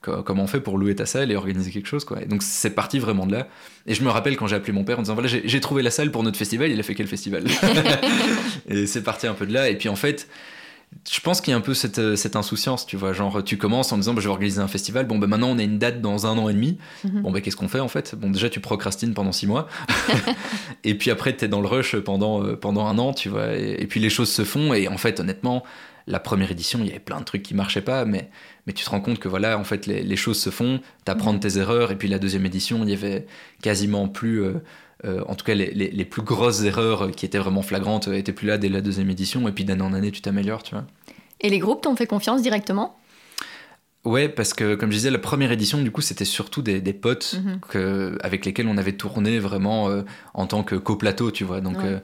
comment 0.00 0.44
on 0.44 0.46
fait 0.46 0.60
pour 0.60 0.78
louer 0.78 0.94
ta 0.94 1.06
salle 1.06 1.30
et 1.30 1.36
organiser 1.36 1.70
quelque 1.70 1.86
chose 1.86 2.04
quoi. 2.04 2.22
Et 2.22 2.26
donc 2.26 2.42
c'est 2.42 2.70
parti 2.70 2.98
vraiment 2.98 3.26
de 3.26 3.32
là. 3.32 3.48
Et 3.86 3.94
je 3.94 4.02
me 4.02 4.10
rappelle 4.10 4.36
quand 4.36 4.46
j'ai 4.46 4.56
appelé 4.56 4.72
mon 4.72 4.84
père 4.84 4.98
en 4.98 5.02
disant 5.02 5.14
voilà, 5.14 5.28
j'ai 5.28 5.60
trouvé 5.60 5.82
la 5.82 5.90
salle 5.90 6.10
pour 6.10 6.22
notre 6.22 6.38
festival, 6.38 6.70
il 6.70 6.78
a 6.78 6.82
fait 6.82 6.94
quel 6.94 7.06
festival 7.06 7.44
Et 8.68 8.86
c'est 8.86 9.02
parti 9.02 9.26
un 9.26 9.34
peu 9.34 9.46
de 9.46 9.52
là. 9.52 9.68
Et 9.68 9.76
puis 9.76 9.88
en 9.88 9.96
fait, 9.96 10.28
je 11.10 11.20
pense 11.20 11.40
qu'il 11.40 11.52
y 11.52 11.54
a 11.54 11.56
un 11.56 11.62
peu 11.62 11.74
cette, 11.74 11.98
euh, 11.98 12.16
cette, 12.16 12.36
insouciance, 12.36 12.86
tu 12.86 12.96
vois. 12.96 13.12
Genre, 13.12 13.42
tu 13.42 13.56
commences 13.56 13.92
en 13.92 13.96
disant, 13.96 14.14
bah, 14.14 14.20
je 14.20 14.28
vais 14.28 14.32
organiser 14.32 14.60
un 14.60 14.68
festival. 14.68 15.06
Bon, 15.06 15.18
ben 15.18 15.26
maintenant, 15.26 15.50
on 15.50 15.58
a 15.58 15.62
une 15.62 15.78
date 15.78 16.00
dans 16.00 16.26
un 16.26 16.36
an 16.38 16.48
et 16.48 16.54
demi. 16.54 16.78
Mhm. 17.04 17.22
Bon, 17.22 17.30
ben 17.30 17.40
qu'est-ce 17.40 17.56
qu'on 17.56 17.68
fait 17.68 17.80
en 17.80 17.88
fait? 17.88 18.14
Bon, 18.14 18.30
déjà, 18.30 18.48
tu 18.48 18.60
procrastines 18.60 19.14
pendant 19.14 19.32
six 19.32 19.46
mois. 19.46 19.68
et 20.84 20.94
puis 20.96 21.10
après, 21.10 21.36
tu 21.36 21.44
es 21.44 21.48
dans 21.48 21.60
le 21.60 21.68
rush 21.68 21.96
pendant, 21.96 22.42
euh, 22.42 22.56
pendant 22.56 22.86
un 22.86 22.98
an, 22.98 23.12
tu 23.12 23.28
vois. 23.28 23.54
Et, 23.54 23.86
puis 23.86 24.00
les 24.00 24.10
choses 24.10 24.30
se 24.30 24.44
font. 24.44 24.74
Et 24.74 24.88
en 24.88 24.98
fait, 24.98 25.20
honnêtement, 25.20 25.62
la 26.08 26.20
première 26.20 26.50
édition, 26.50 26.80
il 26.80 26.86
y 26.86 26.90
avait 26.90 26.98
plein 26.98 27.20
de 27.20 27.24
trucs 27.24 27.42
qui 27.42 27.54
marchaient 27.54 27.82
pas. 27.82 28.04
Mais, 28.04 28.30
mais 28.66 28.72
tu 28.72 28.84
te 28.84 28.90
rends 28.90 29.00
compte 29.00 29.18
que 29.18 29.28
voilà, 29.28 29.58
en 29.58 29.64
fait, 29.64 29.86
les, 29.86 30.02
les 30.02 30.16
choses 30.16 30.40
se 30.40 30.50
font. 30.50 30.80
Tu 31.04 31.12
apprends 31.12 31.32
de 31.32 31.38
tes 31.38 31.58
erreurs. 31.58 31.92
Et 31.92 31.96
puis 31.96 32.08
la 32.08 32.18
deuxième 32.18 32.46
édition, 32.46 32.82
il 32.82 32.90
y 32.90 32.94
avait 32.94 33.26
quasiment 33.62 34.08
plus. 34.08 34.42
Euh, 34.42 34.54
euh, 35.04 35.22
en 35.28 35.36
tout 35.36 35.44
cas, 35.44 35.54
les, 35.54 36.04
plus 36.04 36.22
grosses 36.22 36.62
erreurs 36.62 37.12
qui 37.12 37.24
étaient 37.24 37.38
vraiment 37.38 37.62
flagrantes 37.62 38.08
étaient 38.08 38.32
plus 38.32 38.48
là 38.48 38.58
dès 38.58 38.68
la 38.68 38.80
deuxième 38.80 39.08
édition, 39.10 39.46
et 39.46 39.52
puis 39.52 39.64
d'année 39.64 39.82
en 39.82 39.92
année, 39.92 40.10
tu 40.10 40.20
t'améliores, 40.20 40.64
tu 40.64 40.74
vois. 40.74 40.84
Et 41.40 41.50
les 41.50 41.60
groupes 41.60 41.82
t'ont 41.82 41.94
fait 41.94 42.08
confiance 42.08 42.42
directement? 42.42 42.98
Ouais, 44.04 44.28
parce 44.28 44.54
que 44.54 44.74
comme 44.74 44.90
je 44.90 44.96
disais, 44.96 45.10
la 45.10 45.18
première 45.18 45.52
édition, 45.52 45.82
du 45.82 45.90
coup, 45.90 46.00
c'était 46.00 46.24
surtout 46.24 46.62
des, 46.62 46.80
potes 46.92 47.40
mhm. 47.44 48.18
avec 48.22 48.46
lesquels 48.46 48.66
on 48.66 48.78
avait 48.78 48.92
tourné 48.92 49.38
vraiment 49.38 49.90
euh, 49.90 50.02
en 50.34 50.46
tant 50.46 50.62
que 50.62 50.76
coplateau, 50.76 51.30
tu 51.30 51.44
vois. 51.44 51.60
Donc, 51.60 51.76
euh, 51.78 51.98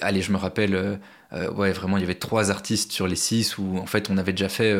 allez, 0.00 0.22
je 0.22 0.32
me 0.32 0.36
rappelle, 0.36 1.00
euh, 1.32 1.50
ouais, 1.52 1.72
vraiment, 1.72 1.96
il 1.96 2.00
y 2.00 2.04
avait 2.04 2.14
trois 2.14 2.50
artistes 2.50 2.92
sur 2.92 3.06
les 3.06 3.16
six 3.16 3.58
où 3.58 3.78
en 3.78 3.86
fait 3.86 4.10
on 4.10 4.18
avait 4.18 4.32
déjà 4.32 4.48
fait 4.48 4.74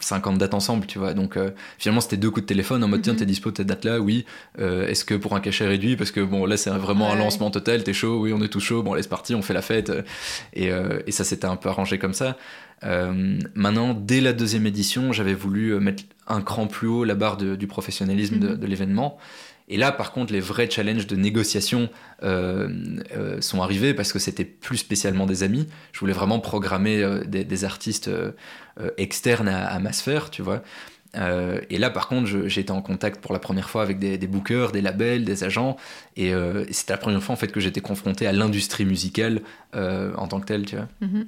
50 0.00 0.38
dates 0.38 0.54
ensemble, 0.54 0.86
tu 0.86 0.98
vois. 0.98 1.14
Donc, 1.14 1.38
finalement, 1.78 2.00
c'était 2.00 2.16
deux 2.16 2.30
coups 2.30 2.42
de 2.42 2.48
téléphone 2.48 2.82
en 2.82 2.88
mode 2.88 3.02
tiens, 3.02 3.12
mhm. 3.12 3.20
t'es 3.20 3.26
dispo 3.26 3.50
cette 3.56 3.66
date-là, 3.66 4.00
oui. 4.00 4.24
Est-ce 4.58 5.04
que 5.04 5.14
pour 5.14 5.34
un 5.34 5.40
cachet 5.40 5.66
réduit? 5.66 5.96
Parce 5.96 6.10
que 6.10 6.20
bon, 6.20 6.46
là, 6.46 6.56
c'est 6.56 6.70
vraiment 6.70 7.12
un 7.12 7.16
lancement 7.16 7.50
total, 7.50 7.84
t'es 7.84 7.92
chaud, 7.92 8.20
oui, 8.20 8.32
on 8.32 8.42
est 8.42 8.48
tout 8.48 8.60
chaud, 8.60 8.82
bon, 8.82 8.94
laisse 8.94 9.06
partir, 9.06 9.38
on 9.38 9.42
fait 9.42 9.54
la 9.54 9.62
fête. 9.62 9.92
Et, 10.54 10.70
et 11.06 11.12
ça 11.12 11.24
s'était 11.24 11.46
un 11.46 11.56
peu 11.56 11.68
arrangé 11.68 11.98
comme 11.98 12.14
ça. 12.14 12.36
Euh, 12.84 13.38
maintenant, 13.54 13.94
dès 13.94 14.20
la 14.20 14.32
deuxième 14.32 14.66
édition, 14.66 15.12
j'avais 15.12 15.34
voulu 15.34 15.70
euh, 15.70 15.80
mettre 15.80 16.04
un 16.26 16.42
cran 16.42 16.66
plus 16.66 16.88
haut 16.88 17.04
la 17.04 17.14
barre 17.14 17.36
du 17.36 17.66
professionnalisme 17.66 18.38
de, 18.38 18.48
mhm. 18.48 18.64
l'événement. 18.64 19.18
Et 19.68 19.76
là, 19.76 19.92
par 19.92 20.12
contre, 20.12 20.32
les 20.32 20.40
vrais 20.40 20.70
challenges 20.70 21.06
de 21.06 21.16
négociation 21.16 21.88
euh, 22.22 22.68
sont 23.40 23.62
arrivés 23.62 23.94
parce 23.94 24.12
que 24.12 24.18
c'était 24.18 24.44
plus 24.44 24.78
spécialement 24.78 25.26
des 25.26 25.42
amis. 25.42 25.66
Je 25.92 26.00
voulais 26.00 26.12
vraiment 26.12 26.38
programmer 26.38 27.04
des, 27.26 27.64
artistes 27.64 28.10
externes 28.96 29.48
à, 29.48 29.78
ma 29.78 29.92
sphère, 29.92 30.30
tu 30.30 30.42
vois. 30.42 30.62
et 31.14 31.78
là, 31.78 31.90
par 31.90 32.06
contre, 32.06 32.46
été 32.58 32.70
en 32.70 32.82
contact 32.82 33.20
pour 33.20 33.32
la 33.32 33.38
première 33.38 33.68
fois 33.68 33.82
avec 33.82 33.98
des, 33.98 34.18
bookers, 34.26 34.70
des 34.70 34.82
labels, 34.82 35.24
des 35.24 35.42
agents. 35.42 35.76
Et, 36.16 36.32
c'était 36.70 36.92
la 36.92 36.98
première 36.98 37.22
fois 37.22 37.32
en 37.32 37.38
fait 37.38 37.48
que 37.48 37.60
j'étais 37.60 37.80
confronté 37.80 38.26
à 38.26 38.32
l'industrie 38.32 38.84
musicale 38.84 39.40
en 39.72 40.28
tant 40.28 40.38
que 40.38 40.46
telle, 40.46 40.66
tu 40.66 40.76
vois. 40.76 40.88
Mhm. 41.00 41.26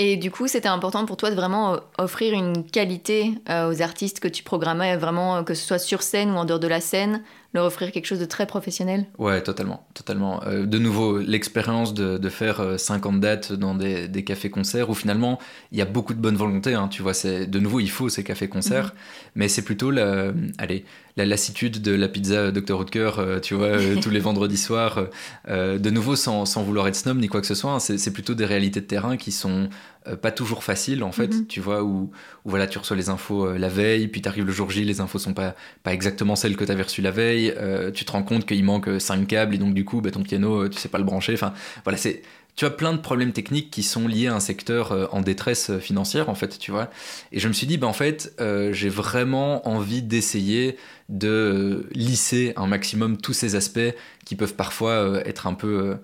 Et 0.00 0.16
du 0.16 0.30
coup, 0.30 0.46
c'était 0.46 0.68
important 0.68 1.04
pour 1.06 1.16
toi 1.16 1.28
de 1.28 1.34
vraiment 1.34 1.74
euh, 1.74 1.78
offrir 1.98 2.32
une 2.32 2.64
qualité 2.64 3.34
euh, 3.50 3.68
aux 3.68 3.82
artistes 3.82 4.20
que 4.20 4.28
tu 4.28 4.44
programmais, 4.44 4.96
vraiment 4.96 5.42
que 5.42 5.54
ce 5.54 5.66
soit 5.66 5.80
sur 5.80 6.02
scène 6.02 6.30
ou 6.30 6.36
en 6.36 6.44
dehors 6.44 6.60
de 6.60 6.68
la 6.68 6.80
scène, 6.80 7.20
leur 7.54 7.64
offrir 7.64 7.92
quelque 7.92 8.06
chose 8.06 8.18
de 8.18 8.26
très 8.26 8.46
professionnel 8.46 9.06
Ouais, 9.16 9.42
totalement, 9.42 9.86
totalement. 9.94 10.42
Euh, 10.44 10.66
de 10.66 10.78
nouveau, 10.78 11.18
l'expérience 11.18 11.94
de, 11.94 12.18
de, 12.18 12.28
faire 12.28 12.78
50 12.78 13.20
dates 13.20 13.52
dans 13.52 13.74
des, 13.74 14.06
des 14.06 14.22
cafés-concerts 14.22 14.90
où 14.90 14.94
finalement 14.94 15.38
il 15.72 15.78
y 15.78 15.82
a 15.82 15.86
beaucoup 15.86 16.12
de 16.12 16.20
bonne 16.20 16.36
volonté. 16.36 16.74
Hein, 16.74 16.88
tu 16.88 17.02
vois, 17.02 17.14
c'est 17.14 17.46
de 17.46 17.58
nouveau 17.58 17.80
il 17.80 17.90
faut 17.90 18.08
ces 18.08 18.22
cafés-concerts, 18.22 18.86
mhm. 18.86 18.92
mais 19.36 19.48
c'est 19.48 19.62
plutôt 19.62 19.90
la, 19.90 20.32
allez, 20.58 20.84
la 21.16 21.24
lassitude 21.24 21.80
de 21.80 21.92
la 21.92 22.08
pizza 22.08 22.50
Dr 22.50 22.78
Rutger, 22.78 23.10
tu 23.42 23.54
vois, 23.54 23.78
tous 24.00 24.10
les 24.10 24.20
vendredis 24.28 24.58
soirs. 24.58 25.06
de 25.48 25.90
nouveau, 25.90 26.16
sans, 26.16 26.44
sans, 26.44 26.62
vouloir 26.62 26.86
être 26.86 26.96
snob 26.96 27.18
ni 27.18 27.28
quoi 27.28 27.40
que 27.40 27.46
ce 27.46 27.54
soit, 27.54 27.72
hein, 27.72 27.80
c'est 27.80 28.12
plutôt 28.12 28.34
des 28.34 28.44
réalités 28.44 28.80
de 28.80 28.86
terrain 28.86 29.16
qui 29.16 29.32
sont 29.32 29.68
euh, 29.97 29.97
pas 30.16 30.30
toujours 30.30 30.64
facile 30.64 31.02
en 31.02 31.12
fait, 31.12 31.28
mhm. 31.28 31.46
tu 31.46 31.60
vois, 31.60 31.82
où, 31.82 32.10
voilà, 32.44 32.66
tu 32.66 32.78
reçois 32.78 32.96
les 32.96 33.08
infos 33.08 33.46
euh, 33.46 33.58
la 33.58 33.68
veille, 33.68 34.08
puis 34.08 34.22
tu 34.22 34.28
arrives 34.28 34.44
le 34.44 34.52
jour 34.52 34.70
J, 34.70 34.84
les 34.84 35.00
infos 35.00 35.18
sont 35.18 35.34
pas, 35.34 35.54
pas 35.82 35.92
exactement 35.92 36.36
celles 36.36 36.56
que 36.56 36.64
tu 36.64 36.72
avais 36.72 36.82
reçues 36.82 37.02
la 37.02 37.10
veille, 37.10 37.52
euh, 37.56 37.90
tu 37.90 38.04
te 38.04 38.12
rends 38.12 38.22
compte 38.22 38.46
qu'il 38.46 38.64
manque 38.64 38.88
5 39.00 39.26
câbles 39.26 39.54
et 39.54 39.58
donc 39.58 39.74
du 39.74 39.84
coup, 39.84 40.00
bah, 40.00 40.10
ton 40.10 40.22
piano, 40.22 40.68
tu 40.68 40.78
sais 40.78 40.88
pas 40.88 40.98
le 40.98 41.04
brancher, 41.04 41.34
enfin 41.34 41.52
voilà, 41.84 41.96
c'est. 41.96 42.22
Tu 42.56 42.64
as 42.64 42.70
plein 42.70 42.92
de 42.92 42.98
problèmes 42.98 43.30
techniques 43.30 43.70
qui 43.70 43.84
sont 43.84 44.08
liés 44.08 44.26
à 44.26 44.34
un 44.34 44.40
secteur 44.40 45.14
en 45.14 45.20
détresse 45.20 45.78
financière, 45.78 46.28
en 46.28 46.34
fait, 46.34 46.58
tu 46.58 46.72
vois. 46.72 46.90
Et 47.30 47.38
je 47.38 47.46
me 47.46 47.52
suis 47.52 47.68
dit, 47.68 47.78
bah, 47.78 47.86
en 47.86 47.92
fait, 47.92 48.34
j'ai 48.72 48.88
vraiment 48.88 49.68
envie 49.68 50.02
d'essayer 50.02 50.76
de 51.08 51.86
lisser 51.92 52.54
un 52.56 52.66
maximum 52.66 53.16
tous 53.16 53.32
ces 53.32 53.54
aspects 53.54 53.94
qui 54.24 54.34
peuvent 54.34 54.54
parfois 54.54 55.20
être 55.24 55.46
un 55.46 55.54
peu 55.54 55.98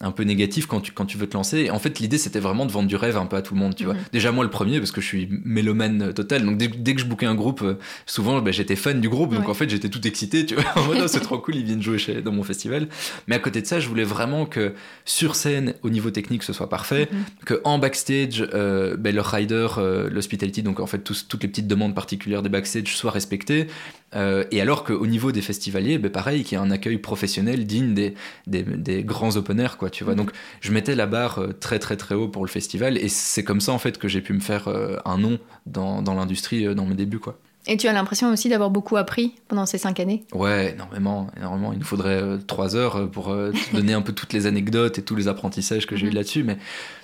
un 0.00 0.10
peu 0.10 0.24
négatif 0.24 0.66
quand 0.66 0.80
tu, 0.80 0.92
quand 0.92 1.06
tu 1.06 1.16
veux 1.16 1.28
te 1.28 1.36
lancer. 1.36 1.58
Et 1.60 1.70
en 1.70 1.78
fait, 1.78 2.00
l'idée, 2.00 2.18
c'était 2.18 2.40
vraiment 2.40 2.66
de 2.66 2.72
vendre 2.72 2.88
du 2.88 2.96
rêve 2.96 3.16
un 3.16 3.26
peu 3.26 3.36
à 3.36 3.42
tout 3.42 3.54
le 3.54 3.60
monde, 3.60 3.76
tu 3.76 3.84
vois. 3.84 3.94
Mhm. 3.94 4.00
Déjà, 4.12 4.32
moi, 4.32 4.42
le 4.42 4.50
premier, 4.50 4.78
parce 4.78 4.90
que 4.90 5.00
je 5.00 5.06
suis 5.06 5.28
mélomane 5.44 6.12
total. 6.12 6.44
Donc, 6.44 6.56
dès, 6.58 6.94
que 6.94 7.00
je 7.00 7.06
bookais 7.06 7.26
un 7.26 7.36
groupe, 7.36 7.62
euh, 7.62 7.78
souvent, 8.04 8.40
bah, 8.42 8.50
j'étais 8.50 8.74
fan 8.74 9.00
du 9.00 9.08
groupe. 9.08 9.34
Donc, 9.34 9.48
en 9.48 9.54
fait, 9.54 9.70
j'étais 9.70 9.88
tout 9.88 10.04
excité, 10.06 10.46
tu 10.46 10.56
vois. 10.56 10.64
en 10.76 10.84
mode, 10.86 10.98
oh, 11.02 11.06
c'est 11.06 11.20
trop 11.20 11.38
cool, 11.38 11.56
ils 11.56 11.64
viennent 11.64 11.82
jouer 11.82 11.98
chez, 11.98 12.22
dans 12.22 12.32
mon 12.32 12.42
festival. 12.42 12.88
Mais 13.28 13.36
à 13.36 13.38
côté 13.38 13.62
de 13.62 13.66
ça, 13.66 13.78
je 13.78 13.88
voulais 13.88 14.04
vraiment 14.04 14.46
que 14.46 14.74
sur 15.04 15.36
scène, 15.36 15.74
au 15.82 15.90
niveau 15.90 16.10
technique, 16.10 16.42
ce 16.42 16.52
soit 16.52 16.68
parfait. 16.68 17.08
Mhm. 17.10 17.24
Que 17.46 17.60
en 17.62 17.78
backstage, 17.78 18.46
euh, 18.52 18.96
bah, 18.96 19.12
le 19.12 19.20
rider, 19.20 19.68
euh, 19.78 20.10
l'hospitality, 20.10 20.64
donc 20.64 20.80
en 20.80 20.86
fait, 20.86 20.98
toutes 20.98 21.42
les 21.42 21.48
petites 21.48 21.68
demandes 21.68 21.94
particulières 21.94 22.42
des 22.42 22.48
backstage 22.48 22.96
soient 22.96 23.12
respectées. 23.12 23.68
Euh, 24.14 24.44
et 24.50 24.60
alors 24.60 24.84
qu'au 24.84 25.06
niveau 25.06 25.32
des 25.32 25.42
festivaliers, 25.42 25.98
ben 25.98 26.10
pareil, 26.10 26.44
qu'il 26.44 26.56
y 26.56 26.58
a 26.58 26.62
un 26.62 26.70
accueil 26.70 26.98
professionnel 26.98 27.66
digne 27.66 27.94
des, 27.94 28.14
des, 28.46 28.62
des, 28.62 29.02
grands 29.02 29.36
open 29.36 29.68
quoi, 29.78 29.90
tu 29.90 30.04
vois. 30.04 30.12
Mhm. 30.12 30.18
Donc, 30.18 30.30
je 30.60 30.72
mettais 30.72 30.94
la 30.94 31.06
barre 31.06 31.38
euh, 31.38 31.52
très, 31.52 31.78
très, 31.78 31.96
très 31.96 32.14
haut 32.14 32.28
pour 32.28 32.44
le 32.44 32.50
festival, 32.50 32.98
et 32.98 33.08
c'est 33.08 33.44
comme 33.44 33.60
ça, 33.60 33.72
en 33.72 33.78
fait, 33.78 33.98
que 33.98 34.08
j'ai 34.08 34.20
pu 34.20 34.32
me 34.32 34.40
faire 34.40 34.68
euh, 34.68 34.96
un 35.04 35.18
nom 35.18 35.38
dans, 35.66 36.02
dans 36.02 36.14
l'industrie 36.14 36.74
dans 36.74 36.86
mes 36.86 36.94
débuts, 36.94 37.18
quoi. 37.18 37.38
Et 37.66 37.78
tu 37.78 37.88
as 37.88 37.94
l'impression 37.94 38.30
aussi 38.30 38.50
d'avoir 38.50 38.68
beaucoup 38.68 38.98
appris 38.98 39.34
pendant 39.48 39.64
ces 39.64 39.78
cinq 39.78 39.98
années? 39.98 40.24
Ouais, 40.34 40.72
énormément, 40.72 41.28
énormément. 41.36 41.72
Il 41.72 41.78
nous 41.78 41.84
faudrait 41.84 42.20
euh, 42.22 42.36
trois 42.36 42.76
heures 42.76 42.96
euh, 42.96 43.06
pour 43.06 43.30
euh, 43.30 43.52
te 43.52 43.76
donner 43.76 43.94
un 43.94 44.02
peu 44.02 44.12
toutes 44.12 44.34
les 44.34 44.46
anecdotes 44.46 44.98
et 44.98 45.02
tous 45.02 45.16
les 45.16 45.28
apprentissages 45.28 45.86
que 45.86 45.96
j'ai 45.96 46.06
eu 46.06 46.10
mhm. 46.10 46.16
là-dessus. 46.16 46.44
Mais 46.44 46.58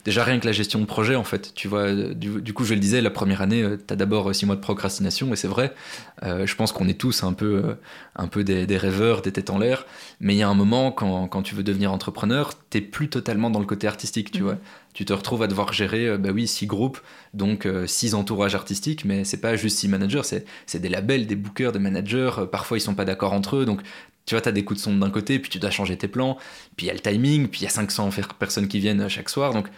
déjà, 0.05 0.23
rien 0.23 0.39
que 0.39 0.45
la 0.45 0.53
gestion 0.53 0.79
de 0.79 0.85
projet, 0.85 1.17
en 1.17 1.25
fait. 1.25 1.55
Tu 1.55 1.67
vois, 1.67 1.93
du, 1.95 2.53
coup, 2.53 2.65
je 2.65 2.75
le 2.75 2.81
disais, 2.81 3.01
la 3.01 3.11
première 3.11 3.41
année, 3.41 3.65
tu 3.87 3.95
as 3.95 3.97
d'abord 3.97 4.35
six 4.35 4.45
mois 4.45 4.57
de 4.57 4.61
procrastination, 4.61 5.33
et 5.33 5.37
c'est 5.37 5.49
vrai. 5.49 5.75
je 6.23 6.55
pense 6.55 6.73
qu'on 6.73 6.89
est 6.89 6.99
tous 6.99 7.23
un 7.25 7.33
peu, 7.33 7.77
un 8.17 8.27
peu 8.27 8.45
des, 8.45 8.77
rêveurs, 8.77 9.23
des 9.23 9.33
têtes 9.33 9.51
en 9.51 9.59
l'air. 9.59 9.87
Mais 10.21 10.35
il 10.35 10.39
y 10.39 10.43
a 10.43 10.49
un 10.49 10.55
moment, 10.55 10.93
quand, 10.93 11.27
quand 11.29 11.43
tu 11.43 11.55
veux 11.55 11.63
devenir 11.63 11.93
entrepreneur, 11.93 12.53
t'es 12.71 12.81
plus 12.81 13.09
totalement 13.09 13.51
dans 13.51 13.61
le 13.61 13.67
côté 13.67 13.87
artistique, 13.87 14.31
tu 14.31 14.39
mhm. 14.39 14.45
vois 14.45 14.59
tu 14.93 15.05
te 15.05 15.13
retrouves 15.13 15.43
à 15.43 15.47
devoir 15.47 15.73
gérer, 15.73 16.07
euh, 16.07 16.19
bah 16.19 16.31
oui, 16.33 16.49
six 16.49 16.67
groupes, 16.67 17.01
donc 17.33 17.67
euh, 17.67 17.87
six 17.87 18.15
entourages 18.15 18.55
artistiques, 18.55 19.05
mais 19.05 19.25
c'est 19.25 19.41
pas 19.41 19.57
juste 19.57 19.79
six 19.79 19.89
managers, 19.89 20.23
c'est 20.67 20.81
des 20.81 20.89
labels, 20.89 21.27
des 21.27 21.37
bookers, 21.37 21.73
des 21.73 21.79
managers, 21.79 22.33
euh, 22.39 22.47
parfois 22.47 22.77
ils 22.79 22.81
sont 22.81 22.95
pas 22.95 23.05
d'accord 23.05 23.33
entre 23.33 23.57
eux, 23.57 23.65
donc 23.65 23.83
tu 24.27 24.35
vois, 24.35 24.43
tu 24.43 24.49
as 24.49 24.53
des 24.53 24.65
coups 24.65 24.81
de 24.81 24.85
sonde 24.85 25.01
d'un 25.01 25.11
côté, 25.11 25.39
puis 25.39 25.51
tu 25.51 25.59
dois 25.59 25.71
changer 25.71 25.97
tes 25.97 26.09
plans, 26.09 26.39
puis 26.77 26.87
il 26.87 26.89
y 26.89 26.91
a 26.91 26.95
le 26.95 27.01
timing, 27.01 27.49
puis 27.49 27.61
il 27.61 27.65
y 27.65 27.67
a 27.67 27.71
500 27.71 28.11
personnes 28.39 28.69
qui 28.69 28.81
viennent 28.81 29.09
chaque 29.09 29.29
soir, 29.29 29.53
donc 29.53 29.69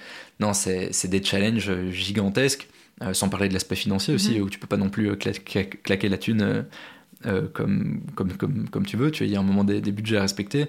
non, 0.40 0.52
c'est 0.54 1.06
des 1.06 1.22
challenges 1.22 1.90
gigantesques, 1.90 2.68
sans 3.12 3.28
parler 3.28 3.48
de 3.48 3.54
l'aspect 3.54 3.76
financier 3.76 4.14
aussi, 4.14 4.38
mm-hmm. 4.38 4.42
où 4.42 4.50
tu 4.50 4.58
peux 4.58 4.66
pas 4.66 4.76
non 4.76 4.90
plus 4.90 5.16
claquer 5.16 6.08
la 6.08 6.18
thune 6.18 6.66
euh, 7.26 7.42
comme, 7.52 8.00
comme, 8.14 8.32
comme, 8.32 8.68
comme, 8.68 8.86
tu 8.86 8.96
veux, 8.96 9.10
tu 9.10 9.24
il 9.24 9.30
y 9.30 9.36
a 9.36 9.40
un 9.40 9.44
moment 9.44 9.64
des, 9.64 9.80
budgets 9.80 10.16
à 10.16 10.22
respecter. 10.22 10.66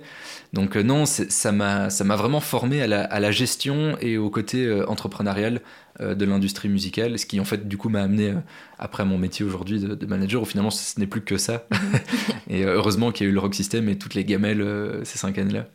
Donc 0.54 0.76
euh, 0.76 0.84
non, 0.84 1.06
ça 1.06 1.52
m'a 1.52 1.90
vraiment 2.16 2.40
formé 2.40 2.82
à 2.82 2.88
la, 2.88 3.04
à 3.04 3.20
la, 3.20 3.32
gestion 3.32 3.98
et 4.02 4.18
au 4.18 4.30
côté 4.30 4.66
euh, 4.66 4.88
entrepreneurial 4.90 5.62
de 6.00 6.26
l'industrie 6.26 6.70
musicale, 6.70 7.20
ce 7.20 7.28
qui 7.28 7.40
en 7.40 7.46
fait 7.46 7.68
du 7.68 7.78
coup 7.78 7.88
m'a 7.88 8.02
amené 8.02 8.34
après 8.80 9.06
mon 9.06 9.20
métier 9.20 9.46
aujourd'hui 9.46 9.80
de, 9.80 10.06
manager, 10.08 10.42
où 10.42 10.46
finalement 10.46 10.72
ce 10.72 11.00
n'est 11.00 11.06
plus 11.06 11.22
que 11.22 11.38
ça. 11.38 11.68
et 12.50 12.64
heureusement 12.64 13.12
qu'il 13.12 13.28
y 13.28 13.30
a 13.30 13.32
eu 13.32 13.34
le 13.34 13.40
Rock 13.40 13.54
System 13.54 13.88
et 13.90 13.96
toutes 13.96 14.16
les 14.16 14.26
gamelles 14.26 14.66
ces 15.04 15.20
cinq 15.20 15.38
années-là. 15.38 15.68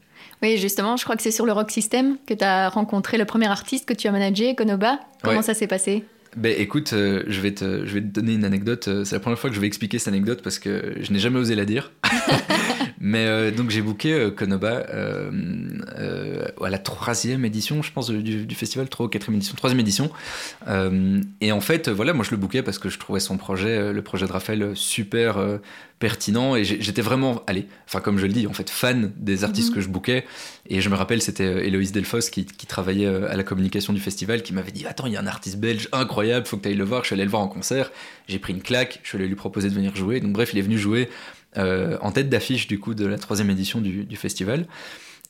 Oui, 0.43 0.57
justement, 0.59 0.97
je 0.97 1.05
crois 1.05 1.15
que 1.15 1.23
c'est 1.23 1.31
sur 1.31 1.47
le 1.47 1.53
Rock 1.53 1.71
System 1.71 2.17
que 2.27 2.35
tu 2.35 2.43
as 2.43 2.69
rencontré 2.69 3.17
le 3.17 3.27
premier 3.27 3.47
artiste 3.47 3.87
que 3.87 3.95
tu 3.95 4.09
as 4.09 4.13
managé, 4.13 4.57
Konoba. 4.57 4.99
Comment 5.23 5.43
ça 5.43 5.55
s'est 5.55 5.69
passé? 5.69 6.05
Ben 6.37 6.55
écoute, 6.59 6.93
euh, 6.93 7.25
je, 7.27 7.41
vais 7.41 7.53
te, 7.53 7.87
je 7.87 7.95
vais 7.95 8.01
te 8.01 8.07
donner 8.07 8.35
une 8.35 8.45
anecdote. 8.45 8.89
Euh, 8.89 9.05
c'est 9.05 9.15
la 9.15 9.21
première 9.21 9.39
fois 9.39 9.51
que 9.51 9.57
je 9.57 9.61
vais 9.61 9.67
expliquer 9.67 9.99
cette 9.99 10.09
anecdote 10.09 10.43
parce 10.43 10.59
que 10.59 10.95
je 11.01 11.13
n'ai 11.13 11.19
jamais 11.19 11.39
osé 11.39 11.55
la 11.55 11.65
dire. 11.65 11.93
Mais 13.01 13.27
euh, 13.27 13.51
donc 13.53 13.71
j'ai 13.71 13.81
booké 13.81 14.31
Konoba 14.37 14.85
à 16.61 16.71
la 16.71 16.79
troisième 16.79 17.45
édition, 17.45 17.83
je 17.83 17.93
pense, 17.93 18.11
du, 18.11 18.45
du 18.45 18.55
festival, 18.55 18.89
trois 18.89 19.07
ou 19.07 19.09
quatrième 19.09 19.37
édition, 19.37 19.55
troisième 19.55 19.81
édition. 19.81 20.11
et 21.41 21.53
en 21.53 21.61
fait, 21.61 21.89
voilà, 21.89 22.13
moi 22.13 22.25
je 22.25 22.33
le 22.33 22.37
bookais 22.37 22.63
parce 22.63 22.79
que 22.79 22.89
je 22.89 22.99
trouvais 22.99 23.21
son 23.21 23.37
projet, 23.37 23.93
le 23.93 24.03
projet 24.03 24.27
de 24.27 24.33
Raphaël, 24.33 24.73
super 24.75 25.39
pertinent 25.99 26.55
et 26.55 26.65
j'étais 26.65 27.03
vraiment, 27.03 27.43
allez, 27.47 27.67
enfin 27.87 28.01
comme 28.01 28.19
je 28.19 28.27
le 28.27 28.33
dis, 28.33 28.47
en 28.47 28.53
fait 28.53 28.71
fan 28.71 29.13
des 29.17 29.45
artistes 29.45 29.71
mhm. 29.71 29.75
que 29.75 29.81
je 29.81 29.89
bookais 29.89 30.25
et 30.69 30.81
je 30.81 30.89
me 30.89 30.95
rappelle 30.95 31.21
c'était 31.21 31.45
euh, 31.45 31.65
Héloïse 31.65 31.93
Delfos 31.93 32.31
qui, 32.31 32.45
qui, 32.45 32.67
travaillait 32.67 33.07
euh, 33.07 33.31
à 33.31 33.37
la 33.37 33.43
communication 33.43 33.93
du 33.93 34.01
festival 34.01 34.43
qui 34.43 34.53
m'avait 34.53 34.71
dit 34.71 34.87
attends 34.87 35.07
il 35.07 35.13
y 35.13 35.17
a 35.17 35.21
un 35.21 35.27
artiste 35.27 35.59
belge 35.59 35.89
incroyable, 35.93 36.47
faut 36.47 36.57
que 36.57 36.63
tu 36.63 36.69
ailles 36.69 36.77
le 36.77 36.85
voir, 36.85 37.03
je 37.03 37.09
suis 37.09 37.15
allé 37.15 37.25
le 37.25 37.31
voir 37.31 37.43
en 37.43 37.49
concert, 37.49 37.91
j'ai 38.29 38.39
pris 38.39 38.53
une 38.53 38.63
claque, 38.63 39.01
je 39.03 39.09
suis 39.09 39.19
allé 39.19 39.27
lui 39.27 39.35
proposer 39.35 39.69
de 39.69 39.75
venir 39.75 39.97
jouer, 39.97 40.21
donc 40.21 40.33
bref 40.33 40.51
il 40.53 40.59
est 40.59 40.63
venu 40.63 40.79
jouer 40.79 41.09
euh, 41.57 41.99
en 42.01 42.13
tête 42.13 42.29
d'affiche 42.29 42.69
du 42.69 42.79
coup 42.79 42.95
de 42.95 43.07
la 43.07 43.19
troisième 43.19 43.51
édition 43.51 43.81
du, 43.81 44.05
du 44.05 44.17
festival. 44.17 44.67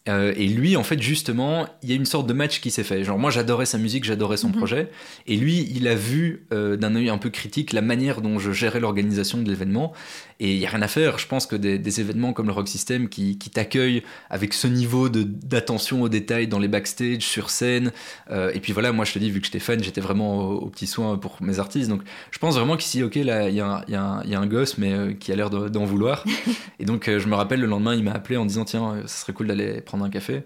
Euh, 0.08 0.32
et 0.36 0.46
lui, 0.46 0.76
en 0.76 0.82
fait, 0.82 1.00
justement, 1.00 1.66
il 1.82 1.90
y 1.90 1.92
a 1.92 1.94
une 1.94 2.06
sorte 2.06 2.26
de 2.26 2.32
match 2.32 2.60
qui 2.60 2.70
s'est 2.70 2.82
fait. 2.82 3.04
Genre, 3.04 3.18
moi, 3.18 3.30
j'adorais 3.30 3.66
sa 3.66 3.78
musique, 3.78 4.04
j'adorais 4.04 4.36
son 4.36 4.48
mhm. 4.48 4.56
projet. 4.56 4.90
Et 5.26 5.36
lui, 5.36 5.68
il 5.74 5.86
a 5.86 5.94
vu 5.94 6.46
euh, 6.52 6.76
d'un 6.76 6.94
œil 6.96 7.10
un 7.10 7.18
peu 7.18 7.30
critique 7.30 7.72
la 7.72 7.82
manière 7.82 8.20
dont 8.20 8.38
je 8.38 8.52
gérais 8.52 8.80
l'organisation 8.80 9.38
de 9.38 9.48
l'événement. 9.48 9.92
Et 10.40 10.52
il 10.52 10.58
n'y 10.58 10.66
a 10.66 10.70
rien 10.70 10.82
à 10.82 10.88
faire. 10.88 11.18
Je 11.18 11.26
pense 11.26 11.46
que 11.46 11.56
des, 11.56 12.00
événements 12.00 12.32
comme 12.32 12.46
le 12.46 12.52
Rock 12.52 12.68
System 12.68 13.08
qui, 13.08 13.38
qui 13.38 13.50
t'accueillent 13.50 14.02
avec 14.30 14.54
ce 14.54 14.68
niveau 14.68 15.08
d'attention 15.08 16.02
aux 16.02 16.08
détails 16.08 16.46
dans 16.46 16.60
les 16.60 16.68
backstage, 16.68 17.22
sur 17.22 17.50
scène. 17.50 17.92
Euh, 18.30 18.52
et 18.54 18.60
puis 18.60 18.72
voilà, 18.72 18.92
moi, 18.92 19.04
je 19.04 19.12
te 19.12 19.18
dis, 19.18 19.30
vu 19.30 19.40
que 19.40 19.46
j'étais 19.46 19.58
fan, 19.58 19.82
j'étais 19.82 20.00
vraiment 20.00 20.50
au, 20.50 20.68
petit 20.68 20.86
soin 20.86 21.18
pour 21.18 21.38
mes 21.40 21.58
artistes. 21.58 21.88
Donc, 21.88 22.02
je 22.30 22.38
pense 22.38 22.54
vraiment 22.54 22.76
qu'ici, 22.76 23.02
ok, 23.02 23.16
là, 23.16 23.48
il 23.48 23.54
y, 23.54 23.58
y, 23.58 23.92
y, 23.92 23.94
a 24.34 24.40
un 24.40 24.46
gosse, 24.46 24.78
mais 24.78 25.16
qui 25.18 25.32
a 25.32 25.36
l'air 25.36 25.50
d'en 25.50 25.84
vouloir. 25.84 26.24
et 26.78 26.84
donc, 26.84 27.06
je 27.06 27.26
me 27.26 27.34
rappelle, 27.34 27.60
le 27.60 27.66
lendemain, 27.66 27.94
il 27.94 28.04
m'a 28.04 28.12
appelé 28.12 28.36
en 28.36 28.46
disant, 28.46 28.64
tiens, 28.64 29.02
ce 29.06 29.22
serait 29.22 29.32
cool 29.32 29.48
d'aller 29.48 29.80
prendre 29.80 29.97
un 30.04 30.10
café. 30.10 30.44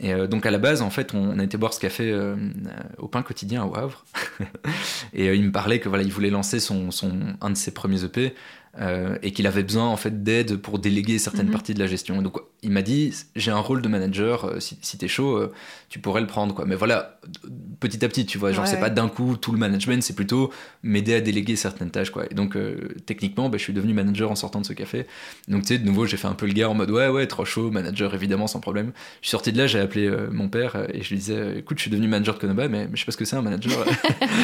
Et 0.00 0.12
euh, 0.12 0.26
donc 0.26 0.44
à 0.46 0.50
la 0.50 0.58
base, 0.58 0.82
en 0.82 0.90
fait, 0.90 1.14
on, 1.14 1.38
a 1.38 1.44
été 1.44 1.56
boire 1.56 1.72
ce 1.72 1.80
café 1.80 2.10
euh, 2.10 2.36
au 2.98 3.08
pain 3.08 3.22
quotidien 3.22 3.62
à 3.62 3.66
Wavre. 3.66 4.04
et 5.12 5.28
euh, 5.28 5.34
il 5.34 5.44
me 5.44 5.52
parlait 5.52 5.78
que 5.78 5.88
voilà, 5.88 6.04
il 6.04 6.12
voulait 6.12 6.30
lancer 6.30 6.60
son, 6.60 6.90
son, 6.90 7.12
un 7.40 7.50
de 7.50 7.56
ses 7.56 7.72
premiers 7.72 8.04
EP 8.04 8.34
et 9.22 9.32
qu'il 9.32 9.46
avait 9.46 9.62
besoin 9.62 9.86
en 9.88 9.96
fait 9.96 10.22
d'aide 10.22 10.56
pour 10.56 10.78
déléguer 10.78 11.18
certaines 11.18 11.46
mhm. 11.46 11.52
parties 11.52 11.74
de 11.74 11.78
la 11.78 11.86
gestion. 11.86 12.22
donc 12.22 12.38
il 12.64 12.70
m'a 12.70 12.82
dit 12.82 13.12
j'ai 13.36 13.50
un 13.50 13.58
rôle 13.58 13.82
de 13.82 13.88
manager, 13.88 14.46
euh, 14.46 14.58
si, 14.58 14.78
si 14.80 14.96
t'es 14.96 15.06
chaud, 15.06 15.36
euh, 15.36 15.52
tu 15.90 15.98
pourrais 15.98 16.22
le 16.22 16.26
prendre. 16.26 16.54
Quoi. 16.54 16.64
Mais 16.64 16.74
voilà, 16.74 17.20
petit 17.78 18.02
à 18.04 18.08
petit, 18.08 18.24
tu 18.26 18.38
vois, 18.38 18.52
genre 18.52 18.66
c'est 18.66 18.80
pas 18.80 18.90
d'un 18.90 19.08
coup 19.08 19.36
tout 19.36 19.52
le 19.52 19.58
management, 19.58 20.02
c'est 20.02 20.16
plutôt 20.16 20.50
m'aider 20.82 21.14
à 21.14 21.20
déléguer 21.20 21.56
certaines 21.56 21.90
tâches. 21.90 22.10
Quoi. 22.10 22.24
Et 22.30 22.34
donc 22.34 22.56
euh, 22.56 22.88
techniquement, 23.06 23.48
bah, 23.50 23.58
je 23.58 23.62
suis 23.62 23.74
devenu 23.74 23.92
manager 23.92 24.30
en 24.30 24.34
sortant 24.34 24.60
de 24.60 24.66
ce 24.66 24.72
café. 24.72 25.06
Donc 25.46 25.62
tu 25.62 25.68
sais, 25.68 25.78
de 25.78 25.84
nouveau, 25.84 26.06
j'ai 26.06 26.16
fait 26.16 26.26
un 26.26 26.34
peu 26.34 26.46
le 26.46 26.54
gars 26.54 26.70
en 26.70 26.74
mode 26.74 26.90
ouais, 26.90 27.08
ouais, 27.08 27.26
trop 27.26 27.44
chaud, 27.44 27.70
manager 27.70 28.14
évidemment, 28.14 28.46
sans 28.46 28.60
problème. 28.60 28.92
Je 29.20 29.26
suis 29.26 29.32
sorti 29.32 29.52
de 29.52 29.58
là, 29.58 29.66
j'ai 29.66 29.78
appelé 29.78 30.10
mon 30.32 30.48
père 30.48 30.76
et 30.92 31.02
je 31.02 31.10
lui 31.10 31.18
disais 31.18 31.58
écoute, 31.58 31.76
je 31.76 31.82
suis 31.82 31.90
devenu 31.90 32.08
manager 32.08 32.34
de 32.36 32.40
Konoba, 32.40 32.68
mais, 32.68 32.88
je 32.94 33.00
sais 33.00 33.04
pas 33.04 33.12
ce 33.12 33.18
que 33.18 33.26
c'est 33.26 33.36
un 33.36 33.42
manager. 33.42 33.72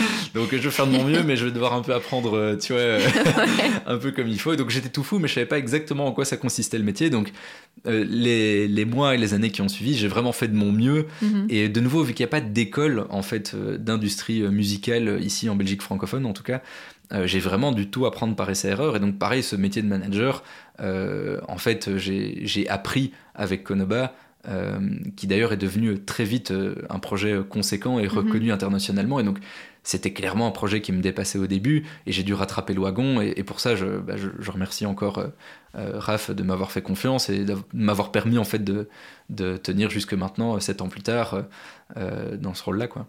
donc 0.34 0.50
je 0.50 0.56
vais 0.56 0.70
faire 0.70 0.86
de 0.86 0.92
mon 0.92 1.04
mieux, 1.04 1.22
mais 1.22 1.36
je 1.36 1.46
vais 1.46 1.52
devoir 1.52 1.72
un 1.72 1.80
peu 1.80 1.94
apprendre, 1.94 2.56
tu 2.60 2.74
vois, 2.74 2.82
un 3.86 3.96
peu 3.96 4.10
comme 4.20 4.28
il 4.30 4.40
faut. 4.40 4.52
Et 4.52 4.56
donc 4.56 4.70
j'étais 4.70 4.88
tout 4.88 5.02
fou, 5.02 5.18
mais 5.18 5.28
je 5.28 5.34
savais 5.34 5.46
pas 5.46 5.58
exactement 5.58 6.06
en 6.06 6.12
quoi 6.12 6.24
ça 6.24 6.36
consistait 6.36 6.78
le 6.78 6.84
métier. 6.84 7.10
Donc 7.10 7.32
les, 7.86 8.84
mois 8.84 9.14
et 9.14 9.18
les 9.18 9.34
années 9.34 9.50
qui 9.50 9.62
ont 9.62 9.68
suivi, 9.68 9.94
j'ai 9.94 10.08
vraiment 10.08 10.32
fait 10.32 10.48
de 10.48 10.54
mon 10.54 10.72
mieux. 10.72 11.06
Mhm. 11.22 11.46
Et 11.48 11.68
de 11.68 11.80
nouveau, 11.80 12.02
vu 12.02 12.14
qu'il 12.14 12.24
n'y 12.24 12.28
a 12.28 12.30
pas 12.30 12.40
d'école 12.40 13.06
en 13.10 13.22
fait 13.22 13.52
euh, 13.54 13.78
d'industrie 13.78 14.42
euh, 14.42 14.50
musicale 14.50 15.08
euh, 15.08 15.20
ici 15.20 15.48
en 15.48 15.56
Belgique 15.56 15.82
francophone, 15.82 16.26
en 16.26 16.32
tout 16.32 16.42
cas, 16.42 16.62
j'ai 17.24 17.40
vraiment 17.40 17.72
du 17.72 17.90
tout 17.90 18.06
à 18.06 18.12
prendre 18.12 18.36
par 18.36 18.48
essai-erreur. 18.50 18.94
Et 18.94 19.00
donc, 19.00 19.18
pareil, 19.18 19.42
ce 19.42 19.56
métier 19.56 19.82
de 19.82 19.88
manager, 19.88 20.44
en 20.78 21.58
fait, 21.58 21.96
j'ai 21.96 22.68
appris 22.68 23.10
avec 23.34 23.64
Konoba 23.64 24.14
qui 25.16 25.26
d'ailleurs 25.26 25.52
est 25.52 25.56
devenu 25.56 25.98
très 25.98 26.22
vite 26.22 26.52
un 26.88 26.98
projet 27.00 27.40
conséquent 27.48 27.98
et 27.98 28.06
reconnu 28.06 28.46
mhm. 28.46 28.52
internationalement. 28.52 29.18
Et 29.18 29.24
donc, 29.24 29.40
c'était 29.82 30.12
clairement 30.12 30.46
un 30.46 30.50
projet 30.50 30.80
qui 30.80 30.92
me 30.92 31.00
dépassait 31.00 31.38
au 31.38 31.46
début 31.46 31.86
et 32.06 32.12
j'ai 32.12 32.22
dû 32.22 32.34
rattraper 32.34 32.74
le 32.74 32.80
wagon. 32.80 33.20
Et, 33.20 33.42
pour 33.42 33.60
ça, 33.60 33.74
bah, 33.74 34.16
je, 34.16 34.28
je, 34.38 34.50
remercie 34.50 34.86
encore 34.86 35.24
Raph 35.74 36.30
de 36.30 36.42
m'avoir 36.42 36.72
fait 36.72 36.82
confiance 36.82 37.30
et 37.30 37.44
de 37.44 37.56
m'avoir 37.72 38.12
permis 38.12 38.38
en 38.38 38.44
fait 38.44 38.62
de, 38.62 38.88
de 39.30 39.56
tenir 39.56 39.88
jusque 39.90 40.14
maintenant, 40.14 40.58
sept 40.60 40.82
ans 40.82 40.88
plus 40.88 41.02
tard, 41.02 41.44
dans 41.96 42.54
ce 42.54 42.62
rôle-là. 42.62 42.88
quoi. 42.88 43.06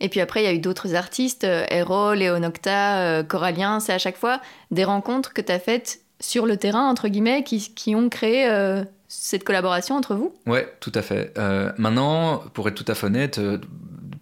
Et 0.00 0.08
puis 0.08 0.20
après, 0.20 0.42
il 0.42 0.44
y 0.44 0.48
a 0.48 0.54
eu 0.54 0.58
d'autres 0.58 0.94
artistes, 0.94 1.44
Hero, 1.44 2.14
Léonocta, 2.14 3.22
Corallien. 3.24 3.80
C'est 3.80 3.92
à 3.92 3.98
chaque 3.98 4.16
fois 4.16 4.40
des 4.70 4.84
rencontres 4.84 5.32
que 5.34 5.42
tu 5.42 5.52
as 5.52 5.58
faites 5.58 6.04
sur 6.20 6.46
le 6.46 6.56
terrain, 6.56 6.88
entre 6.88 7.08
guillemets, 7.08 7.44
qui, 7.44 7.72
qui 7.74 7.94
ont 7.94 8.08
créé 8.08 8.48
euh, 8.48 8.84
cette 9.08 9.44
collaboration 9.44 9.96
entre 9.96 10.14
vous? 10.14 10.34
Ouais, 10.46 10.72
tout 10.80 10.92
à 10.94 11.02
fait. 11.02 11.32
Euh, 11.38 11.72
maintenant, 11.76 12.42
pour 12.54 12.68
être 12.68 12.74
tout 12.74 12.90
à 12.90 12.94
fait 12.94 13.06
honnête, 13.06 13.38
euh, 13.38 13.58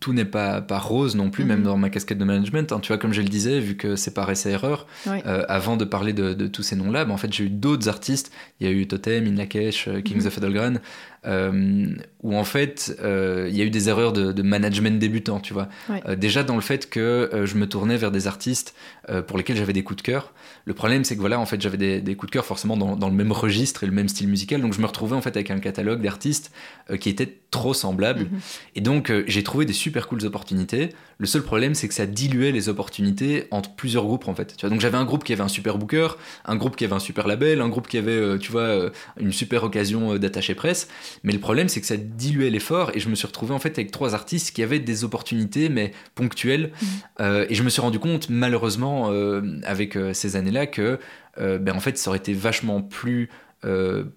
tout 0.03 0.13
n'est 0.13 0.27
pas, 0.27 0.61
pas 0.61 0.79
rose 0.79 1.15
non 1.15 1.31
plus, 1.31 1.45
même 1.45 1.61
mhm. 1.61 1.65
dans 1.65 1.77
ma 1.79 1.89
casquette 1.89 2.19
de 2.19 2.25
management. 2.25 2.73
Hein. 2.73 2.81
Tu 2.81 2.89
vois, 2.89 2.99
comme 2.99 3.13
je 3.13 3.23
le 3.23 3.29
disais, 3.29 3.61
vu 3.61 3.77
que 3.77 3.97
c'est 3.97 4.13
par 4.13 4.31
essai 4.31 4.51
erreur, 4.51 4.87
avant 5.49 5.77
de 5.77 5.85
parler 5.85 6.13
de, 6.13 6.35
de 6.35 6.47
tous 6.49 6.63
ces 6.63 6.77
noms-là, 6.77 7.05
ben, 7.05 7.15
en 7.15 7.17
fait, 7.17 7.33
j'ai 7.33 7.45
eu 7.45 7.51
d'autres 7.51 7.89
artistes. 7.89 8.33
Il 8.61 8.67
y 8.67 8.71
a 8.71 8.73
eu 8.73 8.87
Totem, 8.87 9.27
Inlakesh, 9.27 9.89
Kings 10.05 10.23
mhm. 10.23 10.27
of 10.27 10.39
Edelgran, 10.39 10.75
euh, 10.75 10.79
où 11.25 12.37
en 12.37 12.45
fait 12.45 12.97
euh, 13.01 13.47
il 13.49 13.57
y 13.57 13.63
a 13.63 13.65
eu 13.65 13.71
des 13.71 13.89
erreurs 13.89 14.13
de, 14.13 14.43
management 14.43 14.99
débutant, 14.99 15.41
tu 15.41 15.53
vois. 15.53 15.69
Euh, 16.07 16.17
déjà 16.17 16.43
dans 16.43 16.57
le 16.57 16.61
fait 16.61 16.91
que 16.91 17.43
je 17.45 17.57
me 17.57 17.69
tournais 17.69 17.97
vers 17.97 18.11
des 18.11 18.27
artistes 18.27 18.75
pour 19.27 19.37
lesquels 19.37 19.57
j'avais 19.57 19.73
des 19.73 19.83
coups 19.83 19.99
de 19.99 20.03
cœur. 20.03 20.33
Le 20.65 20.75
problème 20.75 21.05
c'est 21.05 21.15
que 21.15 21.21
voilà, 21.21 21.39
en 21.39 21.47
fait 21.47 21.61
j'avais 21.61 22.01
des, 22.01 22.15
coups 22.17 22.31
de 22.31 22.33
cœur 22.33 22.45
forcément 22.45 22.77
dans, 22.77 23.09
le 23.09 23.15
même 23.15 23.33
registre 23.33 23.85
et 23.85 23.87
le 23.87 23.93
même 23.93 24.09
style 24.09 24.29
musical, 24.29 24.61
donc 24.61 24.73
je 24.73 24.81
me 24.81 24.87
retrouvais 24.87 25.17
en 25.17 25.21
fait 25.21 25.37
avec 25.37 25.51
un 25.51 25.59
catalogue 25.59 26.03
d'artistes 26.03 26.53
qui 27.01 27.09
était 27.09 27.39
trop 27.51 27.75
semblable. 27.75 28.23
Mhm. 28.23 28.41
Et 28.77 28.81
donc 28.81 29.13
j'ai 29.27 29.43
trouvé 29.43 29.65
des 29.65 29.73
super 29.73 30.09
cool 30.09 30.25
opportunités. 30.25 30.91
Le 31.19 31.27
seul 31.27 31.43
problème 31.43 31.75
c'est 31.75 31.89
que 31.89 31.95
ça 31.95 32.07
diluait 32.07 32.53
les 32.53 32.69
opportunités 32.69 33.47
entre 33.51 33.75
plusieurs 33.75 34.05
groupes 34.05 34.29
en 34.29 34.35
fait. 34.35 34.55
Tu 34.57 34.63
vois, 34.63 34.71
donc 34.71 34.81
j'avais 34.81 34.99
un 34.99 35.05
groupe 35.05 35.25
qui 35.25 35.33
avait 35.33 35.43
un 35.43 35.49
super 35.49 35.79
booker, 35.79 36.09
un 36.45 36.57
groupe 36.57 36.77
qui 36.77 36.85
avait 36.85 36.95
un 36.95 37.01
super 37.01 37.27
label, 37.27 37.61
un 37.61 37.69
groupe 37.69 37.89
qui 37.89 37.99
avait, 37.99 38.39
tu 38.39 38.53
vois, 38.53 38.91
une 39.19 39.33
super 39.33 39.65
occasion 39.65 40.17
d'attacher 40.17 40.55
presse. 40.55 40.89
Mais 41.23 41.33
le 41.33 41.39
problème, 41.39 41.69
c'est 41.69 41.81
que 41.81 41.87
ça 41.87 41.97
diluait 41.97 42.51
l'effort 42.51 42.91
et 42.95 43.01
je 43.01 43.09
me 43.09 43.15
suis 43.15 43.27
retrouvé 43.27 43.55
en 43.55 43.59
fait 43.59 43.79
avec 43.79 43.91
trois 43.91 44.15
artistes 44.15 44.55
qui 44.55 44.63
avaient 44.63 44.81
des 44.81 45.05
opportunités, 45.05 45.69
mais 45.69 45.93
ponctuelles. 46.15 46.73
Euh, 47.21 47.47
et 47.49 47.55
je 47.55 47.63
me 47.63 47.69
suis 47.69 47.81
rendu 47.81 47.99
compte, 47.99 48.29
malheureusement, 48.29 49.11
euh, 49.11 49.61
avec 49.65 49.97
euh, 49.97 50.13
ces 50.13 50.37
années-là, 50.37 50.67
que 50.67 50.99
ben, 51.39 51.75
en 51.75 51.81
fait, 51.81 51.97
ça 51.97 52.11
aurait 52.11 52.19
été 52.19 52.35
vachement 52.35 52.83
plus 52.83 53.31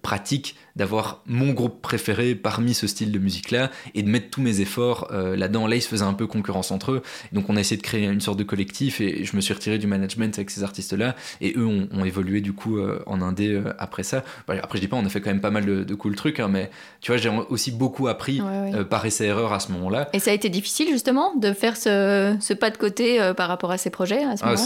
pratique 0.02 0.56
d'avoir 0.76 1.22
mon 1.26 1.52
groupe 1.52 1.80
préféré 1.80 2.34
parmi 2.34 2.74
ce 2.74 2.86
style 2.86 3.10
de 3.10 3.18
musique-là 3.18 3.70
et 3.94 4.02
de 4.02 4.08
mettre 4.08 4.30
tous 4.30 4.42
mes 4.42 4.60
efforts 4.60 5.08
euh, 5.10 5.34
là-dedans. 5.34 5.66
Là, 5.66 5.76
ils 5.76 5.82
se 5.82 5.88
faisaient 5.88 6.02
un 6.02 6.12
peu 6.12 6.26
concurrence 6.26 6.70
entre 6.70 6.92
eux. 6.92 7.02
Donc, 7.32 7.48
on 7.48 7.56
a 7.56 7.60
essayé 7.60 7.78
de 7.78 7.82
créer 7.82 8.04
une 8.04 8.20
sorte 8.20 8.38
de 8.38 8.44
collectif 8.44 9.00
et 9.00 9.24
je 9.24 9.34
me 9.34 9.40
suis 9.40 9.54
retiré 9.54 9.78
du 9.78 9.86
management 9.86 10.36
avec 10.38 10.50
ces 10.50 10.62
artistes-là 10.62 11.16
et 11.40 11.54
eux 11.56 11.66
ont, 11.66 12.04
évolué 12.04 12.40
du 12.40 12.52
coup 12.52 12.78
euh, 12.78 13.02
en 13.06 13.20
indé 13.20 13.48
euh, 13.48 13.74
après 13.78 14.04
ça. 14.04 14.22
après, 14.46 14.78
je 14.78 14.80
dis 14.80 14.86
pas, 14.86 14.96
on 14.96 15.04
a 15.04 15.08
fait 15.08 15.20
quand 15.20 15.30
même 15.30 15.40
pas 15.40 15.50
mal 15.50 15.64
de, 15.64 15.82
de 15.82 15.94
cool 15.94 16.14
trucs, 16.14 16.38
hein, 16.38 16.48
mais 16.48 16.70
tu 17.00 17.10
vois, 17.10 17.16
j'ai 17.16 17.30
aussi 17.48 17.72
beaucoup 17.72 18.06
appris 18.06 18.40
par 18.88 19.04
essai-erreur 19.04 19.52
à 19.52 19.58
ce 19.58 19.72
moment-là. 19.72 20.08
Et 20.12 20.20
ça 20.20 20.30
a 20.30 20.34
été 20.34 20.48
difficile 20.48 20.88
justement 20.88 21.34
de 21.34 21.52
faire 21.52 21.76
ce, 21.76 22.36
ce 22.38 22.54
pas 22.54 22.70
de 22.70 22.76
côté 22.76 23.18
par 23.36 23.48
rapport 23.48 23.70
à 23.70 23.78
ces 23.78 23.90
projets 23.90 24.22
à 24.22 24.36
ce 24.36 24.44
ah, 24.44 24.56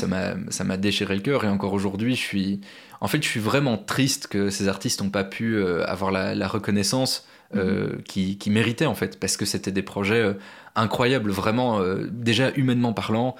Ça 0.50 0.64
m'a 0.64 0.76
déchiré 0.76 1.14
le 1.14 1.22
cœur 1.22 1.44
et 1.44 1.48
encore 1.48 1.72
aujourd'hui, 1.72 2.14
je 2.16 2.20
suis. 2.20 2.60
En 3.02 3.08
fait, 3.08 3.22
je 3.22 3.28
suis 3.28 3.40
vraiment 3.40 3.78
triste 3.78 4.26
que 4.26 4.50
ces 4.50 4.68
artistes 4.68 5.00
n'ont 5.00 5.08
pas 5.08 5.24
pu 5.24 5.64
avoir 5.86 5.99
avoir 6.02 6.34
la, 6.34 6.48
reconnaissance 6.48 7.26
euh, 7.54 7.94
mhm. 7.94 8.02
qui, 8.02 8.38
qui, 8.38 8.50
méritait 8.50 8.86
en 8.86 8.94
fait, 8.94 9.18
parce 9.18 9.36
que 9.36 9.44
c'était 9.44 9.72
des 9.72 9.82
projets 9.82 10.22
euh, 10.22 10.34
incroyables, 10.74 11.30
vraiment, 11.30 11.80
euh, 11.80 12.06
déjà 12.10 12.50
humainement 12.56 12.92
parlant, 12.92 13.36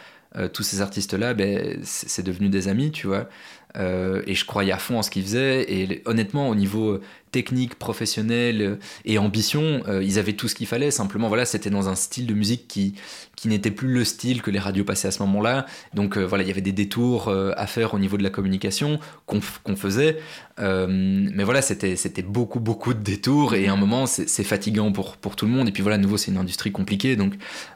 tous 0.53 0.63
ces 0.63 0.81
artistes-là, 0.81 1.35
ben, 1.35 1.81
c'est 1.83 2.23
devenu 2.23 2.49
des 2.51 2.69
amis, 2.69 2.93
tu 2.93 3.09
vois. 3.09 3.29
Et 3.77 4.35
je 4.35 4.45
croyais 4.45 4.73
à 4.73 4.79
fond 4.79 4.99
en 4.99 5.03
ce 5.03 5.11
qu'ils 5.11 5.23
faisaient. 5.23 5.73
Et 5.73 6.03
honnêtement, 6.05 6.49
au 6.49 6.55
niveau 6.55 7.01
technique, 7.31 7.77
professionnel 7.77 8.61
euh, 8.61 8.77
et 9.05 9.19
ambition, 9.19 9.83
euh, 9.89 10.03
ils 10.03 10.19
avaient 10.19 10.33
tout 10.33 10.49
ce 10.49 10.55
qu'il 10.55 10.67
fallait. 10.67 10.91
Simplement, 10.91 11.29
voilà, 11.29 11.45
c'était 11.45 11.71
dans 11.71 11.89
un 11.89 11.95
style 11.95 12.27
de 12.27 12.35
musique 12.35 12.67
qui, 12.69 12.95
qui 13.37 13.49
n'était 13.49 13.71
plus 13.71 13.89
le 13.89 14.05
style 14.05 14.43
que 14.43 14.51
les 14.51 14.59
radios 14.59 14.85
passaient 14.85 15.09
à 15.09 15.13
ce 15.13 15.23
moment-là. 15.23 15.67
Donc 15.95 16.17
euh, 16.17 16.25
voilà, 16.25 16.45
il 16.45 16.49
y 16.49 16.51
avait 16.51 16.61
des 16.61 16.73
détours 16.73 17.31
à 17.31 17.67
faire 17.67 17.95
au 17.95 17.99
niveau 17.99 18.17
de 18.17 18.23
la 18.23 18.31
communication 18.31 18.99
qu'on 19.27 19.77
faisait. 19.77 20.19
mais 20.59 21.45
voilà, 21.45 21.63
c'était 21.63 22.23
beaucoup, 22.23 22.61
beaucoup 22.61 22.95
de 22.95 23.01
détours. 23.01 23.55
Et 23.55 23.69
à 23.69 23.73
un 23.73 23.77
moment, 23.77 24.07
c'est 24.07 24.45
fatigant 24.45 24.93
pour, 24.93 25.17
pour 25.17 25.37
tout 25.37 25.47
le 25.47 25.53
monde. 25.53 25.69
Et 25.69 25.73
puis 25.73 25.83
voilà, 25.83 25.97
à 25.97 25.99
nouveau, 25.99 26.17
c'est 26.17 26.31
une 26.31 26.37
industrie 26.37 26.73
compliquée. 26.73 27.17
Donc 27.17 27.35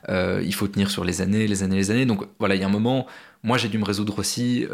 il 0.08 0.54
faut 0.54 0.68
tenir 0.68 0.90
sur 0.90 1.04
les 1.04 1.20
années, 1.20 1.46
les 1.46 1.62
années, 1.62 1.76
les 1.76 1.90
années. 1.90 2.06
Donc 2.06 2.24
voilà, 2.38 2.54
il 2.54 2.60
y 2.60 2.64
a 2.64 2.66
un 2.66 2.70
moment 2.70 3.06
moi 3.44 3.56
j'ai 3.58 3.68
dû 3.68 3.78
me 3.78 3.84
résoudre 3.84 4.18
aussi 4.18 4.66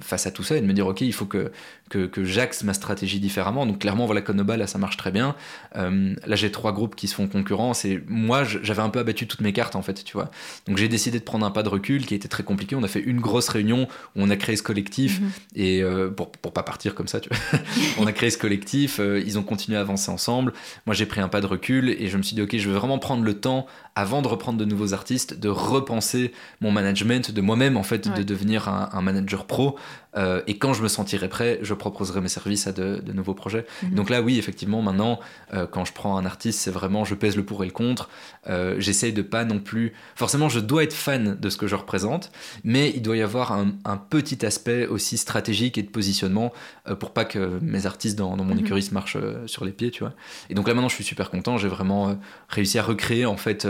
face 0.00 0.26
à 0.26 0.30
tout 0.30 0.42
ça 0.42 0.56
et 0.56 0.60
de 0.60 0.66
me 0.66 0.74
dire 0.74 0.86
ok 0.86 1.00
il 1.00 1.12
faut 1.14 1.26
que, 1.26 1.50
que, 1.90 2.06
que 2.06 2.24
j'axe 2.24 2.64
ma 2.64 2.74
stratégie 2.74 3.20
différemment. 3.20 3.66
Donc 3.66 3.80
clairement, 3.80 4.06
voilà, 4.06 4.22
Konoba, 4.22 4.56
là, 4.56 4.66
ça 4.66 4.78
marche 4.78 4.96
très 4.96 5.10
bien. 5.10 5.34
Euh, 5.76 6.14
là, 6.26 6.36
j'ai 6.36 6.50
trois 6.50 6.72
groupes 6.72 6.94
qui 6.94 7.08
se 7.08 7.14
font 7.14 7.28
concurrence 7.28 7.84
et 7.84 8.02
moi, 8.08 8.44
j'avais 8.44 8.82
un 8.82 8.88
peu 8.88 8.98
abattu 8.98 9.26
toutes 9.26 9.40
mes 9.40 9.52
cartes, 9.52 9.76
en 9.76 9.82
fait, 9.82 10.04
tu 10.04 10.14
vois. 10.14 10.30
Donc 10.66 10.78
j'ai 10.78 10.88
décidé 10.88 11.18
de 11.18 11.24
prendre 11.24 11.44
un 11.44 11.50
pas 11.50 11.62
de 11.62 11.68
recul 11.68 12.06
qui 12.06 12.14
était 12.14 12.28
très 12.28 12.42
compliqué. 12.42 12.74
On 12.76 12.82
a 12.82 12.88
fait 12.88 13.00
une 13.00 13.20
grosse 13.20 13.48
réunion 13.48 13.88
où 14.16 14.22
on 14.22 14.30
a 14.30 14.36
créé 14.36 14.56
ce 14.56 14.62
collectif 14.62 15.20
mhm. 15.20 15.30
et 15.56 15.82
euh, 15.82 16.10
pour, 16.10 16.32
pour 16.32 16.52
pas 16.52 16.62
partir 16.62 16.94
comme 16.94 17.08
ça, 17.08 17.20
tu 17.20 17.28
vois. 17.28 17.60
on 17.98 18.06
a 18.06 18.12
créé 18.12 18.30
ce 18.30 18.38
collectif, 18.38 18.98
euh, 18.98 19.22
ils 19.24 19.38
ont 19.38 19.42
continué 19.42 19.76
à 19.76 19.80
avancer 19.80 20.10
ensemble. 20.10 20.52
Moi, 20.86 20.94
j'ai 20.94 21.06
pris 21.06 21.20
un 21.20 21.28
pas 21.28 21.40
de 21.40 21.46
recul 21.46 21.90
et 21.90 22.08
je 22.08 22.16
me 22.16 22.22
suis 22.22 22.34
dit, 22.34 22.42
ok, 22.42 22.56
je 22.56 22.68
vais 22.68 22.76
vraiment 22.76 22.98
prendre 22.98 23.24
le 23.24 23.34
temps 23.34 23.66
avant 23.94 24.22
de 24.22 24.28
reprendre 24.28 24.58
de 24.58 24.64
nouveaux 24.64 24.94
artistes, 24.94 25.38
de 25.38 25.48
repenser 25.48 26.32
mon 26.60 26.70
management, 26.70 27.30
de 27.30 27.40
moi-même, 27.40 27.76
en 27.76 27.82
fait, 27.82 28.08
de 28.08 28.22
devenir 28.22 28.68
un, 28.68 28.88
un 28.92 29.02
manager 29.02 29.44
pro. 29.46 29.76
Euh, 30.16 30.42
et 30.46 30.58
quand 30.58 30.74
je 30.74 30.82
me 30.82 30.88
sentirai 30.88 31.28
prêt, 31.28 31.58
je 31.62 31.74
proposerai 31.74 32.20
mes 32.20 32.28
services 32.28 32.66
à 32.66 32.72
de, 32.72 33.00
nouveaux 33.12 33.34
projets. 33.34 33.66
Mhm. 33.82 33.94
Donc 33.94 34.10
là, 34.10 34.22
oui, 34.22 34.38
effectivement, 34.38 34.82
maintenant, 34.82 35.20
euh, 35.54 35.66
quand 35.66 35.84
je 35.84 35.92
prends 35.92 36.16
un 36.16 36.26
artiste, 36.26 36.60
c'est 36.60 36.70
vraiment, 36.70 37.04
je 37.04 37.14
pèse 37.14 37.36
le 37.36 37.44
pour 37.44 37.62
et 37.62 37.66
le 37.66 37.72
contre. 37.72 38.08
Euh, 38.48 38.76
j'essaye 38.78 39.12
de 39.12 39.22
pas 39.22 39.44
non 39.44 39.58
plus. 39.58 39.92
Forcément, 40.14 40.48
je 40.48 40.60
dois 40.60 40.84
être 40.84 40.92
fan 40.92 41.38
de 41.38 41.48
ce 41.48 41.56
que 41.56 41.66
je 41.66 41.74
représente, 41.74 42.30
mais 42.64 42.92
il 42.94 43.02
doit 43.02 43.16
y 43.16 43.22
avoir 43.22 43.52
un, 43.52 43.72
petit 44.10 44.44
aspect 44.44 44.86
aussi 44.86 45.16
stratégique 45.16 45.78
et 45.78 45.82
de 45.82 45.88
positionnement 45.88 46.52
pour 46.98 47.12
pas 47.12 47.24
que 47.24 47.58
mes 47.62 47.86
artistes 47.86 48.18
dans, 48.18 48.36
mon 48.36 48.44
mhm. 48.44 48.58
écurie 48.58 48.82
se 48.82 48.92
marchent 48.92 49.16
sur 49.46 49.64
les 49.64 49.70
pieds, 49.70 49.90
tu 49.90 50.00
vois. 50.00 50.12
Et 50.50 50.54
donc 50.54 50.66
là, 50.66 50.74
maintenant, 50.74 50.88
je 50.88 50.94
suis 50.94 51.04
super 51.04 51.30
content. 51.30 51.56
J'ai 51.56 51.68
vraiment 51.68 52.18
réussi 52.48 52.78
à 52.78 52.82
recréer 52.82 53.26
en 53.26 53.36
fait 53.36 53.66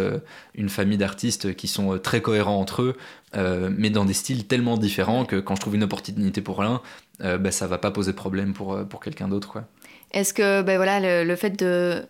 une 0.54 0.68
famille 0.68 0.98
d'artistes 0.98 1.54
qui 1.54 1.68
sont 1.68 1.98
très 1.98 2.22
cohérents 2.22 2.58
entre 2.58 2.82
eux. 2.82 2.96
Mais 3.34 3.90
dans 3.90 4.04
des 4.04 4.12
styles 4.12 4.46
tellement 4.46 4.76
différents 4.76 5.24
que 5.24 5.36
quand 5.36 5.56
je 5.56 5.60
trouve 5.60 5.74
une 5.74 5.84
opportunité 5.84 6.40
pour 6.40 6.62
l'un, 6.62 6.82
euh, 7.22 7.38
bah, 7.38 7.52
ça 7.52 7.66
va 7.66 7.78
pas 7.78 7.90
poser 7.90 8.12
problème 8.12 8.52
pour, 8.52 8.74
euh, 8.74 8.84
pour 8.84 9.00
quelqu'un 9.00 9.28
d'autre. 9.28 9.62
Est-ce 10.12 10.34
que 10.34 10.62
ben 10.62 10.76
voilà, 10.76 11.24
le, 11.24 11.36
fait 11.36 11.58
de 11.58 12.04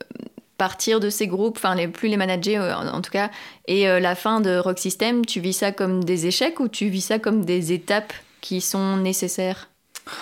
partir 0.57 1.01
de 1.01 1.11
ces 1.11 1.27
groupes, 1.27 1.59
enfin 1.59 1.75
les, 1.75 1.87
plus 1.89 2.09
les 2.09 2.17
manager 2.17 2.63
euh, 2.63 2.91
en, 2.91 3.01
tout 3.03 3.11
cas, 3.11 3.31
et 3.67 3.85
la 3.85 4.15
fin 4.15 4.41
de 4.41 4.57
Rock 4.57 4.79
System, 4.79 5.25
tu 5.25 5.41
vis 5.41 5.53
ça 5.53 5.73
comme 5.73 6.03
des 6.03 6.27
échecs 6.27 6.61
ou 6.61 6.69
tu 6.69 6.89
vis 6.89 7.03
ça 7.03 7.19
comme 7.19 7.45
des 7.45 7.73
étapes 7.73 8.13
qui 8.41 8.61
sont 8.61 8.97
nécessaires? 8.97 9.69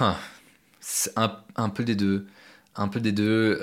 Ah, 0.00 0.16
C'est 0.80 1.16
un, 1.16 1.36
un, 1.56 1.68
peu 1.68 1.84
des 1.84 1.94
deux. 1.94 2.26
Un 2.76 2.88
peu 2.88 3.00
des 3.00 3.12
deux. 3.12 3.58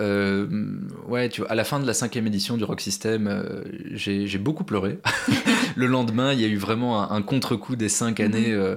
ouais, 1.08 1.30
tu 1.30 1.42
vois, 1.42 1.52
à 1.52 1.56
la 1.56 1.64
fin 1.64 1.80
de 1.80 1.88
la 1.88 1.94
cinquième 1.94 2.28
édition 2.28 2.58
du 2.58 2.64
Rock 2.64 2.82
System, 2.82 3.64
j'ai 3.94 4.38
beaucoup 4.38 4.64
pleuré. 4.64 5.00
le 5.76 5.88
lendemain, 5.88 6.34
il 6.34 6.42
y 6.42 6.46
a 6.46 6.48
eu 6.48 6.58
vraiment 6.58 7.12
un, 7.12 7.22
contre-coup 7.22 7.76
des 7.76 7.90
cinq 7.90 8.20
mhm. 8.20 8.26
années 8.26 8.76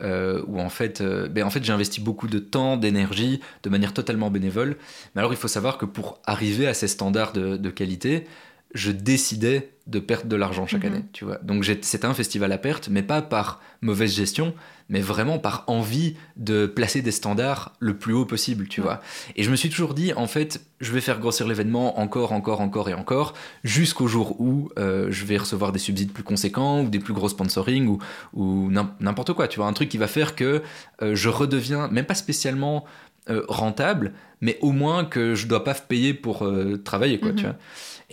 euh, 0.00 0.42
où 0.46 0.58
en 0.58 0.70
fait, 0.70 1.00
euh, 1.00 1.28
ben 1.28 1.44
en 1.44 1.50
fait 1.50 1.62
j'ai 1.62 1.72
investi 1.72 2.00
beaucoup 2.00 2.26
de 2.26 2.38
temps, 2.38 2.76
d'énergie, 2.76 3.40
de 3.62 3.70
manière 3.70 3.92
totalement 3.92 4.30
bénévole. 4.30 4.76
Mais 5.14 5.20
alors 5.20 5.32
il 5.32 5.36
faut 5.36 5.48
savoir 5.48 5.78
que 5.78 5.84
pour 5.84 6.20
arriver 6.24 6.66
à 6.66 6.74
ces 6.74 6.88
standards 6.88 7.32
de, 7.32 7.70
qualité, 7.70 8.26
je 8.74 8.90
décidais 8.90 9.71
de 9.86 9.98
perdre 9.98 10.26
de 10.28 10.36
l'argent 10.36 10.66
chaque 10.66 10.84
mhm. 10.84 10.92
année, 10.92 11.04
tu 11.12 11.24
vois. 11.24 11.38
Donc 11.42 11.64
c'était 11.64 12.06
un 12.06 12.14
festival 12.14 12.52
à 12.52 12.58
perte, 12.58 12.88
mais 12.88 13.02
pas 13.02 13.20
par 13.22 13.60
mauvaise 13.80 14.14
gestion, 14.14 14.54
mais 14.88 15.00
vraiment 15.00 15.38
par 15.38 15.64
envie 15.66 16.14
de 16.36 16.66
placer 16.66 17.02
des 17.02 17.10
standards 17.10 17.72
le 17.80 17.96
plus 17.96 18.12
haut 18.12 18.24
possible, 18.24 18.68
tu 18.68 18.80
vois. 18.80 19.00
Et 19.36 19.42
je 19.42 19.50
me 19.50 19.56
suis 19.56 19.70
toujours 19.70 19.94
dit, 19.94 20.12
en 20.14 20.26
fait, 20.26 20.60
je 20.80 20.92
vais 20.92 21.00
faire 21.00 21.18
grossir 21.18 21.48
l'événement 21.48 21.98
encore, 21.98 22.32
encore, 22.32 22.60
encore 22.60 22.88
et 22.90 22.94
encore, 22.94 23.34
jusqu'au 23.64 24.06
jour 24.06 24.40
où 24.40 24.70
euh, 24.78 25.08
je 25.10 25.24
vais 25.24 25.36
recevoir 25.38 25.72
des 25.72 25.78
subsides 25.78 26.12
plus 26.12 26.22
conséquents 26.24 26.82
ou 26.82 26.88
des 26.88 26.98
plus 27.00 27.14
gros 27.14 27.28
sponsoring 27.28 27.86
ou, 27.88 27.98
ou 28.34 28.70
n'importe 29.00 29.32
quoi, 29.32 29.48
tu 29.48 29.58
vois. 29.58 29.66
Un 29.66 29.72
truc 29.72 29.88
qui 29.88 29.98
va 29.98 30.06
faire 30.06 30.36
que 30.36 30.62
euh, 31.02 31.14
je 31.14 31.28
redeviens, 31.28 31.88
même 31.88 32.04
pas 32.04 32.14
spécialement 32.14 32.84
euh, 33.30 33.42
rentable, 33.48 34.12
mais 34.40 34.58
au 34.60 34.72
moins 34.72 35.04
que 35.04 35.34
je 35.34 35.46
dois 35.46 35.64
pas 35.64 35.74
payer 35.74 36.12
pour 36.14 36.46
travailler, 36.84 37.18
quoi, 37.18 37.30
tu 37.32 37.44
Mhm. 37.44 37.50
vois. 37.52 37.58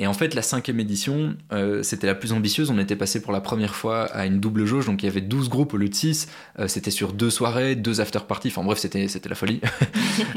Et 0.01 0.07
en 0.07 0.13
fait, 0.13 0.33
la 0.33 0.41
cinquième 0.41 0.79
édition, 0.79 1.35
euh, 1.51 1.83
c'était 1.83 2.07
la 2.07 2.15
plus 2.15 2.31
ambitieuse. 2.31 2.71
On 2.71 2.79
était 2.79 2.95
passé 2.95 3.21
pour 3.21 3.33
la 3.33 3.41
première 3.41 3.75
fois 3.75 4.05
à 4.05 4.25
une 4.25 4.39
double 4.39 4.65
jauge, 4.65 4.85
donc 4.85 5.03
il 5.03 5.07
y 5.07 5.09
avait 5.09 5.19
12 5.19 5.49
groupes 5.49 5.73
au 5.73 5.77
lieu 5.77 5.89
de 5.89 5.93
6. 5.93 6.29
Euh, 6.57 6.69
c'était 6.69 6.89
sur 6.89 7.11
deux 7.11 7.29
soirées, 7.29 7.75
deux 7.75 7.99
after-parties. 7.99 8.47
Enfin 8.47 8.63
bref, 8.63 8.79
c'était, 8.79 9.09
c'était 9.09 9.29
la 9.29 9.35
folie. 9.35 9.61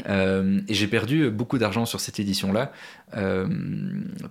Euh, 0.09 0.59
et 0.67 0.73
j'ai 0.73 0.87
perdu 0.87 1.29
beaucoup 1.29 1.57
d'argent 1.57 1.85
sur 1.85 1.99
cette 1.99 2.19
édition-là. 2.19 2.71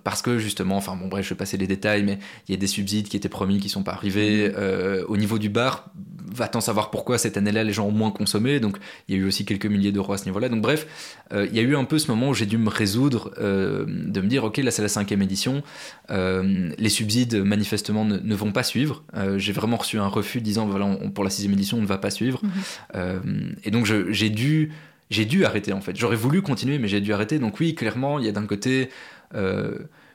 parce 0.03 0.21
que 0.21 0.37
justement, 0.37 0.77
enfin 0.77 0.95
bon, 0.95 1.07
bref, 1.07 1.25
je 1.25 1.29
vais 1.29 1.37
passer 1.37 1.57
les 1.57 1.67
détails, 1.67 2.03
mais 2.03 2.19
il 2.47 2.51
y 2.51 2.55
a 2.55 2.57
des 2.57 2.67
subsides 2.67 3.07
qui 3.07 3.17
étaient 3.17 3.29
promis 3.29 3.59
qui 3.59 3.69
sont 3.69 3.83
pas 3.83 3.93
arrivés. 3.93 4.51
Euh, 4.55 5.03
au 5.07 5.17
niveau 5.17 5.39
du 5.39 5.49
bar, 5.49 5.89
va-t-on 6.31 6.61
savoir 6.61 6.91
pourquoi 6.91 7.17
cette 7.17 7.37
année-là 7.37 7.63
les 7.63 7.73
gens 7.73 7.87
ont 7.87 7.91
moins 7.91 8.11
consommé. 8.11 8.59
Donc 8.59 8.77
il 9.07 9.15
y 9.15 9.19
a 9.19 9.21
eu 9.21 9.25
aussi 9.25 9.45
quelques 9.45 9.65
milliers 9.65 9.91
d'euros 9.91 10.13
à 10.13 10.17
ce 10.17 10.25
niveau-là. 10.25 10.49
Donc 10.49 10.61
bref, 10.61 10.87
il 11.33 11.53
y 11.53 11.59
a 11.59 11.63
eu 11.63 11.75
un 11.75 11.85
peu 11.85 11.97
ce 11.97 12.09
moment 12.09 12.29
où 12.29 12.33
j'ai 12.33 12.45
dû 12.45 12.57
me 12.57 12.69
résoudre 12.69 13.31
de 13.39 14.21
me 14.21 14.27
dire 14.27 14.43
ok 14.43 14.57
là 14.57 14.71
c'est 14.71 14.83
la 14.83 14.89
cinquième 14.89 15.22
édition. 15.23 15.63
Euh, 16.11 16.69
les 16.77 16.89
subsides 16.89 17.35
manifestement 17.43 18.05
ne, 18.05 18.17
ne 18.19 18.35
vont 18.35 18.51
pas 18.51 18.61
suivre. 18.63 19.03
Euh, 19.15 19.39
j'ai 19.39 19.51
vraiment 19.53 19.77
reçu 19.77 19.97
un 19.97 20.07
refus 20.07 20.41
disant 20.41 20.67
voilà 20.67 20.85
on- 20.85 21.09
pour 21.09 21.23
la 21.23 21.31
sixième 21.31 21.53
édition 21.53 21.77
on 21.79 21.81
ne 21.81 21.87
va 21.87 21.97
pas 21.97 22.11
suivre. 22.11 22.41
Mhm. 22.43 22.51
Euh, 22.95 23.19
et 23.63 23.71
donc 23.71 23.85
j'ai 23.87 24.29
dû 24.29 24.71
j'ai 25.09 25.25
dû 25.25 25.43
arrêter 25.45 25.73
en 25.73 25.81
fait. 25.81 25.95
J'aurais 25.97 26.15
voulu 26.15 26.41
continuer 26.41 26.77
mais 26.77 26.87
j'ai 26.87 27.01
dû 27.01 27.11
arrêter. 27.13 27.39
Donc 27.39 27.59
oui 27.59 27.73
clairement 27.73 28.19
il 28.19 28.25
y 28.25 28.29
a 28.29 28.31
d'un 28.31 28.45
côté 28.45 28.89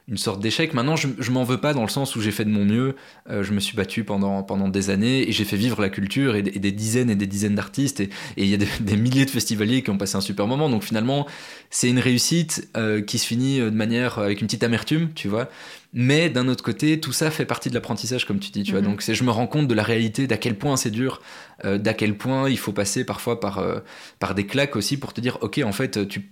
une 0.09 0.17
sorte 0.17 0.41
d'échec. 0.41 0.73
Maintenant, 0.73 0.97
je, 0.97 1.09
je 1.19 1.31
m'en 1.31 1.45
veux 1.45 1.59
pas 1.59 1.75
dans 1.75 1.83
le 1.83 1.89
sens 1.89 2.17
où 2.17 2.21
j'ai 2.23 2.31
fait 2.31 2.45
de 2.45 2.51
mon 2.51 2.65
mieux. 2.65 2.97
Euh, 3.29 3.43
je 3.43 3.53
me 3.53 3.61
suis 3.61 3.77
battu 3.77 4.05
pendant, 4.05 4.43
pendant 4.43 4.69
des 4.69 4.89
années 4.91 5.29
et 5.29 5.33
j'ai 5.33 5.45
fait 5.45 5.57
vivre 5.57 5.81
la 5.83 5.91
culture 5.91 6.35
et, 6.35 6.43
des- 6.43 6.53
et 6.57 6.59
des 6.59 6.73
dizaines 6.73 7.11
et 7.11 7.15
des 7.15 7.27
dizaines 7.27 7.55
d'artistes. 7.55 8.01
Et 8.01 8.09
il 8.39 8.47
y 8.47 8.55
a 8.55 8.57
des, 8.57 8.69
des 8.81 8.97
milliers 8.97 9.27
de 9.27 9.31
festivaliers 9.31 9.83
qui 9.83 9.91
ont 9.91 9.99
passé 9.99 10.17
un 10.17 10.21
super 10.23 10.47
moment. 10.47 10.71
Donc 10.71 10.83
finalement, 10.83 11.27
c'est 11.71 11.91
une 11.91 11.99
réussite 11.99 12.69
euh, 12.77 13.03
qui 13.03 13.19
se 13.19 13.27
finit 13.27 13.61
euh, 13.61 13.71
de 13.71 13.77
manière 13.77 14.19
avec 14.19 14.41
une 14.41 14.47
petite 14.47 14.65
amertume, 14.65 15.11
tu 15.15 15.29
vois. 15.29 15.49
Mais 15.95 16.29
d'un 16.29 16.49
autre 16.49 16.63
côté, 16.63 17.01
tout 17.01 17.13
ça 17.13 17.31
fait 17.31 17.47
partie 17.47 17.71
de 17.71 17.75
l'apprentissage, 17.75 18.27
comme 18.27 18.39
tu 18.41 18.51
dis, 18.51 18.63
tu 18.63 18.73
vois. 18.73 18.81
Mhm. 18.83 18.87
Donc 18.89 19.03
je 19.11 19.25
me 19.25 19.31
rends 19.31 19.47
compte 19.47 19.69
de 19.69 19.75
la 19.75 19.83
réalité, 19.83 20.27
d'à 20.27 20.37
quel 20.37 20.55
point 20.57 20.77
c'est 20.77 20.91
dur, 20.91 21.23
euh, 21.65 21.79
d'à 21.79 21.95
quel 21.95 22.17
point 22.17 22.49
il 22.51 22.59
faut 22.59 22.73
passer 22.73 23.05
parfois 23.05 23.41
par, 23.41 23.59
euh, 23.59 23.79
par 24.19 24.35
des 24.35 24.47
claques 24.47 24.77
aussi 24.77 24.99
pour 24.99 25.13
te 25.15 25.21
dire, 25.21 25.39
ok, 25.41 25.61
en 25.65 25.73
fait, 25.73 26.07
tu, 26.09 26.29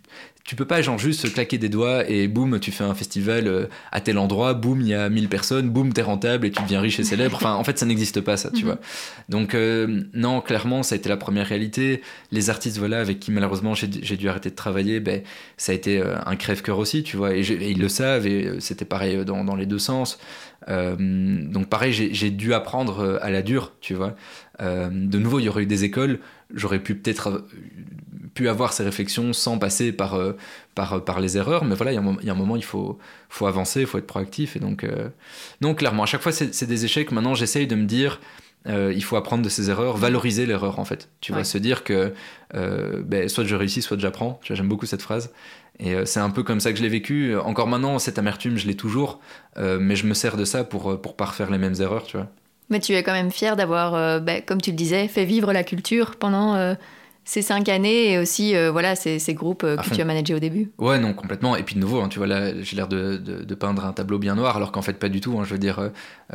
tu 0.47 0.55
peux 0.55 0.65
pas 0.65 0.81
genre 0.81 0.97
juste 0.99 1.33
claquer 1.35 1.59
des 1.59 1.69
doigts 1.69 2.09
et 2.09 2.29
boum, 2.29 2.61
tu 2.61 2.71
fais 2.71 2.85
un 2.85 2.95
festival 2.95 3.49
euh, 3.49 3.67
à 3.91 4.01
tel 4.01 4.17
endroit, 4.17 4.55
boum, 4.55 4.81
il 4.81 4.87
y 4.89 4.95
a 4.95 5.09
1000 5.09 5.29
personnes, 5.29 5.69
boum, 5.71 5.93
t'es 5.93 6.03
rentable 6.03 6.47
et 6.47 6.53
tu 6.53 6.63
deviens 6.63 6.81
riche 6.81 7.01
et 7.01 7.05
célèbre. 7.05 7.35
Enfin, 7.37 7.55
en 7.55 7.65
fait, 7.65 7.79
ça 7.79 7.85
n'existe 7.87 8.21
pas, 8.21 8.37
ça, 8.37 8.51
tu 8.51 8.61
Mhm. 8.61 8.65
vois. 8.67 8.79
Donc, 9.29 9.55
euh, 9.55 10.03
non, 10.15 10.41
clairement, 10.41 10.85
ça 10.85 10.95
a 10.95 10.99
été 10.99 11.09
la 11.09 11.17
première 11.17 11.47
réalité. 11.47 12.01
Les 12.31 12.49
artistes, 12.49 12.79
voilà, 12.79 13.01
avec 13.01 13.19
qui 13.19 13.33
malheureusement 13.33 13.75
j'ai 13.75 13.89
dû 13.89 14.29
arrêter 14.29 14.51
de 14.51 14.55
travailler, 14.55 15.01
ben, 15.01 15.23
ça 15.57 15.73
a 15.73 15.75
été 15.75 16.01
euh, 16.01 16.15
un 16.25 16.37
crève-cœur 16.37 16.79
aussi, 16.79 17.03
tu 17.03 17.17
vois. 17.17 17.35
Et, 17.37 17.41
ils 17.41 17.81
le 17.81 17.89
savent, 17.89 18.27
et 18.27 18.61
c'était 18.61 18.85
pareil 18.85 19.25
dans, 19.25 19.43
dans 19.43 19.57
les 19.57 19.67
deux 19.67 19.81
sens. 19.81 20.19
Euh, 20.69 20.95
donc, 20.99 21.69
pareil, 21.69 21.93
j'ai 21.93 22.31
dû 22.31 22.55
apprendre 22.55 23.19
à 23.21 23.31
la 23.31 23.43
dure, 23.43 23.73
tu 23.81 23.95
vois. 23.95 24.15
Euh, 24.61 24.89
de 24.91 25.19
nouveau, 25.19 25.39
il 25.39 25.45
y 25.45 25.49
aurait 25.49 25.65
eu 25.65 25.67
des 25.67 25.85
écoles, 25.85 26.19
j'aurais 26.55 26.79
pu 26.79 26.95
peut-être 26.95 27.29
euh, 27.29 27.49
pu 28.35 28.49
avoir 28.49 28.73
ces 28.73 28.83
réflexions 28.85 29.33
sans 29.33 29.59
passer 29.59 29.93
par, 29.93 30.15
euh, 30.15 30.33
par, 30.75 31.03
par 31.05 31.21
les 31.21 31.37
erreurs, 31.39 31.65
mais 31.65 31.75
voilà, 31.75 31.93
il 31.93 31.95
y 31.95 31.99
a 31.99 32.01
un 32.01 32.05
moment, 32.05 32.19
il 32.21 32.27
y 32.27 32.31
a 32.31 32.33
un 32.33 32.37
moment, 32.37 32.57
il 32.57 32.65
faut, 32.65 32.99
faut 33.29 33.47
avancer, 33.47 33.81
il 33.81 33.87
faut 33.87 33.99
être 33.99 34.07
proactif, 34.07 34.57
et 34.57 34.61
donc, 34.61 34.85
euh, 34.85 35.09
non, 35.61 35.75
clairement, 35.75 36.03
à 36.03 36.07
chaque 36.07 36.23
fois, 36.23 36.33
c'est 36.33 36.67
des 36.67 36.85
échecs. 36.85 37.13
Maintenant, 37.13 37.35
j'essaye 37.35 37.67
de 37.67 37.75
me 37.77 37.85
dire, 37.87 38.21
euh, 38.67 38.93
il 38.95 39.03
faut 39.03 39.17
apprendre 39.17 39.43
de 39.45 39.49
ses 39.49 39.71
erreurs, 39.71 39.97
valoriser 39.97 40.45
l'erreur, 40.45 40.79
en 40.79 40.85
fait. 40.85 41.09
Tu 41.21 41.33
vois, 41.33 41.41
Ouais. 41.41 41.45
se 41.45 41.57
dire 41.59 41.83
que 41.85 42.13
euh, 42.55 43.03
ben, 43.05 43.29
soit 43.29 43.45
je 43.45 43.55
réussis, 43.55 43.81
soit 43.81 43.99
j'apprends. 43.99 44.41
J'aime 44.43 44.69
beaucoup 44.69 44.87
cette 44.87 45.03
phrase. 45.03 45.33
Et 45.79 45.95
euh, 45.95 46.05
c'est 46.05 46.21
un 46.21 46.31
peu 46.31 46.43
comme 46.43 46.59
ça 46.61 46.73
que 46.73 46.79
je 46.79 46.83
l'ai 46.83 46.89
vécu. 46.89 47.37
Encore 47.37 47.69
maintenant, 47.69 47.99
cette 47.99 48.19
amertume, 48.19 48.57
je 48.57 48.67
l'ai 48.67 48.75
toujours, 48.77 49.21
euh, 49.57 49.79
mais 49.81 49.95
je 49.95 50.07
me 50.07 50.15
sers 50.15 50.37
de 50.37 50.45
ça 50.45 50.65
pour, 50.65 50.91
euh, 50.93 50.97
pour 51.01 51.17
pas 51.17 51.27
refaire 51.27 51.51
les 51.51 51.59
mêmes 51.59 51.75
erreurs, 51.81 52.05
tu 52.05 52.17
vois. 52.17 52.29
Mais 52.71 52.81
tu 52.81 52.95
es 52.95 53.03
quand 53.03 53.13
même 53.13 53.31
fier 53.31 53.55
d'avoir, 53.57 53.95
euh, 53.95 54.19
bah, 54.19 54.41
comme 54.41 54.61
tu 54.61 54.71
le 54.71 54.77
disais, 54.77 55.07
fait 55.09 55.25
vivre 55.25 55.53
la 55.53 55.63
culture 55.63 56.17
pendant 56.17 56.57
euh, 56.57 56.75
ces 57.25 57.41
cinq 57.43 57.69
années 57.69 58.13
et 58.13 58.19
aussi 58.19 58.57
euh, 58.57 58.73
voilà, 58.73 58.97
ces, 58.97 59.21
ces 59.21 59.35
groupes 59.35 59.63
que 59.63 59.83
fond. 59.83 59.95
tu 59.95 60.01
as 60.01 60.05
managés 60.05 60.35
au 60.35 60.41
début. 60.41 60.71
Ouais, 60.79 60.99
non, 60.99 61.13
complètement. 61.13 61.55
Et 61.57 61.63
puis 61.63 61.77
de 61.77 61.81
nouveau, 61.81 62.01
hein, 62.01 62.09
tu 62.09 62.19
vois, 62.19 62.27
là, 62.27 62.61
j'ai 62.63 62.75
l'air 62.75 62.89
de, 62.89 63.19
de, 63.19 63.45
de 63.45 63.55
peindre 63.55 63.85
un 63.85 63.93
tableau 63.93 64.19
bien 64.19 64.35
noir, 64.35 64.57
alors 64.57 64.73
qu'en 64.73 64.83
fait, 64.83 64.95
pas 64.95 65.09
du 65.09 65.21
tout. 65.21 65.39
hein. 65.39 65.45
je 65.45 65.53
veux 65.53 65.59
dire, 65.59 65.91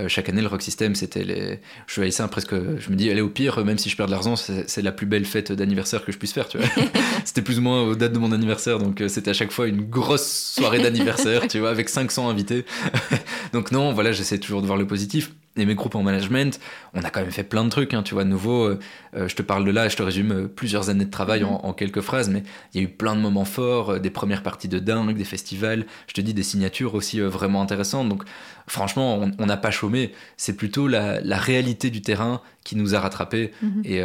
chaque 0.07 0.29
année, 0.29 0.41
le 0.41 0.47
Rock 0.47 0.61
System, 0.61 0.95
c'était 0.95 1.23
les. 1.23 1.59
Je 1.87 1.95
voyais 1.95 2.11
ça 2.11 2.27
presque. 2.29 2.53
Je 2.55 2.89
me 2.89 2.95
dis, 2.95 3.09
allez, 3.09 3.21
au 3.21 3.29
pire, 3.29 3.63
même 3.65 3.77
si 3.77 3.89
je 3.89 3.97
perds 3.97 4.05
de 4.07 4.11
l'argent, 4.11 4.35
c'est 4.37 4.69
c'est 4.69 4.81
la 4.81 4.91
plus 4.93 5.05
belle 5.07 5.25
fête 5.25 5.51
d'anniversaire 5.51 6.05
que 6.05 6.11
je 6.13 6.17
puisse 6.17 6.33
faire, 6.33 6.47
tu 6.47 6.57
vois. 6.59 6.67
c'était 7.25 7.41
plus 7.41 7.59
ou 7.59 7.61
moins 7.61 7.83
aux 7.83 7.95
dates 7.95 8.13
de 8.13 8.19
mon 8.19 8.31
anniversaire, 8.31 8.79
donc 8.79 9.03
c'était 9.09 9.31
à 9.31 9.33
chaque 9.33 9.51
fois 9.51 9.67
une 9.67 9.81
grosse 9.81 10.29
soirée 10.55 10.79
d'anniversaire, 10.81 11.47
tu 11.47 11.59
vois, 11.59 11.69
avec 11.71 11.89
500 11.89 12.29
invités. 12.29 12.65
donc 13.53 13.71
non, 13.71 13.91
voilà, 13.93 14.11
j'essaie 14.13 14.37
toujours 14.39 14.61
de 14.61 14.67
voir 14.67 14.77
le 14.77 14.87
positif. 14.87 15.31
Et 15.57 15.65
mes 15.65 15.75
groupes 15.75 15.95
en 15.95 16.01
management, 16.03 16.61
on 16.93 17.01
a 17.03 17.09
quand 17.09 17.19
même 17.19 17.31
fait 17.31 17.43
plein 17.43 17.65
de 17.65 17.69
trucs, 17.69 17.93
hein, 17.93 18.03
tu 18.03 18.13
vois. 18.13 18.23
De 18.23 18.29
nouveau, 18.29 18.63
euh, 18.67 18.79
euh, 19.17 19.27
je 19.27 19.35
te 19.35 19.41
parle 19.41 19.65
de 19.65 19.71
là, 19.71 19.89
je 19.89 19.97
te 19.97 20.01
résume 20.01 20.31
euh, 20.31 20.47
plusieurs 20.47 20.89
années 20.89 21.03
de 21.03 21.11
travail 21.11 21.43
en, 21.43 21.55
en 21.55 21.73
quelques 21.73 21.99
phrases, 21.99 22.29
mais 22.29 22.43
il 22.73 22.81
y 22.81 22.85
a 22.85 22.87
eu 22.87 22.89
plein 22.89 23.17
de 23.17 23.19
moments 23.19 23.43
forts, 23.43 23.89
euh, 23.91 23.99
des 23.99 24.11
premières 24.11 24.43
parties 24.43 24.69
de 24.69 24.79
dingue, 24.79 25.17
des 25.17 25.25
festivals, 25.25 25.85
je 26.07 26.13
te 26.13 26.21
dis 26.21 26.33
des 26.33 26.43
signatures 26.43 26.95
aussi 26.95 27.19
euh, 27.19 27.27
vraiment 27.27 27.61
intéressantes. 27.61 28.07
Donc 28.07 28.23
franchement, 28.65 29.19
on 29.39 29.45
n'a 29.45 29.57
pas 29.57 29.71
chômé. 29.71 30.13
C'est 30.37 30.55
plutôt 30.55 30.87
la, 30.87 31.19
la 31.19 31.37
réalité 31.37 31.89
du 31.89 32.01
terrain 32.01 32.39
qui 32.63 32.77
nous 32.77 32.95
a 32.95 33.01
rattrapés. 33.01 33.51
Mhm. 33.61 33.81
Et, 33.83 34.01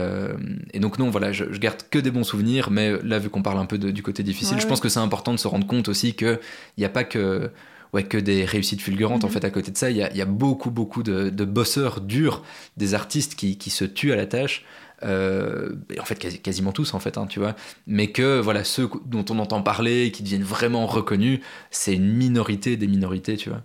et 0.73 0.81
donc 0.81 0.99
non, 0.99 1.11
voilà, 1.11 1.31
je, 1.31 1.45
je 1.53 1.59
garde 1.61 1.79
que 1.91 2.01
des 2.01 2.11
bons 2.11 2.25
souvenirs, 2.25 2.71
mais 2.73 2.95
là, 3.05 3.21
vu 3.21 3.29
qu'on 3.31 3.43
parle 3.43 3.59
un 3.59 3.67
peu 3.67 3.79
de- 3.79 3.93
du 3.93 4.03
côté 4.03 4.25
difficile, 4.25 4.57
Ouais, 4.57 4.63
je 4.63 4.67
pense 4.67 4.81
que 4.81 4.89
c'est 4.89 4.99
important 4.99 5.33
de 5.33 5.39
se 5.39 5.47
rendre 5.47 5.67
compte 5.67 5.89
aussi 5.89 6.15
qu'il 6.15 6.41
n'y 6.79 6.85
a 6.85 6.89
pas 6.89 7.05
que... 7.05 7.51
Ouais, 7.97 8.05
que 8.05 8.19
des 8.19 8.45
réussites 8.45 8.83
fulgurantes. 8.83 9.25
En 9.25 9.29
Mhm. 9.29 9.33
fait, 9.33 9.45
à 9.45 9.51
côté 9.51 9.71
de 9.71 9.77
ça, 9.79 9.91
il 9.91 9.97
y 9.97 10.03
a, 10.03 10.11
il 10.11 10.17
y 10.17 10.23
a 10.23 10.27
beaucoup, 10.27 10.71
beaucoup 10.71 11.03
de, 11.03 11.31
de 11.31 11.45
bosseurs 11.45 12.01
durs, 12.01 12.43
des 12.77 12.93
artistes 12.95 13.35
qui, 13.35 13.57
qui 13.57 13.71
se 13.71 13.85
tuent 13.85 14.13
à 14.13 14.17
la 14.17 14.27
tâche. 14.27 14.65
Euh, 15.03 15.71
et 15.95 16.01
en 16.01 16.05
fait, 16.05 16.19
quasi- 16.19 16.39
quasiment 16.41 16.73
tous, 16.73 16.95
en 16.95 17.01
fait, 17.01 17.19
hein, 17.19 17.27
tu 17.27 17.39
vois. 17.39 17.55
Mais 17.87 18.09
que, 18.09 18.41
voilà, 18.41 18.65
ceux 18.65 18.89
dont 19.07 19.25
on 19.31 19.39
entend 19.39 19.63
parler, 19.63 20.11
qui 20.11 20.23
deviennent 20.23 20.43
vraiment 20.43 20.87
reconnus, 20.87 21.41
c'est 21.71 21.95
une 21.95 22.13
minorité 22.13 22.77
des 22.77 22.87
minorités, 22.87 23.37
tu 23.37 23.49
vois. 23.51 23.63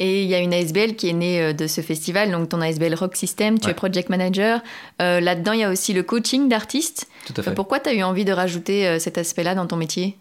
Et 0.00 0.22
il 0.24 0.28
y 0.28 0.34
a 0.34 0.38
une 0.40 0.52
ASBL 0.54 0.94
qui 0.96 1.08
est 1.08 1.12
née 1.12 1.40
euh, 1.40 1.52
de 1.52 1.66
ce 1.66 1.80
festival, 1.80 2.30
donc 2.30 2.48
ton 2.48 2.60
ASBL 2.60 2.94
Rock 2.94 3.16
System, 3.16 3.58
tu 3.58 3.66
Ouais. 3.66 3.72
es 3.72 3.74
project 3.74 4.08
manager. 4.08 4.60
Euh, 5.02 5.20
Là-dedans, 5.20 5.52
il 5.52 5.60
y 5.60 5.64
a 5.64 5.70
aussi 5.70 5.92
le 5.92 6.02
coaching 6.02 6.48
d'artistes. 6.48 7.06
Tout 7.26 7.34
à 7.36 7.42
fait. 7.42 7.50
Euh, 7.50 7.54
Pourquoi 7.54 7.78
tu 7.80 7.88
as 7.90 7.94
eu 7.94 8.02
envie 8.02 8.24
de 8.24 8.32
rajouter 8.32 8.98
cet 8.98 9.18
aspect-là 9.18 9.54
dans 9.54 9.66
ton 9.66 9.76
métier? 9.76 10.16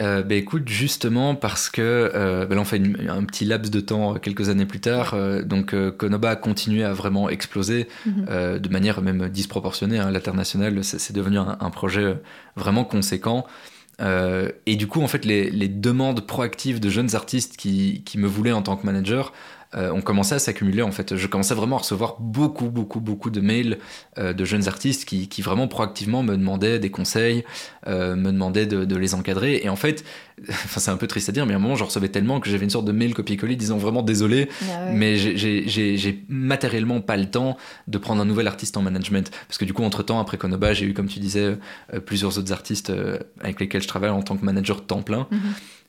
Euh, 0.00 0.22
bah, 0.22 0.36
écoute, 0.36 0.68
justement 0.68 1.34
parce 1.34 1.68
que 1.68 1.82
euh, 2.14 2.46
bah, 2.46 2.54
là 2.54 2.60
on 2.60 2.64
fait 2.64 2.76
une- 2.76 3.08
un 3.10 3.24
petit 3.24 3.44
laps 3.44 3.70
de 3.70 3.80
temps 3.80 4.14
euh, 4.14 4.18
quelques 4.18 4.48
années 4.48 4.64
plus 4.66 4.78
tard, 4.80 5.14
euh, 5.14 5.42
donc 5.42 5.74
euh, 5.74 5.90
Konoba 5.90 6.30
a 6.30 6.36
continué 6.36 6.84
à 6.84 6.92
vraiment 6.92 7.28
exploser 7.28 7.88
Mhm. 8.06 8.58
de 8.60 8.68
manière 8.68 9.02
même 9.02 9.28
disproportionnée. 9.28 9.98
hein. 9.98 10.10
L'international, 10.10 10.84
c'est 10.84 11.12
devenu 11.12 11.38
un, 11.38 11.56
un 11.60 11.70
projet 11.70 12.16
vraiment 12.56 12.84
conséquent. 12.84 13.44
Et 14.66 14.76
du 14.76 14.86
coup, 14.86 15.02
en 15.02 15.08
fait, 15.08 15.24
les, 15.24 15.50
les 15.50 15.66
demandes 15.66 16.24
proactives 16.24 16.78
de 16.78 16.88
jeunes 16.88 17.16
artistes 17.16 17.56
qui, 17.56 18.02
qui 18.04 18.16
me 18.18 18.28
voulaient 18.28 18.52
en 18.52 18.62
tant 18.62 18.76
que 18.76 18.86
manager 18.86 19.32
euh, 19.74 19.90
ont 19.92 20.00
commencé 20.00 20.34
à 20.34 20.38
s'accumuler. 20.38 20.82
En 20.82 20.92
fait, 20.92 21.16
je 21.16 21.26
commençais 21.26 21.54
vraiment 21.54 21.76
à 21.76 21.80
recevoir 21.80 22.16
beaucoup, 22.20 22.70
beaucoup, 22.70 23.00
beaucoup 23.00 23.30
de 23.30 23.40
mails 23.40 23.78
euh, 24.18 24.32
de 24.32 24.44
jeunes 24.44 24.66
artistes 24.68 25.04
qui, 25.04 25.28
qui 25.28 25.42
vraiment 25.42 25.68
proactivement 25.68 26.22
me 26.22 26.36
demandaient 26.36 26.78
des 26.78 26.90
conseils, 26.90 27.44
euh, 27.86 28.16
me 28.16 28.32
demandaient 28.32 28.66
de, 28.66 28.84
de 28.84 28.96
les 28.96 29.14
encadrer. 29.14 29.60
Et 29.62 29.68
en 29.68 29.76
fait, 29.76 30.04
enfin, 30.48 30.80
c'est 30.80 30.90
un 30.90 30.96
peu 30.96 31.06
triste 31.06 31.28
à 31.28 31.32
dire, 31.32 31.44
mais 31.44 31.52
à 31.52 31.56
un 31.56 31.60
moment, 31.60 31.74
j'en 31.76 31.84
recevais 31.86 32.08
tellement 32.08 32.40
que 32.40 32.48
j'avais 32.48 32.64
une 32.64 32.70
sorte 32.70 32.86
de 32.86 32.92
mail 32.92 33.12
copier-coller 33.14 33.56
disant 33.56 33.76
vraiment 33.76 34.02
désolé, 34.02 34.48
mais 34.94 35.16
j'ai- 35.16 36.24
matériellement 36.28 37.00
pas 37.00 37.16
le 37.16 37.26
temps 37.30 37.56
de 37.88 37.98
prendre 37.98 38.22
un 38.22 38.24
nouvel 38.24 38.46
artiste 38.46 38.76
en 38.76 38.82
management. 38.82 39.30
Parce 39.48 39.58
que 39.58 39.64
du 39.64 39.72
coup, 39.72 39.82
entre-temps, 39.82 40.18
après 40.20 40.38
Konoba, 40.38 40.72
j'ai 40.72 40.86
eu, 40.86 40.94
comme 40.94 41.08
tu 41.08 41.18
disais, 41.18 41.56
euh, 41.94 42.00
plusieurs 42.00 42.38
autres 42.38 42.52
artistes 42.52 42.90
euh, 42.90 43.18
avec 43.40 43.60
lesquels 43.60 43.82
je 43.82 43.88
travaille 43.88 44.10
en 44.10 44.22
tant 44.22 44.36
que 44.36 44.44
manager 44.44 44.84
temps 44.86 45.02
plein. 45.02 45.26
Mhm. 45.30 45.40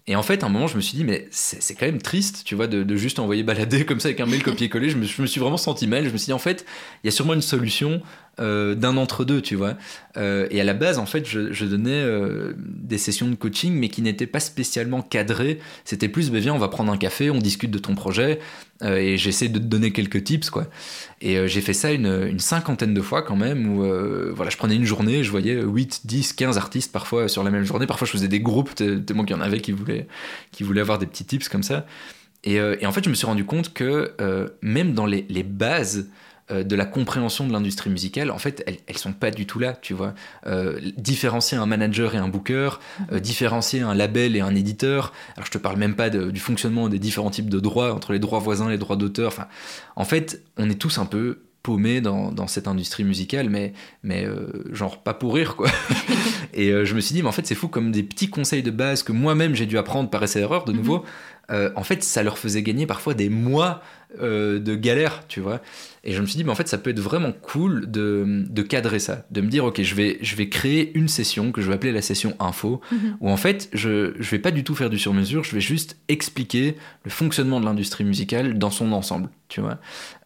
Et 0.07 0.15
en 0.15 0.23
fait, 0.23 0.43
à 0.43 0.47
un 0.47 0.49
moment, 0.49 0.67
je 0.67 0.75
me 0.75 0.81
suis 0.81 0.97
dit, 0.97 1.03
mais 1.03 1.27
c'est 1.29 1.75
quand 1.75 1.85
même 1.85 2.01
triste, 2.01 2.43
tu 2.43 2.55
vois, 2.55 2.67
de, 2.67 2.95
juste 2.95 3.19
envoyer 3.19 3.43
balader 3.43 3.85
comme 3.85 3.99
ça 3.99 4.07
avec 4.07 4.19
un 4.19 4.25
mail 4.25 4.41
copier-coller. 4.41 4.89
Je 4.89 4.97
je 4.99 5.21
me 5.21 5.27
suis 5.27 5.39
vraiment 5.39 5.57
senti 5.57 5.85
mal. 5.85 6.05
Je 6.05 6.09
me 6.09 6.17
suis 6.17 6.27
dit, 6.27 6.33
en 6.33 6.39
fait, 6.39 6.65
il 7.03 7.07
y 7.07 7.09
a 7.09 7.11
sûrement 7.11 7.33
une 7.33 7.41
solution 7.41 8.01
euh, 8.39 8.73
d'un 8.73 8.95
entre-deux, 8.95 9.41
tu 9.41 9.55
vois. 9.55 9.75
Euh, 10.15 10.47
et 10.49 10.61
à 10.61 10.63
la 10.63 10.73
base, 10.73 10.97
en 10.97 11.05
fait, 11.05 11.27
je, 11.27 11.65
donnais 11.65 11.91
euh, 11.91 12.53
des 12.57 12.97
sessions 12.97 13.27
de 13.27 13.35
coaching, 13.35 13.73
mais 13.73 13.89
qui 13.89 14.01
n'étaient 14.01 14.27
pas 14.27 14.39
spécialement 14.39 15.01
cadrées. 15.01 15.59
C'était 15.83 16.07
plus, 16.07 16.31
ben 16.31 16.39
viens, 16.39 16.53
on 16.53 16.59
va 16.59 16.69
prendre 16.69 16.91
un 16.91 16.97
café, 16.97 17.29
on 17.29 17.39
discute 17.39 17.69
de 17.71 17.79
ton 17.79 17.95
projet, 17.95 18.39
et 18.81 19.17
j'essaie 19.17 19.49
de 19.49 19.59
te 19.59 19.65
donner 19.65 19.91
quelques 19.91 20.23
tips, 20.23 20.49
quoi. 20.49 20.67
Et 21.19 21.49
j'ai 21.49 21.59
fait 21.59 21.73
ça 21.73 21.91
une, 21.91 22.39
cinquantaine 22.39 22.93
de 22.93 23.01
fois 23.01 23.23
quand 23.23 23.35
même, 23.35 23.67
où 23.67 23.83
voilà, 24.33 24.49
je 24.49 24.55
prenais 24.55 24.75
une 24.75 24.85
journée, 24.85 25.21
je 25.21 25.31
voyais 25.31 25.61
8, 25.61 26.01
10, 26.05 26.31
15 26.33 26.57
artistes 26.57 26.93
parfois 26.93 27.27
sur 27.27 27.43
la 27.43 27.51
même 27.51 27.65
journée. 27.65 27.87
Parfois, 27.87 28.05
je 28.05 28.11
faisais 28.13 28.29
des 28.29 28.39
groupes, 28.39 28.73
tellement 28.73 29.25
qu'il 29.25 29.35
y 29.35 29.39
en 29.39 29.41
avait 29.41 29.59
qui 29.59 29.73
voulaient, 29.73 30.07
qui 30.53 30.63
voulaient 30.63 30.81
avoir 30.81 30.97
des 30.97 31.07
petits 31.07 31.25
tips 31.25 31.49
comme 31.49 31.63
ça. 31.63 31.85
Et, 32.45 32.61
en 32.61 32.91
fait, 32.93 33.03
je 33.03 33.09
me 33.09 33.15
suis 33.15 33.27
rendu 33.27 33.43
compte 33.43 33.73
que 33.73 34.13
même 34.61 34.93
dans 34.93 35.05
les, 35.05 35.43
bases, 35.43 36.07
de 36.51 36.75
la 36.75 36.85
compréhension 36.85 37.45
de 37.47 37.51
l'industrie 37.53 37.89
musicale, 37.89 38.31
en 38.31 38.39
fait, 38.39 38.63
elles, 38.65 38.77
elles 38.87 38.97
sont 38.97 39.13
pas 39.13 39.31
du 39.31 39.45
tout 39.45 39.59
là, 39.59 39.73
tu 39.81 39.93
vois. 39.93 40.13
Euh, 40.47 40.79
différencier 40.97 41.57
un 41.57 41.65
manager 41.65 42.15
et 42.15 42.17
un 42.17 42.27
booker, 42.27 42.69
euh, 43.11 43.19
différencier 43.19 43.81
un 43.81 43.93
label 43.93 44.35
et 44.35 44.41
un 44.41 44.55
éditeur. 44.55 45.13
Alors, 45.35 45.45
je 45.45 45.51
te 45.51 45.57
parle 45.57 45.77
même 45.77 45.95
pas 45.95 46.09
de- 46.09 46.31
du 46.31 46.39
fonctionnement 46.39 46.89
des 46.89 46.99
différents 46.99 47.29
types 47.29 47.49
de 47.49 47.59
droits, 47.59 47.93
entre 47.93 48.13
les 48.13 48.19
droits 48.19 48.39
voisins, 48.39 48.69
les 48.69 48.77
droits 48.77 48.95
d'auteur. 48.95 49.27
Enfin, 49.27 49.47
en 49.95 50.05
fait, 50.05 50.41
on 50.57 50.69
est 50.69 50.75
tous 50.79 50.97
un 50.97 51.05
peu 51.05 51.39
paumés 51.61 51.99
dans, 52.01 52.31
dans 52.31 52.47
cette 52.47 52.67
industrie 52.67 53.03
musicale, 53.03 53.49
mais, 53.49 53.73
mais 54.01 54.25
euh, 54.25 54.47
genre 54.73 55.03
pas 55.03 55.13
pour 55.13 55.35
rire, 55.35 55.55
quoi. 55.55 55.69
et 56.53 56.71
euh, 56.71 56.85
je 56.85 56.95
me 56.95 57.01
suis 57.01 57.13
dit, 57.13 57.21
mais 57.21 57.27
en 57.27 57.33
fait, 57.33 57.45
c'est 57.45 57.53
fou 57.55 57.67
comme 57.67 57.91
des 57.91 58.01
petits 58.03 58.29
conseils 58.29 58.63
de 58.63 58.71
base 58.71 59.03
que 59.03 59.11
moi-même 59.11 59.55
j'ai 59.55 59.65
dû 59.65 59.77
apprendre 59.77 60.09
par 60.09 60.23
essai-erreur, 60.23 60.63
de 60.65 60.71
nouveau. 60.71 61.03
Euh, 61.51 61.71
en 61.75 61.83
fait, 61.83 62.03
ça 62.03 62.23
leur 62.23 62.37
faisait 62.37 62.61
gagner 62.63 62.85
parfois 62.85 63.13
des 63.13 63.27
mois 63.29 63.81
euh, 64.21 64.59
de 64.59 64.75
galère, 64.75 65.23
tu 65.27 65.39
vois. 65.39 65.61
Et 66.03 66.13
je 66.13 66.21
me 66.21 66.25
suis 66.25 66.37
dit, 66.37 66.43
mais 66.43 66.51
en 66.51 66.55
fait, 66.55 66.67
ça 66.67 66.77
peut 66.77 66.89
être 66.89 66.99
vraiment 66.99 67.31
cool 67.31 67.89
de, 67.91 68.45
de 68.49 68.61
cadrer 68.61 68.99
ça, 68.99 69.25
de 69.31 69.41
me 69.41 69.49
dire, 69.49 69.65
ok, 69.65 69.81
je 69.81 69.95
vais, 69.95 70.17
je 70.21 70.35
vais 70.35 70.49
créer 70.49 70.97
une 70.97 71.07
session 71.07 71.51
que 71.51 71.61
je 71.61 71.67
vais 71.67 71.73
appeler 71.75 71.91
la 71.91 72.01
session 72.01 72.35
info, 72.39 72.81
Mhm. 72.91 73.17
où 73.19 73.29
en 73.29 73.37
fait, 73.37 73.69
je, 73.73 74.13
je 74.19 74.29
vais 74.31 74.39
pas 74.39 74.51
du 74.51 74.63
tout 74.63 74.73
faire 74.75 74.89
du 74.89 74.97
sur-mesure, 74.97 75.43
je 75.43 75.53
vais 75.53 75.61
juste 75.61 75.97
expliquer 76.07 76.75
le 77.03 77.11
fonctionnement 77.11 77.59
de 77.59 77.65
l'industrie 77.65 78.03
musicale 78.05 78.57
dans 78.57 78.71
son 78.71 78.91
ensemble, 78.93 79.29
tu 79.49 79.61
vois. 79.61 79.77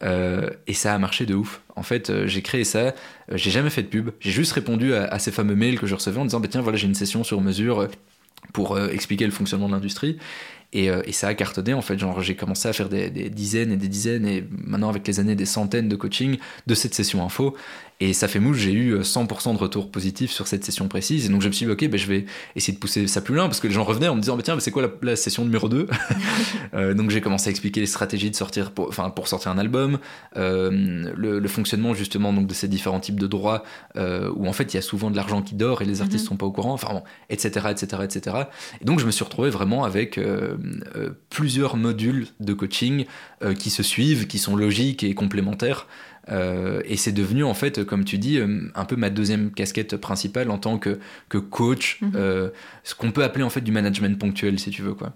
Euh, 0.04 0.50
et 0.68 0.74
ça 0.74 0.94
a 0.94 0.98
marché 1.00 1.26
de 1.26 1.34
ouf. 1.36 1.62
En 1.76 1.84
fait, 1.84 2.10
euh, 2.10 2.28
j'ai 2.28 2.42
créé 2.44 2.64
ça, 2.64 2.80
euh, 2.80 2.94
j'ai 3.34 3.50
jamais 3.52 3.70
fait 3.72 3.82
de 3.84 3.88
pub, 3.88 4.12
j'ai 4.20 4.32
juste 4.32 4.52
répondu 4.54 4.94
à, 4.94 5.06
à 5.06 5.20
ces 5.20 5.32
fameux 5.32 5.56
mails 5.56 5.80
que 5.80 5.88
je 5.88 5.96
recevais 5.96 6.20
en 6.20 6.26
disant, 6.26 6.40
bah, 6.40 6.48
tiens, 6.50 6.62
voilà, 6.62 6.78
j'ai 6.78 6.88
une 6.88 6.96
session 6.96 7.24
sur 7.24 7.42
mesure 7.42 7.88
pour 8.54 8.80
expliquer 8.80 9.26
le 9.26 9.32
fonctionnement 9.32 9.68
de 9.68 9.74
l'industrie. 9.74 10.18
Et, 10.74 10.90
euh, 10.90 11.02
et 11.06 11.12
ça 11.12 11.28
a 11.28 11.34
cartonné 11.34 11.74
en 11.74 11.82
fait. 11.82 11.98
Genre, 11.98 12.22
j'ai 12.22 12.36
commencé 12.36 12.68
à 12.68 12.74
faire 12.74 12.90
des, 12.90 13.10
des 13.10 13.30
dizaines 13.30 13.72
et 13.72 13.78
des 13.78 13.88
dizaines, 13.88 14.26
et 14.26 14.44
maintenant 14.50 14.90
avec 14.90 15.08
les 15.08 15.20
années, 15.20 15.36
des 15.36 15.46
centaines 15.46 15.88
de 15.88 15.96
coaching 15.96 16.38
de 16.68 16.76
cette 16.76 16.94
session 16.94 17.24
info. 17.24 17.56
Et 18.00 18.14
ça 18.14 18.28
fait 18.28 18.40
mouche, 18.40 18.58
j'ai 18.58 18.74
eu 18.74 18.92
euh, 18.96 19.02
100% 19.02 19.54
de 19.54 19.58
retour 19.58 19.92
positif 19.92 20.32
sur 20.32 20.48
cette 20.48 20.66
session 20.66 20.88
précise. 20.88 21.26
Et 21.26 21.30
donc 21.30 21.42
je 21.42 21.48
me 21.48 21.54
suis 21.54 21.66
dit, 21.66 21.72
ok, 21.72 21.88
ben, 21.88 21.98
je 21.98 22.08
vais 22.08 22.26
essayer 22.56 22.74
de 22.74 22.80
pousser 22.80 23.08
ça 23.08 23.22
plus 23.22 23.36
loin 23.36 23.46
parce 23.46 23.60
que 23.60 23.68
les 23.68 23.74
gens 23.74 23.84
revenaient 23.84 24.08
en 24.08 24.16
me 24.16 24.22
disant, 24.22 24.36
bah, 24.36 24.44
tiens, 24.44 24.56
mais 24.56 24.62
c'est 24.62 24.72
quoi 24.72 24.82
la, 24.82 24.90
la 25.02 25.16
session 25.16 25.44
numéro 25.46 25.70
2 25.70 25.88
Euh, 26.74 26.94
Donc 26.96 27.12
j'ai 27.12 27.22
commencé 27.22 27.50
à 27.50 27.52
expliquer 27.52 27.80
les 27.82 27.86
stratégies 27.86 28.32
de 28.32 28.36
sortir 28.36 28.72
pour, 28.72 28.88
enfin, 28.88 29.10
pour 29.12 29.28
sortir 29.28 29.52
un 29.52 29.58
album, 29.60 30.00
euh, 30.38 31.12
le, 31.16 31.38
le 31.40 31.48
fonctionnement 31.48 31.94
justement 31.94 32.34
donc, 32.34 32.48
de 32.48 32.54
ces 32.54 32.68
différents 32.68 33.00
types 33.00 33.20
de 33.20 33.28
droits 33.28 33.64
euh, 33.96 34.32
où 34.36 34.48
en 34.48 34.54
fait 34.54 34.74
il 34.74 34.78
y 34.78 34.80
a 34.80 34.82
souvent 34.82 35.12
de 35.12 35.16
l'argent 35.16 35.42
qui 35.44 35.54
dort 35.56 35.82
et 35.82 35.86
les 35.86 36.02
artistes 36.02 36.24
Mhm. 36.26 36.30
sont 36.30 36.38
pas 36.38 36.46
au 36.46 36.52
courant, 36.52 36.74
enfin, 36.74 36.94
bon, 36.94 37.04
etc., 37.30 37.68
etc., 37.72 38.02
etc. 38.04 38.36
Et 38.82 38.86
donc 38.86 39.00
je 39.00 39.06
me 39.06 39.12
suis 39.12 39.24
retrouvé 39.24 39.50
vraiment 39.50 39.84
avec 39.84 40.18
euh, 40.18 40.56
euh, 40.96 41.12
plusieurs 41.30 41.76
modules 41.78 42.28
de 42.40 42.54
coaching 42.54 43.06
euh, 43.44 43.54
qui 43.54 43.70
se 43.70 43.84
suivent, 43.84 44.28
qui 44.28 44.40
sont 44.40 44.56
logiques 44.56 45.04
et 45.04 45.14
complémentaires. 45.14 45.88
Euh, 46.32 46.82
et 46.86 46.96
c'est 46.96 47.12
devenu 47.12 47.44
en 47.44 47.54
fait, 47.54 47.84
comme 47.84 48.06
tu 48.06 48.18
dis, 48.18 48.38
euh, 48.40 48.72
un 48.76 48.86
peu 48.86 48.96
ma 48.96 49.10
deuxième 49.10 49.52
casquette 49.52 49.98
principale 49.98 50.50
en 50.52 50.58
tant 50.58 50.78
que, 50.78 51.00
que 51.30 51.38
coach, 51.38 51.98
Mhm. 52.02 52.12
euh, 52.16 52.50
ce 52.84 52.96
qu'on 52.96 53.12
peut 53.12 53.24
appeler 53.24 53.44
en 53.44 53.50
fait 53.50 53.62
du 53.62 53.72
management 53.74 54.18
ponctuel 54.18 54.58
si 54.60 54.70
tu 54.70 54.82
veux 54.82 54.94
quoi. 54.94 55.12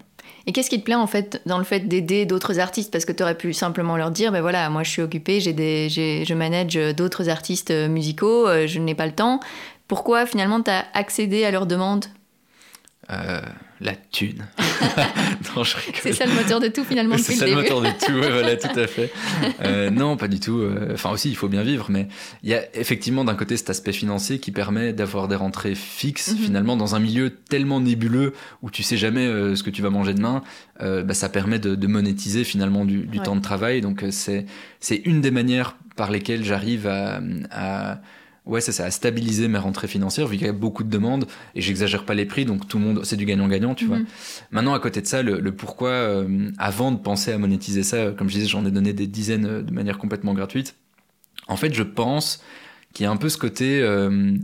Et 0.46 0.52
qu'est-ce 0.52 0.68
qui 0.70 0.78
te 0.80 0.84
plaît 0.84 0.94
en 0.94 1.06
fait 1.06 1.40
dans 1.46 1.58
le 1.58 1.64
fait 1.64 1.80
d'aider 1.80 2.26
d'autres 2.26 2.58
artistes? 2.58 2.90
Parce 2.92 3.04
que 3.06 3.12
tu 3.12 3.22
aurais 3.22 3.36
pu 3.36 3.52
simplement 3.54 3.96
leur 3.96 4.10
dire, 4.10 4.32
ben 4.32 4.40
voilà, 4.42 4.68
moi 4.70 4.82
je 4.82 4.90
suis 4.90 5.02
occupé, 5.02 5.40
j'ai 5.40 5.52
des, 5.54 5.88
je 5.90 6.34
manage 6.34 6.74
d'autres 6.94 7.28
artistes 7.30 7.70
musicaux, 7.72 8.46
je 8.66 8.78
n'ai 8.78 8.94
pas 8.94 9.06
le 9.06 9.12
temps. 9.12 9.40
Pourquoi 9.88 10.26
finalement 10.26 10.62
tu 10.62 10.70
as 10.70 10.84
accédé 10.94 11.44
à 11.44 11.50
leurs 11.50 11.66
demandes 11.66 12.04
Euh, 13.10 13.40
la 13.80 13.94
thune. 13.94 14.46
C'est 16.02 16.12
ça 16.12 16.26
le 16.26 16.32
moteur 16.34 16.60
de 16.60 16.68
tout 16.68 16.84
finalement 16.84 17.16
C'est 17.18 17.32
ça 17.34 17.44
le 17.46 17.50
début. 17.52 17.62
moteur 17.62 17.80
de 17.80 17.88
tout, 18.04 18.12
ouais, 18.12 18.30
voilà, 18.30 18.56
tout 18.56 18.78
à 18.78 18.86
fait. 18.86 19.10
Euh, 19.62 19.90
non, 19.90 20.16
pas 20.16 20.28
du 20.28 20.40
tout. 20.40 20.58
euh, 20.60 20.90
Enfin, 20.94 21.10
aussi, 21.10 21.28
il 21.30 21.36
faut 21.36 21.48
bien 21.48 21.62
vivre, 21.62 21.86
mais 21.90 22.08
il 22.42 22.50
y 22.50 22.54
a 22.54 22.62
effectivement 22.76 23.24
d'un 23.24 23.34
côté 23.34 23.56
cet 23.56 23.70
aspect 23.70 23.92
financier 23.92 24.38
qui 24.38 24.52
permet 24.52 24.92
d'avoir 24.92 25.26
des 25.28 25.36
rentrées 25.36 25.74
fixes, 25.74 26.32
Mhm. 26.32 26.38
finalement, 26.38 26.76
dans 26.76 26.94
un 26.94 26.98
milieu 27.00 27.30
tellement 27.30 27.80
nébuleux 27.80 28.34
où 28.62 28.70
tu 28.70 28.82
sais 28.82 28.96
jamais 28.96 29.26
euh, 29.26 29.54
ce 29.56 29.62
que 29.62 29.70
tu 29.70 29.82
vas 29.82 29.90
manger 29.90 30.14
demain. 30.14 30.42
euh, 30.80 31.02
bah, 31.02 31.14
ça 31.14 31.28
permet 31.28 31.58
de, 31.58 31.74
de 31.74 31.86
monétiser 31.88 32.44
finalement 32.44 32.84
du, 32.84 33.00
du 33.06 33.18
Ouais. 33.18 33.24
temps 33.24 33.34
de 33.36 33.40
travail. 33.42 33.80
Donc, 33.80 34.04
c'est 34.10 34.46
c'est 34.80 35.02
une 35.04 35.20
des 35.20 35.30
manières 35.32 35.76
par 35.96 36.10
lesquelles 36.12 36.44
j'arrive 36.44 36.86
à, 36.86 37.20
à 37.50 37.98
Ouais, 38.48 38.62
c'est 38.62 38.72
ça, 38.72 38.86
à 38.86 38.90
stabiliser 38.90 39.46
mes 39.46 39.58
rentrées 39.58 39.88
financières, 39.88 40.26
vu 40.26 40.38
qu'il 40.38 40.46
y 40.46 40.50
a 40.50 40.54
beaucoup 40.54 40.82
de 40.82 40.88
demandes, 40.88 41.26
et 41.54 41.60
j'exagère 41.60 42.04
pas 42.04 42.14
les 42.14 42.24
prix, 42.24 42.46
donc 42.46 42.66
tout 42.66 42.78
le 42.78 42.84
monde, 42.84 43.00
c'est 43.04 43.16
du 43.16 43.26
gagnant-gagnant, 43.26 43.74
tu 43.74 43.84
vois. 43.84 43.98
Mhm. 43.98 44.06
Maintenant, 44.50 44.72
à 44.72 44.80
côté 44.80 45.02
de 45.02 45.06
ça, 45.06 45.22
le, 45.22 45.38
le 45.38 45.52
pourquoi, 45.52 45.90
euh, 45.90 46.50
avant 46.56 46.90
de 46.90 46.96
penser 46.96 47.30
à 47.30 47.38
monétiser 47.38 47.82
ça, 47.82 47.96
euh, 47.96 48.12
comme 48.14 48.28
je 48.30 48.34
disais, 48.36 48.46
j'en 48.46 48.64
ai 48.64 48.70
donné 48.70 48.94
des 48.94 49.06
dizaines 49.06 49.46
euh, 49.46 49.62
de 49.62 49.70
manière 49.70 49.98
complètement 49.98 50.32
gratuite. 50.32 50.76
En 51.46 51.56
fait, 51.56 51.74
je 51.74 51.82
pense 51.82 52.42
qu'il 52.94 53.04
y 53.04 53.06
a 53.06 53.10
un 53.10 53.16
peu 53.18 53.28
ce 53.28 53.36
côté 53.36 53.82
euh, 53.82 54.34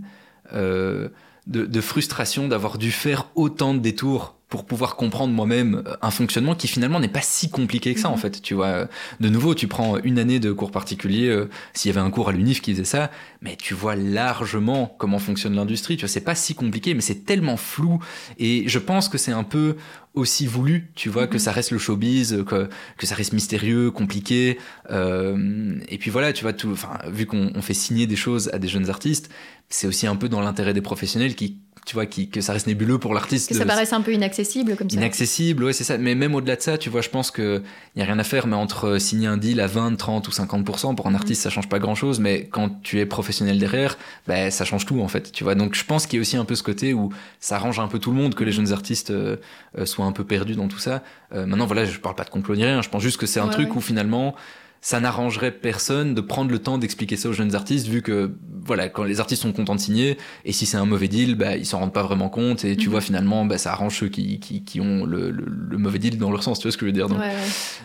euh, 0.52 1.08
de, 1.46 1.64
de 1.64 1.80
frustration 1.80 2.46
d'avoir 2.46 2.76
dû 2.76 2.90
faire 2.90 3.30
autant 3.34 3.72
de 3.72 3.78
détours 3.78 4.33
pour 4.48 4.66
pouvoir 4.66 4.94
comprendre 4.96 5.32
moi-même 5.32 5.82
euh, 5.86 5.94
un 6.02 6.10
fonctionnement 6.10 6.54
qui 6.54 6.68
finalement 6.68 7.00
n'est 7.00 7.08
pas 7.08 7.22
si 7.22 7.50
compliqué 7.50 7.94
que 7.94 8.00
ça 8.00 8.08
en 8.08 8.12
Mhm. 8.14 8.18
fait 8.20 8.42
tu 8.42 8.54
vois 8.54 8.88
de 9.20 9.28
nouveau 9.28 9.54
tu 9.54 9.66
prends 9.68 9.98
une 9.98 10.18
année 10.18 10.38
de 10.38 10.52
cours 10.52 10.70
particulier 10.70 11.28
euh, 11.28 11.48
s'il 11.72 11.90
y 11.90 11.96
avait 11.96 12.06
un 12.06 12.10
cours 12.10 12.28
à 12.28 12.32
l'UNIF 12.32 12.60
qui 12.60 12.72
faisait 12.72 12.84
ça 12.84 13.10
mais 13.40 13.56
tu 13.56 13.74
vois 13.74 13.96
largement 13.96 14.94
comment 14.98 15.18
fonctionne 15.18 15.54
l'industrie 15.54 15.96
tu 15.96 16.02
vois 16.02 16.08
c'est 16.08 16.20
pas 16.20 16.34
si 16.34 16.54
compliqué 16.54 16.94
mais 16.94 17.00
c'est 17.00 17.24
tellement 17.24 17.56
flou 17.56 17.98
et 18.38 18.64
je 18.68 18.78
pense 18.78 19.08
que 19.08 19.18
c'est 19.18 19.32
un 19.32 19.44
peu 19.44 19.76
aussi 20.14 20.46
voulu, 20.46 20.92
tu 20.94 21.08
vois, 21.08 21.26
que 21.26 21.34
Mhm. 21.34 21.38
ça 21.40 21.50
reste 21.50 21.72
le 21.72 21.78
showbiz, 21.78 22.44
que, 22.46 22.68
que 22.98 23.04
ça 23.04 23.16
reste 23.16 23.32
mystérieux, 23.32 23.90
compliqué. 23.90 24.58
euh, 24.92 25.76
et 25.88 25.98
puis 25.98 26.08
voilà, 26.08 26.32
tu 26.32 26.42
vois, 26.44 26.52
tout, 26.52 26.72
vu 27.08 27.26
qu'on 27.26 27.50
on 27.52 27.62
fait 27.62 27.74
signer 27.74 28.06
des 28.06 28.14
choses 28.14 28.48
à 28.52 28.60
des 28.60 28.68
jeunes 28.68 28.88
artistes, 28.90 29.28
c'est 29.68 29.88
aussi 29.88 30.06
un 30.06 30.14
peu 30.14 30.28
dans 30.28 30.40
l'intérêt 30.40 30.72
des 30.72 30.82
professionnels 30.82 31.34
qui, 31.34 31.58
tu 31.86 31.94
vois, 31.94 32.06
qui, 32.06 32.28
que 32.28 32.40
ça 32.40 32.52
reste 32.54 32.66
nébuleux 32.66 32.98
pour 32.98 33.12
l'artiste. 33.14 33.48
Que 33.48 33.54
de- 33.54 33.58
ça 33.58 33.66
paraisse 33.66 33.92
un 33.92 34.00
peu 34.00 34.12
inaccessible 34.12 34.74
comme 34.76 34.88
ça. 34.88 34.96
Inaccessible, 34.96 35.64
ouais, 35.64 35.72
c'est 35.72 35.84
ça. 35.84 35.98
Mais 35.98 36.14
même 36.14 36.34
au-delà 36.34 36.56
de 36.56 36.60
ça, 36.62 36.78
tu 36.78 36.88
vois, 36.90 37.00
je 37.02 37.10
pense 37.10 37.30
qu'il 37.30 37.62
n'y 37.96 38.02
a 38.02 38.04
rien 38.06 38.18
à 38.18 38.24
faire, 38.24 38.46
mais 38.46 38.56
entre 38.56 38.98
signer 38.98 39.26
un 39.26 39.36
deal 39.36 39.60
à 39.60 39.66
20, 39.66 39.96
30 39.96 40.26
ou 40.28 40.30
50%, 40.30 40.94
pour 40.94 41.06
un 41.06 41.10
Mhm. 41.10 41.16
artiste, 41.16 41.42
ça 41.42 41.50
change 41.50 41.68
pas 41.68 41.78
grand-chose, 41.78 42.20
mais 42.20 42.46
quand 42.46 42.80
tu 42.82 43.00
es 43.00 43.06
professionnel 43.06 43.58
derrière, 43.58 43.98
ben, 44.26 44.50
ça 44.50 44.64
change 44.64 44.86
tout, 44.86 45.00
en 45.00 45.08
fait, 45.08 45.30
tu 45.32 45.44
vois. 45.44 45.54
Donc, 45.54 45.74
je 45.74 45.84
pense 45.84 46.06
qu'il 46.06 46.16
y 46.18 46.20
a 46.20 46.22
aussi 46.22 46.36
un 46.36 46.44
peu 46.44 46.54
ce 46.54 46.62
côté 46.62 46.94
où 46.94 47.10
ça 47.40 47.56
arrange 47.56 47.78
un 47.78 47.88
peu 47.88 47.98
tout 47.98 48.10
le 48.10 48.16
monde 48.16 48.34
que 48.34 48.44
les 48.44 48.52
jeunes 48.52 48.72
artistes 48.72 49.10
euh, 49.10 49.36
euh, 49.78 49.84
soient 49.86 50.06
un 50.06 50.12
peu 50.12 50.24
perdus 50.24 50.54
dans 50.54 50.68
tout 50.68 50.78
ça. 50.78 51.02
Euh, 51.34 51.44
maintenant, 51.46 51.66
voilà, 51.66 51.84
je 51.84 51.98
parle 51.98 52.14
pas 52.14 52.24
de 52.24 52.30
complot 52.30 52.56
ni 52.56 52.64
rien, 52.64 52.80
je 52.82 52.88
pense 52.88 53.02
juste 53.02 53.18
que 53.18 53.26
c'est 53.26 53.40
un 53.40 53.44
Ouais, 53.46 53.50
truc 53.52 53.70
ouais. 53.72 53.76
où 53.76 53.80
finalement, 53.80 54.34
ça 54.86 55.00
n'arrangerait 55.00 55.50
personne 55.50 56.12
de 56.14 56.20
prendre 56.20 56.50
le 56.50 56.58
temps 56.58 56.76
d'expliquer 56.76 57.16
ça 57.16 57.30
aux 57.30 57.32
jeunes 57.32 57.54
artistes, 57.54 57.86
vu 57.86 58.02
que, 58.02 58.32
voilà, 58.66 58.90
quand 58.90 59.02
les 59.02 59.18
artistes 59.18 59.40
sont 59.40 59.52
contents 59.52 59.74
de 59.74 59.80
signer, 59.80 60.18
et 60.44 60.52
si 60.52 60.66
c'est 60.66 60.76
un 60.76 60.84
mauvais 60.84 61.08
deal, 61.08 61.36
bah, 61.36 61.56
ils 61.56 61.64
s'en 61.64 61.78
rendent 61.78 61.94
pas 61.94 62.02
vraiment 62.02 62.28
compte, 62.28 62.66
et 62.66 62.76
tu 62.76 62.88
Mhm. 62.88 62.90
vois, 62.92 63.00
finalement, 63.00 63.46
bah, 63.46 63.56
ça 63.56 63.72
arrange 63.72 63.98
ceux 63.98 64.08
qui, 64.08 64.38
qui, 64.40 64.62
qui 64.62 64.82
ont 64.82 65.06
le, 65.06 65.30
le- 65.30 65.46
le 65.48 65.78
mauvais 65.78 65.98
deal 65.98 66.18
dans 66.18 66.30
leur 66.30 66.42
sens, 66.42 66.58
tu 66.58 66.64
vois 66.64 66.72
ce 66.72 66.76
que 66.76 66.84
je 66.84 66.88
veux 66.90 66.92
dire 66.92 67.08
donc, 67.08 67.18
Ouais, 67.18 67.28
ouais. 67.28 67.34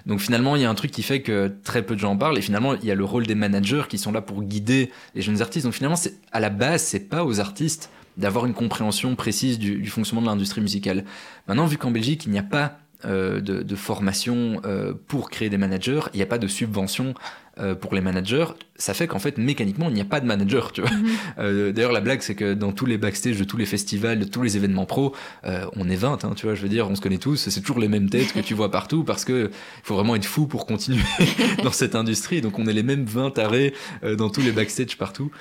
donc 0.08 0.20
finalement, 0.20 0.58
il 0.58 0.62
y 0.62 0.66
a 0.66 0.70
un 0.70 0.76
truc 0.76 0.92
qui 0.92 1.02
fait 1.02 1.22
que 1.22 1.50
très 1.64 1.84
peu 1.84 1.96
de 1.96 2.02
gens 2.02 2.12
en 2.12 2.18
parlent, 2.18 2.38
et 2.38 2.42
finalement, 2.42 2.76
il 2.76 2.84
y 2.86 2.92
a 2.92 2.96
le 2.96 3.06
rôle 3.06 3.26
des 3.26 3.36
managers 3.36 3.84
qui 3.88 3.98
sont 3.98 4.12
là 4.12 4.22
pour 4.22 4.44
guider 4.44 4.92
les 5.16 5.22
jeunes 5.22 5.42
artistes. 5.42 5.64
Donc 5.66 5.76
finalement, 5.76 5.96
c'est 5.96 6.16
à 6.34 6.42
la 6.42 6.50
base, 6.50 6.84
c'est 6.84 7.08
pas 7.08 7.24
aux 7.24 7.40
artistes 7.40 7.92
d'avoir 8.18 8.46
une 8.46 8.54
compréhension 8.54 9.16
précise 9.16 9.58
du, 9.58 9.78
du 9.78 9.90
fonctionnement 9.90 10.22
de 10.22 10.28
l'industrie 10.28 10.60
musicale. 10.60 11.06
Maintenant, 11.48 11.66
vu 11.66 11.78
qu'en 11.78 11.92
Belgique, 11.92 12.26
il 12.26 12.34
n'y 12.34 12.40
a 12.40 12.44
pas 12.44 12.80
de, 13.06 13.40
de 13.40 13.76
formation 13.76 14.62
euh, 14.66 14.94
pour 15.08 15.30
créer 15.30 15.50
des 15.50 15.58
managers, 15.58 16.02
il 16.14 16.18
n'y 16.18 16.24
a 16.24 16.28
pas 16.28 16.38
de 16.38 16.48
subvention 16.48 17.14
euh, 17.60 17.76
pour 17.76 17.94
les 17.94 18.00
managers, 18.00 18.46
ça 18.78 18.94
fait 18.94 19.08
qu'en 19.08 19.20
fait, 19.20 19.38
mécaniquement, 19.38 19.90
il 19.90 19.94
n'y 19.94 20.02
a 20.02 20.06
pas 20.06 20.22
de 20.22 20.26
manager, 20.26 20.72
tu 20.72 20.82
vois. 20.82 20.92
Mhm. 20.92 21.10
Euh, 21.40 21.72
D'ailleurs, 21.72 21.92
la 21.92 22.02
blague, 22.02 22.22
c'est 22.22 22.36
que 22.36 22.54
dans 22.54 22.72
tous 22.74 22.86
les 22.86 22.98
backstage 22.98 23.38
de 23.38 23.44
tous 23.44 23.56
les 23.56 23.66
festivals, 23.66 24.20
de 24.20 24.26
tous 24.26 24.42
les 24.42 24.58
événements 24.58 24.86
pro, 24.86 25.16
euh, 25.46 25.66
on 25.76 25.90
est 25.90 25.96
20, 25.96 26.26
hein, 26.26 26.34
tu 26.36 26.46
vois, 26.46 26.56
je 26.56 26.62
veux 26.62 26.70
dire, 26.70 26.90
on 26.90 26.96
se 26.96 27.02
connaît 27.02 27.18
tous, 27.18 27.38
c'est 27.50 27.62
toujours 27.62 27.80
les 27.80 27.88
mêmes 27.88 28.10
têtes 28.10 28.34
que 28.34 28.40
tu 28.40 28.54
vois 28.54 28.72
partout 28.72 29.04
parce 29.04 29.24
que 29.24 29.50
il 29.52 29.84
faut 29.84 29.96
vraiment 29.96 30.16
être 30.16 30.26
fou 30.26 30.48
pour 30.48 30.66
continuer 30.66 31.04
dans 31.64 31.72
cette 31.72 31.96
industrie. 31.96 32.42
Donc, 32.42 32.60
on 32.60 32.66
est 32.66 32.74
les 32.74 32.84
mêmes 32.84 33.06
20 33.06 33.32
tarés 33.32 33.74
euh, 34.04 34.16
dans 34.16 34.30
tous 34.30 34.42
les 34.42 34.52
backstage 34.52 34.98
partout. 34.98 35.32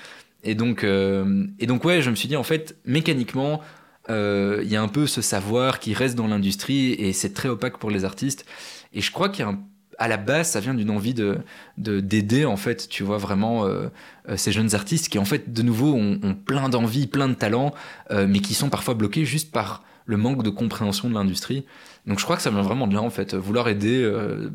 Et 0.44 0.54
donc, 0.54 0.84
euh, 0.84 1.46
et 1.58 1.66
donc, 1.66 1.84
ouais, 1.84 2.00
je 2.00 2.10
me 2.10 2.14
suis 2.14 2.28
dit, 2.28 2.36
en 2.36 2.44
fait, 2.44 2.76
mécaniquement, 2.84 3.54
euh, 3.54 3.77
il 4.08 4.68
y 4.68 4.76
a 4.76 4.82
un 4.82 4.88
peu 4.88 5.06
ce 5.06 5.22
savoir 5.22 5.78
qui 5.80 5.94
reste 5.94 6.14
dans 6.16 6.26
l'industrie 6.28 6.92
et 6.92 7.12
c'est 7.12 7.34
très 7.34 7.48
opaque 7.48 7.78
pour 7.78 7.90
les 7.90 8.04
artistes. 8.04 8.44
Et 8.92 9.00
je 9.00 9.12
crois 9.12 9.28
qu'il 9.28 9.44
y 9.44 9.48
a 9.48 9.50
un 9.50 9.58
à 9.98 10.06
la 10.06 10.16
base, 10.16 10.50
ça 10.50 10.60
vient 10.60 10.74
d'une 10.74 10.90
envie 10.90 11.12
de 11.14 11.38
de- 11.76 12.00
d'aider 12.00 12.44
en 12.44 12.56
fait, 12.56 12.88
tu 12.88 13.02
vois 13.02 13.18
vraiment 13.18 13.66
euh, 13.66 13.88
euh, 14.28 14.36
ces 14.36 14.52
jeunes 14.52 14.74
artistes 14.74 15.08
qui 15.08 15.18
en 15.18 15.24
fait 15.24 15.52
de 15.52 15.62
nouveau 15.62 15.92
ont, 15.94 16.34
plein 16.34 16.68
d'envie, 16.68 17.06
plein 17.08 17.28
de 17.28 17.34
talents, 17.34 17.74
euh, 18.12 18.26
mais 18.28 18.38
qui 18.40 18.54
sont 18.54 18.70
parfois 18.70 18.94
bloqués 18.94 19.24
juste 19.24 19.50
par 19.50 19.82
le 20.06 20.16
manque 20.16 20.42
de 20.44 20.50
compréhension 20.50 21.08
de 21.10 21.14
l'industrie. 21.14 21.64
Donc 22.06 22.18
je 22.20 22.24
crois 22.24 22.36
que 22.36 22.42
ça 22.42 22.50
vient 22.50 22.62
vraiment 22.62 22.86
de 22.86 22.94
là 22.94 23.02
en 23.02 23.10
fait, 23.10 23.34
vouloir 23.34 23.68
aider 23.68 24.00
euh, 24.02 24.50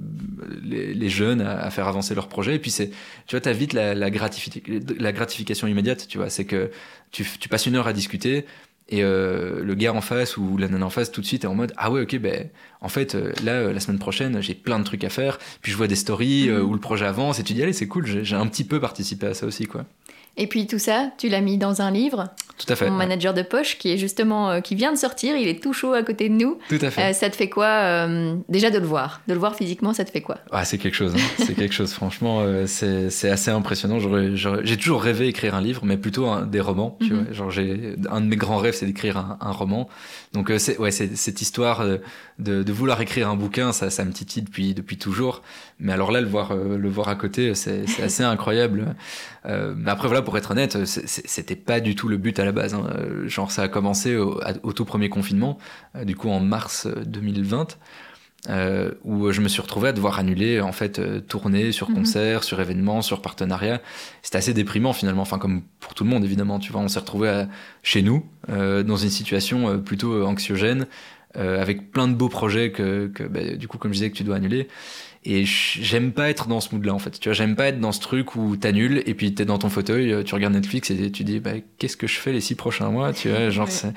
les, 0.64 0.94
les 0.94 1.10
jeunes 1.10 1.42
à, 1.42 1.70
faire 1.70 1.88
avancer 1.88 2.16
leurs 2.16 2.30
projets. 2.30 2.56
Et 2.56 2.60
puis 2.60 2.72
c'est, 2.72 2.90
tu 3.28 3.36
vois, 3.36 3.42
t'as 3.42 3.52
vite 3.52 3.74
la, 3.74 3.94
la 3.94 4.10
gratification 4.10 5.68
immédiate, 5.68 6.08
tu 6.08 6.18
vois, 6.18 6.30
c'est 6.30 6.46
que 6.46 6.72
tu, 7.12 7.26
tu 7.40 7.50
passes 7.50 7.66
une 7.68 7.76
heure 7.76 7.88
à 7.88 7.94
discuter. 7.94 8.46
Et 8.90 9.02
euh, 9.04 9.64
le 9.64 9.76
gars 9.76 9.94
en 9.94 10.02
face 10.02 10.36
ou 10.38 10.58
la 10.58 10.68
nana 10.68 10.86
en 10.86 10.90
face 10.90 11.12
tout 11.12 11.22
de 11.22 11.26
suite 11.26 11.46
est 11.46 11.48
en 11.48 11.56
mode 11.56 11.72
ah 11.78 11.90
ouais 11.90 12.02
ok 12.02 12.18
ben 12.20 12.50
en 12.82 12.90
fait 12.90 13.16
euh, 13.16 13.32
là 13.44 13.54
euh, 13.54 13.74
la 13.74 13.80
semaine 13.80 13.98
prochaine 13.98 14.42
j'ai 14.42 14.54
plein 14.56 14.78
de 14.78 14.84
trucs 14.84 15.04
à 15.06 15.10
faire 15.10 15.40
puis 15.62 15.72
je 15.72 15.78
vois 15.78 15.88
des 15.88 15.96
stories 15.96 16.50
Mhm. 16.50 16.62
où 16.64 16.74
le 16.74 16.80
projet 16.82 17.06
avance 17.06 17.40
et 17.40 17.44
tu 17.44 17.54
dis 17.54 17.64
allez 17.64 17.72
c'est 17.74 17.88
cool 17.88 18.06
j'ai 18.06 18.36
un 18.36 18.46
petit 18.46 18.66
peu 18.66 18.82
participé 18.82 19.28
à 19.28 19.34
ça 19.34 19.46
aussi 19.46 19.68
quoi 19.68 19.86
Et 20.36 20.48
puis 20.48 20.66
tout 20.66 20.80
ça, 20.80 21.12
tu 21.20 21.30
l'as 21.30 21.42
mis 21.42 21.60
dans 21.60 21.82
un 21.84 21.92
livre, 21.92 22.26
tout 22.58 22.66
à 22.72 22.76
fait 22.76 22.86
Mon 22.90 22.94
ouais. 22.94 22.98
manager 23.06 23.36
de 23.36 23.44
poche, 23.44 23.78
qui 23.78 23.92
est 23.92 23.98
justement 24.00 24.50
euh, 24.50 24.60
qui 24.62 24.74
vient 24.74 24.92
de 24.92 24.98
sortir, 24.98 25.36
il 25.38 25.48
est 25.48 25.62
tout 25.62 25.74
chaud 25.74 25.94
à 25.94 26.02
côté 26.02 26.28
de 26.28 26.34
nous. 26.34 26.58
tout 26.70 26.80
à 26.82 26.90
fait 26.90 27.02
Euh, 27.04 27.14
ça 27.14 27.30
te 27.30 27.36
fait 27.36 27.50
quoi 27.50 27.66
euh, 27.68 28.36
déjà 28.50 28.72
de 28.72 28.80
le 28.80 28.86
voir? 28.88 29.22
De 29.28 29.34
le 29.34 29.40
voir 29.40 29.56
physiquement, 29.56 29.94
ça 29.94 30.06
te 30.06 30.10
fait 30.12 30.22
quoi? 30.22 30.40
Ah, 30.52 30.66
c'est 30.66 30.80
quelque 30.80 30.96
chose, 30.96 31.14
hein. 31.16 31.20
c'est 31.38 31.54
quelque 31.54 31.74
chose. 31.74 31.94
Franchement, 31.94 32.44
c'est 32.66 33.30
assez 33.30 33.52
impressionnant. 33.52 34.00
J'ai 34.64 34.78
toujours 34.78 35.04
rêvé 35.04 35.26
d'écrire 35.26 35.54
un 35.54 35.62
livre, 35.62 35.82
mais 35.86 35.98
plutôt 35.98 36.26
un- 36.26 36.48
des 36.48 36.62
romans. 36.62 36.98
Tu 37.00 37.14
Mhm. 37.14 37.24
vois, 37.26 37.34
genre 37.34 37.52
j'ai 37.52 37.96
un 38.10 38.22
de 38.22 38.26
mes 38.26 38.36
grands 38.36 38.58
rêves, 38.58 38.74
c'est 38.74 38.88
d'écrire 38.88 39.18
un, 39.18 39.38
un 39.40 39.52
roman. 39.52 39.88
Donc 40.34 40.50
euh, 40.50 40.58
c'est 40.58 40.80
ouais, 40.80 40.90
cette 40.92 41.42
histoire 41.42 41.82
euh, 41.82 41.98
de, 42.40 42.72
vouloir 42.72 43.00
écrire 43.02 43.30
un 43.30 43.36
bouquin, 43.36 43.72
ça, 43.72 43.92
ça 43.92 44.04
me 44.04 44.12
titille 44.12 44.42
depuis 44.42 44.74
depuis 44.74 44.98
toujours. 44.98 45.44
Mais 45.80 45.94
alors 45.94 46.12
là, 46.12 46.22
le 46.22 46.28
voir 46.28 46.52
euh, 46.52 46.78
le 46.78 46.90
voir 46.90 47.08
à 47.08 47.16
côté, 47.16 47.54
c'est 47.54 47.86
c'est 47.88 48.02
assez 48.04 48.24
incroyable. 48.24 48.96
Euh, 49.46 49.74
mais 49.78 49.92
après 49.92 50.08
voilà, 50.08 50.24
pour 50.24 50.36
être 50.38 50.52
honnête, 50.52 50.78
c'était 50.86 51.56
pas 51.56 51.80
du 51.80 51.96
tout 51.96 52.08
le 52.08 52.18
but 52.18 52.40
à 52.40 52.46
la 52.46 52.52
base. 52.52 52.74
hein. 52.74 52.88
Euh, 52.98 53.28
Genre 53.28 53.52
ça 53.52 53.64
a 53.64 53.68
commencé 53.68 54.16
au, 54.18 54.40
au 54.64 54.74
tout 54.74 54.86
premier 54.86 55.10
confinement, 55.10 55.58
euh, 55.96 56.04
du 56.04 56.16
coup 56.16 56.30
en 56.30 56.40
mars 56.40 56.88
euh, 56.88 57.04
2020 57.06 57.78
euh, 58.50 58.92
où 59.04 59.32
je 59.32 59.40
me 59.42 59.48
suis 59.48 59.62
retrouvé 59.62 59.90
à 59.90 59.94
devoir 59.94 60.20
annuler 60.20 60.60
en 60.62 60.72
fait 60.74 61.00
euh, 61.00 61.20
tourner 61.22 61.72
sur 61.72 61.90
Mhm. 61.90 61.96
concert, 61.96 62.44
sur 62.44 62.60
événements, 62.60 63.02
sur 63.02 63.22
partenariat. 63.22 63.82
C'était 64.22 64.38
assez 64.38 64.54
déprimant 64.54 64.94
finalement, 64.94 65.22
enfin 65.22 65.38
comme 65.40 65.64
pour 65.80 65.94
tout 65.94 66.04
le 66.04 66.10
monde 66.10 66.26
évidemment. 66.26 66.60
Tu 66.60 66.72
vois, 66.72 66.82
on 66.82 66.88
s'est 66.90 67.00
retrouvé 67.00 67.30
à- 67.30 67.48
chez 67.84 68.02
nous 68.02 68.26
euh, 68.50 68.84
dans 68.84 68.98
une 68.98 69.10
situation 69.10 69.70
euh, 69.70 69.78
plutôt 69.78 70.14
euh, 70.14 70.26
anxiogène, 70.26 70.88
euh, 71.38 71.62
avec 71.62 71.92
plein 71.92 72.08
de 72.08 72.14
beaux 72.16 72.30
projets 72.30 72.72
que, 72.72 73.08
que 73.08 73.24
bah, 73.24 73.56
du 73.56 73.68
coup 73.68 73.78
comme 73.78 73.92
je 73.92 73.98
disais 74.00 74.12
que 74.12 74.18
tu 74.18 74.24
dois 74.24 74.36
annuler. 74.36 74.68
Et 75.26 75.46
j'aime 75.46 76.12
pas 76.12 76.30
être 76.30 76.48
dans 76.48 76.60
ce 76.60 76.76
mood-là 76.76 76.94
en 76.94 77.00
fait. 77.00 77.20
Tu 77.20 77.30
vois, 77.30 77.34
j'aime 77.34 77.56
pas 77.56 77.68
être 77.68 77.80
dans 77.80 77.92
ce 77.94 78.02
truc 78.02 78.36
où 78.36 78.58
t'annules 78.58 79.02
et 79.06 79.14
puis 79.14 79.34
t'es 79.34 79.46
dans 79.46 79.58
ton 79.58 79.70
fauteuil, 79.70 80.12
euh, 80.12 80.24
tu 80.24 80.36
regardes 80.36 80.54
Netflix 80.54 80.92
et 80.92 81.12
tu 81.12 81.24
dis 81.24 81.40
bah, 81.40 81.52
qu'est-ce 81.78 81.96
que 81.96 82.08
je 82.08 82.16
fais 82.20 82.34
les 82.34 82.42
six 82.42 82.56
prochains 82.56 82.90
mois. 82.90 83.14
Tu 83.14 83.30
vois, 83.30 83.50
genre 83.50 83.68
Ouais. 83.70 83.92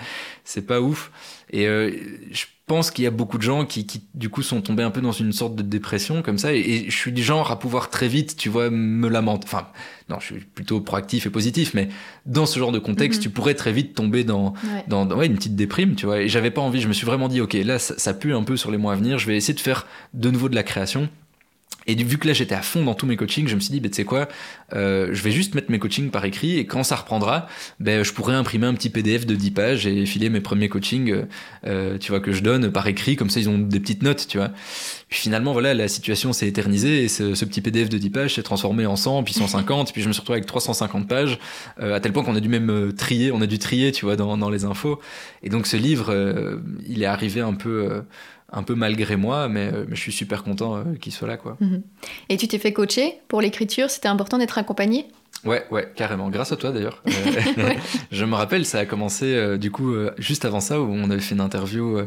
c'est 0.45 0.67
pas 0.67 0.81
ouf. 0.81 1.11
Et 1.51 1.67
euh, 1.67 1.91
je 2.33 2.45
pense 2.67 2.91
qu'il 2.91 3.05
y 3.05 3.07
a 3.07 3.11
beaucoup 3.13 3.39
de 3.39 3.43
gens 3.43 3.65
qui, 3.67 3.87
qui, 3.87 4.03
du 4.15 4.29
coup, 4.29 4.43
sont 4.43 4.61
tombés 4.61 4.83
un 4.83 4.91
peu 4.91 5.01
dans 5.01 5.13
une 5.13 5.33
sorte 5.33 5.55
de 5.57 5.63
dépression 5.63 6.23
comme 6.23 6.39
ça. 6.39 6.55
Et, 6.55 6.59
et 6.61 6.91
je 6.91 6.97
suis 6.97 7.13
du 7.13 7.23
genre 7.23 7.51
à 7.51 7.59
pouvoir 7.59 7.91
très 7.91 8.09
vite, 8.09 8.37
tu 8.37 8.49
vois, 8.49 8.71
me 8.71 9.09
lamenter. 9.09 9.45
Enfin, 9.47 9.69
non, 10.09 10.19
je 10.21 10.27
suis 10.27 10.45
plutôt 10.45 10.81
proactif 10.81 11.27
et 11.27 11.31
positif, 11.31 11.75
mais 11.75 11.89
dans 12.27 12.47
ce 12.47 12.59
genre 12.61 12.71
de 12.73 12.79
contexte, 12.79 13.19
Mhm. 13.21 13.23
tu 13.25 13.31
pourrais 13.31 13.55
très 13.55 13.73
vite 13.73 13.95
tomber 13.95 14.23
dans, 14.23 14.53
Ouais. 14.53 14.85
dans, 14.87 15.05
dans- 15.05 15.17
ouais, 15.17 15.27
une 15.27 15.35
petite 15.35 15.57
déprime, 15.57 15.97
tu 15.97 16.07
vois. 16.07 16.21
Et 16.21 16.29
j'avais 16.29 16.51
pas 16.53 16.61
envie, 16.61 16.81
je 16.81 16.87
me 16.89 16.93
suis 16.93 17.07
vraiment 17.07 17.27
dit, 17.29 17.41
ok, 17.41 17.55
là, 17.55 17.79
ça, 17.81 17.95
ça 17.99 18.15
pue 18.15 18.33
un 18.33 18.45
peu 18.45 18.57
sur 18.57 18.71
les 18.71 18.79
mois 18.79 18.93
à 18.93 18.97
venir, 18.97 19.19
je 19.19 19.27
vais 19.27 19.37
essayer 19.37 19.55
de 19.55 19.61
faire 19.61 19.87
de 20.15 20.31
nouveau 20.31 20.49
de 20.49 20.55
la 20.55 20.63
création. 20.63 21.09
Et 21.87 21.95
vu 21.95 22.19
que 22.19 22.27
là 22.27 22.35
j'étais 22.35 22.55
à 22.55 22.63
fond 22.63 22.85
dans 22.85 22.95
tous 22.95 23.07
mes 23.07 23.17
coachings, 23.17 23.47
je 23.47 23.55
me 23.55 23.61
suis 23.61 23.71
dit, 23.71 23.81
bah, 23.81 23.89
tu 23.89 23.95
sais 23.95 24.05
quoi, 24.05 24.29
euh, 24.75 25.11
je 25.13 25.23
vais 25.23 25.31
juste 25.31 25.55
mettre 25.55 25.71
mes 25.71 25.79
coachings 25.79 26.11
par 26.11 26.25
écrit 26.25 26.59
et 26.59 26.67
quand 26.67 26.83
ça 26.83 26.97
reprendra, 26.97 27.47
ben, 27.79 28.03
je 28.03 28.13
pourrais 28.13 28.35
imprimer 28.35 28.67
un 28.67 28.75
petit 28.75 28.91
PDF 28.91 29.25
de 29.25 29.37
10 29.37 29.51
pages 29.53 29.87
et 29.87 30.05
filer 30.05 30.29
mes 30.29 30.41
premiers 30.41 30.69
coachings, 30.69 31.13
euh, 31.13 31.23
euh, 31.65 31.99
tu 31.99 32.11
vois, 32.11 32.21
que 32.21 32.33
je 32.33 32.43
donne 32.43 32.73
par 32.73 32.87
écrit, 32.89 33.15
comme 33.15 33.31
ça 33.31 33.39
ils 33.39 33.49
ont 33.49 33.59
des 33.59 33.79
petites 33.79 34.03
notes, 34.03 34.27
tu 34.29 34.39
vois. 34.39 34.51
Puis 35.09 35.21
finalement, 35.21 35.53
voilà, 35.53 35.73
la 35.73 35.87
situation 35.87 36.33
s'est 36.33 36.49
éternisée 36.49 37.05
et 37.05 37.09
ce, 37.09 37.37
ce 37.37 37.45
petit 37.45 37.61
PDF 37.61 37.89
de 37.89 37.97
10 37.97 38.11
pages 38.11 38.35
s'est 38.35 38.43
transformé 38.43 38.87
en 38.87 38.97
100, 38.97 39.23
puis 39.23 39.35
150, 39.35 39.93
puis 39.93 40.03
je 40.03 40.09
me 40.09 40.13
suis 40.13 40.21
retrouvé 40.21 40.39
avec 40.39 40.47
350 40.47 41.07
pages, 41.07 41.39
euh, 41.81 41.95
à 41.95 42.01
tel 42.01 42.13
point 42.13 42.25
qu'on 42.25 42.35
a 42.35 42.41
dû 42.41 42.49
même 42.49 42.71
euh, 42.71 42.93
trier, 42.93 43.31
on 43.31 43.41
a 43.41 43.47
dû 43.47 43.61
trier, 43.61 43.93
tu 43.93 44.05
vois, 44.05 44.17
dans, 44.17 44.37
dans 44.37 44.51
les 44.51 44.65
infos. 44.65 44.99
Et 45.45 45.49
donc 45.49 45.69
ce 45.69 45.77
livre, 45.77 46.07
euh, 46.11 46.57
il 46.89 47.05
est 47.05 47.07
arrivé 47.07 47.41
un 47.41 47.55
peu, 47.55 48.03
un 48.57 48.63
peu 48.63 48.75
malgré 48.75 49.17
moi, 49.17 49.49
mais, 49.49 49.71
euh, 49.73 49.85
mais 49.87 49.95
je 49.95 50.01
suis 50.01 50.13
super 50.13 50.43
content 50.43 50.77
euh, 50.77 50.83
qu'il 51.01 51.13
soit 51.13 51.29
là, 51.29 51.37
quoi. 51.37 51.57
Et 52.29 52.37
tu 52.37 52.49
t'es 52.49 52.59
fait 52.59 52.73
coacher 52.73 53.19
pour 53.29 53.41
l'écriture, 53.41 53.91
c'était 53.91 54.09
important 54.09 54.39
d'être 54.39 54.59
accompagné? 54.59 55.07
Ouais, 55.45 55.65
ouais, 55.71 55.93
carrément. 55.95 56.29
Grâce 56.31 56.53
à 56.53 56.57
toi 56.57 56.73
d'ailleurs. 56.73 57.03
Euh, 57.07 57.11
Ouais. 57.57 57.79
je 58.11 58.25
me 58.25 58.35
rappelle, 58.35 58.65
ça 58.65 58.79
a 58.81 58.87
commencé 58.87 59.35
euh, 59.35 59.57
du 59.59 59.71
coup 59.71 59.93
euh, 59.93 60.13
juste 60.19 60.45
avant 60.45 60.61
ça 60.61 60.81
où 60.81 60.91
on 60.91 61.11
avait 61.11 61.21
fait 61.21 61.35
une 61.35 61.41
interview 61.41 62.01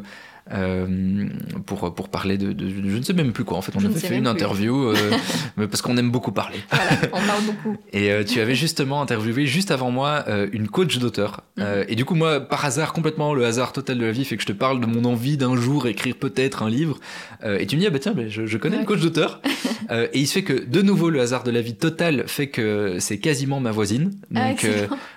euh, 0.51 1.27
pour 1.65 1.93
pour 1.93 2.09
parler 2.09 2.37
de, 2.37 2.51
de- 2.53 2.69
je 2.69 2.97
ne 2.97 3.01
sais 3.03 3.13
même 3.13 3.31
plus 3.33 3.43
quoi. 3.43 3.57
En 3.57 3.61
fait, 3.61 3.71
on 3.75 3.79
Je 3.79 3.87
sais 3.91 4.07
fait 4.07 4.15
une 4.15 4.23
plus. 4.23 4.29
interview 4.29 4.89
euh, 4.89 4.95
mais 5.57 5.67
parce 5.67 5.81
qu'on 5.81 5.95
aime 5.97 6.11
beaucoup 6.11 6.31
parler. 6.31 6.57
Voilà, 6.71 6.89
on 7.13 7.27
parle 7.27 7.43
beaucoup. 7.45 7.77
Et 7.93 8.11
euh, 8.11 8.23
tu 8.23 8.39
avais 8.41 8.55
justement 8.55 9.01
interviewé 9.01 9.45
juste 9.45 9.71
avant 9.71 9.91
moi 9.91 10.23
euh, 10.27 10.47
une 10.51 10.67
coach 10.67 10.97
d'auteur. 10.97 11.41
Euh, 11.59 11.83
et 11.87 11.95
du 11.95 12.05
coup, 12.05 12.15
moi, 12.15 12.39
par 12.39 12.65
hasard, 12.65 12.93
complètement 12.93 13.33
le 13.33 13.45
hasard 13.45 13.73
total 13.73 13.97
de 13.99 14.05
la 14.05 14.11
vie, 14.11 14.25
fait 14.25 14.35
que 14.37 14.41
je 14.41 14.47
te 14.47 14.53
parle 14.53 14.79
de 14.81 14.85
mon 14.85 15.05
envie 15.05 15.37
d'un 15.37 15.55
jour 15.55 15.87
écrire 15.87 16.15
peut-être 16.15 16.63
un 16.63 16.69
livre. 16.69 16.99
Euh, 17.43 17.57
et 17.59 17.67
tu 17.67 17.75
me 17.75 17.81
dis, 17.81 17.87
ah 17.87 17.91
bah 17.91 17.99
tiens, 17.99 18.13
bah, 18.13 18.23
je, 18.27 18.45
je 18.45 18.57
connais 18.57 18.75
Ouais. 18.75 18.81
une 18.81 18.87
coach 18.87 19.01
d'auteur. 19.01 19.41
Euh, 19.91 20.07
et 20.13 20.19
il 20.19 20.27
se 20.27 20.33
fait 20.33 20.43
que, 20.43 20.53
de 20.53 20.81
nouveau, 20.83 21.09
le 21.09 21.19
hasard 21.19 21.43
de 21.43 21.49
la 21.49 21.61
vie 21.61 21.73
total 21.73 22.25
fait 22.27 22.45
que 22.47 22.97
c'est 22.99 23.17
quasiment 23.17 23.59
ma 23.59 23.71
voisine. 23.71 24.11
Ah, 24.35 24.49
Donc, 24.49 24.67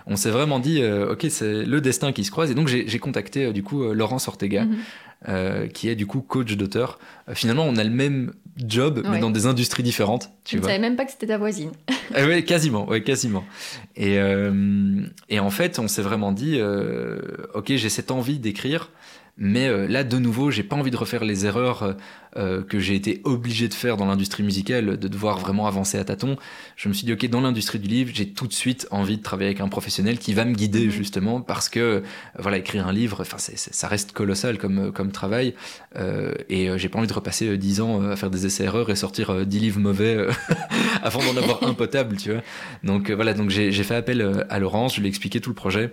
on 0.06 0.16
s'est 0.16 0.30
vraiment 0.30 0.60
dit, 0.60 0.80
euh, 0.80 1.12
ok, 1.12 1.26
c'est 1.28 1.64
le 1.66 1.80
destin 1.82 2.12
qui 2.12 2.24
se 2.24 2.30
croise. 2.30 2.50
Et 2.50 2.54
donc, 2.54 2.68
j'ai 2.68 2.98
contacté, 2.98 3.52
du 3.52 3.62
coup, 3.62 3.82
Laurence 3.92 4.28
Ortega, 4.28 4.64
Mhm. 4.64 4.76
Euh, 5.28 5.68
qui 5.68 5.88
est, 5.88 5.94
du 5.94 6.06
coup, 6.06 6.20
coach 6.20 6.56
d'auteur. 6.56 6.98
Euh, 7.28 7.34
finalement, 7.34 7.64
on 7.64 7.76
a 7.76 7.84
le 7.84 7.90
même 7.90 8.32
job, 8.56 9.02
mais 9.08 9.18
dans 9.18 9.30
des 9.30 9.46
industries 9.46 9.82
différentes. 9.82 10.30
Tu 10.44 10.56
ne 10.56 10.62
savais 10.62 10.78
même 10.78 10.96
pas 10.96 11.04
que 11.04 11.10
c'était 11.12 11.26
ta 11.26 11.38
voisine. 11.38 11.70
Ah 12.14 12.26
ouais, 12.26 12.44
quasiment, 12.44 12.86
ouais, 12.86 13.02
quasiment. 13.02 13.42
Et, 13.96 14.18
euh, 14.18 15.00
et 15.30 15.40
en 15.40 15.48
fait, 15.48 15.78
on 15.78 15.88
s'est 15.88 16.02
vraiment 16.02 16.30
dit, 16.30 16.56
euh, 16.58 17.18
ok, 17.54 17.74
j'ai 17.74 17.88
cette 17.88 18.10
envie 18.10 18.38
d'écrire, 18.38 18.90
mais 19.38 19.66
euh, 19.68 19.88
là, 19.88 20.04
de 20.04 20.18
nouveau, 20.18 20.50
j'ai 20.50 20.62
pas 20.62 20.76
envie 20.76 20.90
de 20.90 20.96
refaire 20.96 21.24
les 21.24 21.46
erreurs 21.46 21.82
euh, 21.82 21.92
euh, 22.36 22.62
que 22.62 22.78
j'ai 22.78 22.94
été 22.94 23.20
obligé 23.24 23.66
de 23.66 23.74
faire 23.74 23.96
dans 23.96 24.04
l'industrie 24.04 24.42
musicale, 24.42 24.98
de 24.98 25.08
devoir 25.08 25.38
vraiment 25.38 25.66
avancer 25.66 25.98
à 25.98 26.04
tâtons. 26.04 26.36
Je 26.76 26.88
me 26.88 26.94
suis 26.94 27.06
dit, 27.06 27.12
ok, 27.12 27.26
dans 27.28 27.40
l'industrie 27.40 27.78
du 27.78 27.88
livre, 27.88 28.10
j'ai 28.14 28.28
tout 28.28 28.46
de 28.46 28.52
suite 28.52 28.86
envie 28.90 29.16
de 29.16 29.22
travailler 29.22 29.48
avec 29.48 29.60
un 29.60 29.68
professionnel 29.68 30.18
qui 30.18 30.34
va 30.34 30.44
me 30.44 30.52
guider 30.54 30.84
Mhm. 30.86 30.90
justement, 30.90 31.40
parce 31.40 31.68
que 31.68 32.02
voilà, 32.38 32.58
écrire 32.58 32.86
un 32.86 32.92
livre, 32.92 33.22
enfin, 33.22 33.38
ça 33.38 33.88
reste 33.88 34.12
colossal 34.12 34.58
comme 34.58 34.92
comme 34.92 35.12
travail, 35.12 35.54
euh, 35.96 36.34
et 36.48 36.68
j'ai 36.78 36.88
pas 36.88 36.98
envie 36.98 37.08
de 37.08 37.12
repasser 37.12 37.48
euh, 37.48 37.56
10 37.56 37.80
ans 37.80 38.02
à 38.02 38.16
faire 38.16 38.30
des 38.30 38.46
essais-erreurs 38.46 38.90
et 38.90 38.96
sortir 38.96 39.30
euh, 39.30 39.44
10 39.44 39.58
livres 39.58 39.80
mauvais 39.80 40.26
avant 41.02 41.20
d'en 41.20 41.36
avoir 41.40 41.62
un 41.64 41.74
potable, 41.82 42.16
tu 42.16 42.32
vois. 42.32 42.42
Donc 42.84 43.10
voilà, 43.10 43.34
donc 43.34 43.50
j'ai 43.50 43.72
fait 43.72 43.94
appel 43.94 44.46
à 44.48 44.58
Laurence, 44.58 44.94
je 44.96 45.00
lui 45.00 45.06
ai 45.06 45.08
expliqué 45.08 45.40
tout 45.40 45.50
le 45.50 45.56
projet. 45.56 45.92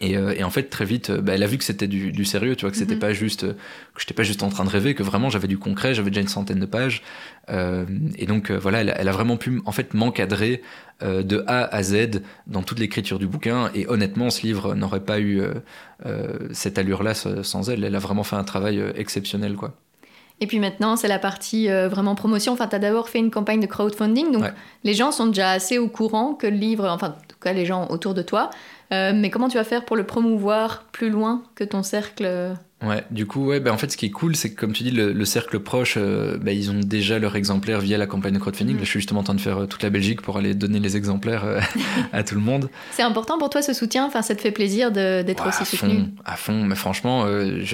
Et, 0.00 0.16
euh, 0.16 0.32
et 0.36 0.44
en 0.44 0.50
fait, 0.50 0.64
très 0.70 0.84
vite, 0.84 1.10
euh, 1.10 1.20
bah, 1.20 1.32
elle 1.34 1.42
a 1.42 1.46
vu 1.48 1.58
que 1.58 1.64
c'était 1.64 1.88
du, 1.88 2.12
du 2.12 2.24
sérieux, 2.24 2.54
tu 2.54 2.62
vois, 2.62 2.70
que 2.70 2.76
c'était 2.76 2.94
Mhm. 2.94 3.00
pas 3.00 3.12
juste, 3.12 3.44
euh, 3.44 3.54
que 3.94 4.00
j'étais 4.00 4.14
pas 4.14 4.22
juste 4.22 4.42
en 4.44 4.48
train 4.48 4.64
de 4.64 4.70
rêver, 4.70 4.94
que 4.94 5.02
vraiment 5.02 5.28
j'avais 5.28 5.48
du 5.48 5.58
concret, 5.58 5.92
j'avais 5.94 6.10
déjà 6.10 6.20
une 6.20 6.28
centaine 6.28 6.60
de 6.60 6.66
pages. 6.66 7.02
Euh, 7.50 7.84
et 8.16 8.26
donc 8.26 8.50
euh, 8.50 8.58
voilà, 8.58 8.80
elle, 8.82 8.90
a- 8.90 9.00
elle 9.00 9.08
a 9.08 9.12
vraiment 9.12 9.36
pu, 9.36 9.60
en 9.66 9.72
fait, 9.72 9.94
m'encadrer 9.94 10.62
euh, 11.02 11.22
de 11.24 11.42
A 11.48 11.64
à 11.64 11.82
Z 11.82 12.22
dans 12.46 12.62
toute 12.62 12.78
l'écriture 12.78 13.18
du 13.18 13.26
bouquin. 13.26 13.70
Et 13.74 13.88
honnêtement, 13.88 14.30
ce 14.30 14.42
livre 14.42 14.74
n'aurait 14.76 15.00
pas 15.04 15.20
eu 15.20 15.40
cette 16.52 16.78
allure-là 16.78 17.14
sans 17.14 17.68
elle. 17.70 17.84
Elle 17.84 17.94
a 17.94 17.98
vraiment 17.98 18.24
fait 18.24 18.36
un 18.36 18.44
travail 18.44 18.82
exceptionnel, 18.96 19.54
quoi. 19.56 19.74
Et 20.40 20.46
puis 20.46 20.60
maintenant, 20.60 20.94
c'est 20.96 21.08
la 21.08 21.18
partie 21.18 21.68
euh, 21.68 21.88
vraiment 21.88 22.14
promotion. 22.14 22.52
Enfin, 22.52 22.68
tu 22.68 22.76
as 22.76 22.78
d'abord 22.78 23.08
fait 23.08 23.18
une 23.18 23.30
campagne 23.30 23.60
de 23.60 23.66
crowdfunding, 23.66 24.30
donc 24.32 24.42
Ouais. 24.42 24.52
les 24.84 24.94
gens 24.94 25.10
sont 25.10 25.26
déjà 25.26 25.50
assez 25.50 25.78
au 25.78 25.88
courant 25.88 26.34
que 26.34 26.46
le 26.46 26.56
livre, 26.56 26.86
enfin, 26.88 27.08
en 27.08 27.26
tout 27.26 27.36
cas 27.40 27.52
les 27.52 27.66
gens 27.66 27.88
autour 27.88 28.14
de 28.14 28.22
toi. 28.22 28.50
Euh, 28.92 29.12
mais 29.14 29.30
comment 29.30 29.48
tu 29.48 29.56
vas 29.58 29.64
faire 29.64 29.84
pour 29.84 29.96
le 29.96 30.04
promouvoir 30.04 30.84
plus 30.92 31.10
loin 31.10 31.42
que 31.56 31.64
ton 31.64 31.82
cercle 31.82 32.24
euh, 32.24 32.54
Ouais, 32.80 33.02
du 33.10 33.26
coup, 33.26 33.44
ouais, 33.46 33.58
bah 33.58 33.72
en 33.72 33.76
fait, 33.76 33.90
ce 33.90 33.96
qui 33.96 34.06
est 34.06 34.10
cool, 34.10 34.36
c'est 34.36 34.50
que 34.50 34.60
comme 34.60 34.72
tu 34.72 34.84
dis, 34.84 34.92
le, 34.92 35.12
le 35.12 35.24
cercle 35.24 35.58
proche, 35.58 35.94
euh, 35.96 36.38
bah, 36.38 36.52
ils 36.52 36.70
ont 36.70 36.78
déjà 36.78 37.18
leur 37.18 37.34
exemplaire 37.34 37.80
via 37.80 37.98
la 37.98 38.06
campagne 38.06 38.34
de 38.34 38.38
crowdfunding. 38.38 38.76
Là, 38.76 38.84
je 38.84 38.88
suis 38.88 39.00
justement 39.00 39.18
en 39.18 39.24
train 39.24 39.34
de 39.34 39.40
faire 39.40 39.62
euh, 39.62 39.66
toute 39.66 39.82
la 39.82 39.90
Belgique 39.90 40.22
pour 40.22 40.36
aller 40.36 40.54
donner 40.54 40.78
les 40.78 40.96
exemplaires 40.96 41.44
euh, 41.44 41.60
à 42.12 42.22
tout 42.22 42.36
le 42.36 42.40
monde. 42.40 42.70
C'est 42.92 43.02
important 43.02 43.36
pour 43.36 43.50
toi 43.50 43.62
ce 43.62 43.72
soutien? 43.72 44.06
Enfin, 44.06 44.22
ça 44.22 44.36
te 44.36 44.40
fait 44.40 44.52
plaisir 44.52 44.92
d'être 44.92 45.42
Ouais, 45.42 45.48
aussi 45.48 45.62
à 45.62 45.64
soutenu? 45.64 45.94
fond, 45.94 46.10
à 46.24 46.36
fond. 46.36 46.62
Mais 46.62 46.76
franchement, 46.76 47.24
euh, 47.26 47.64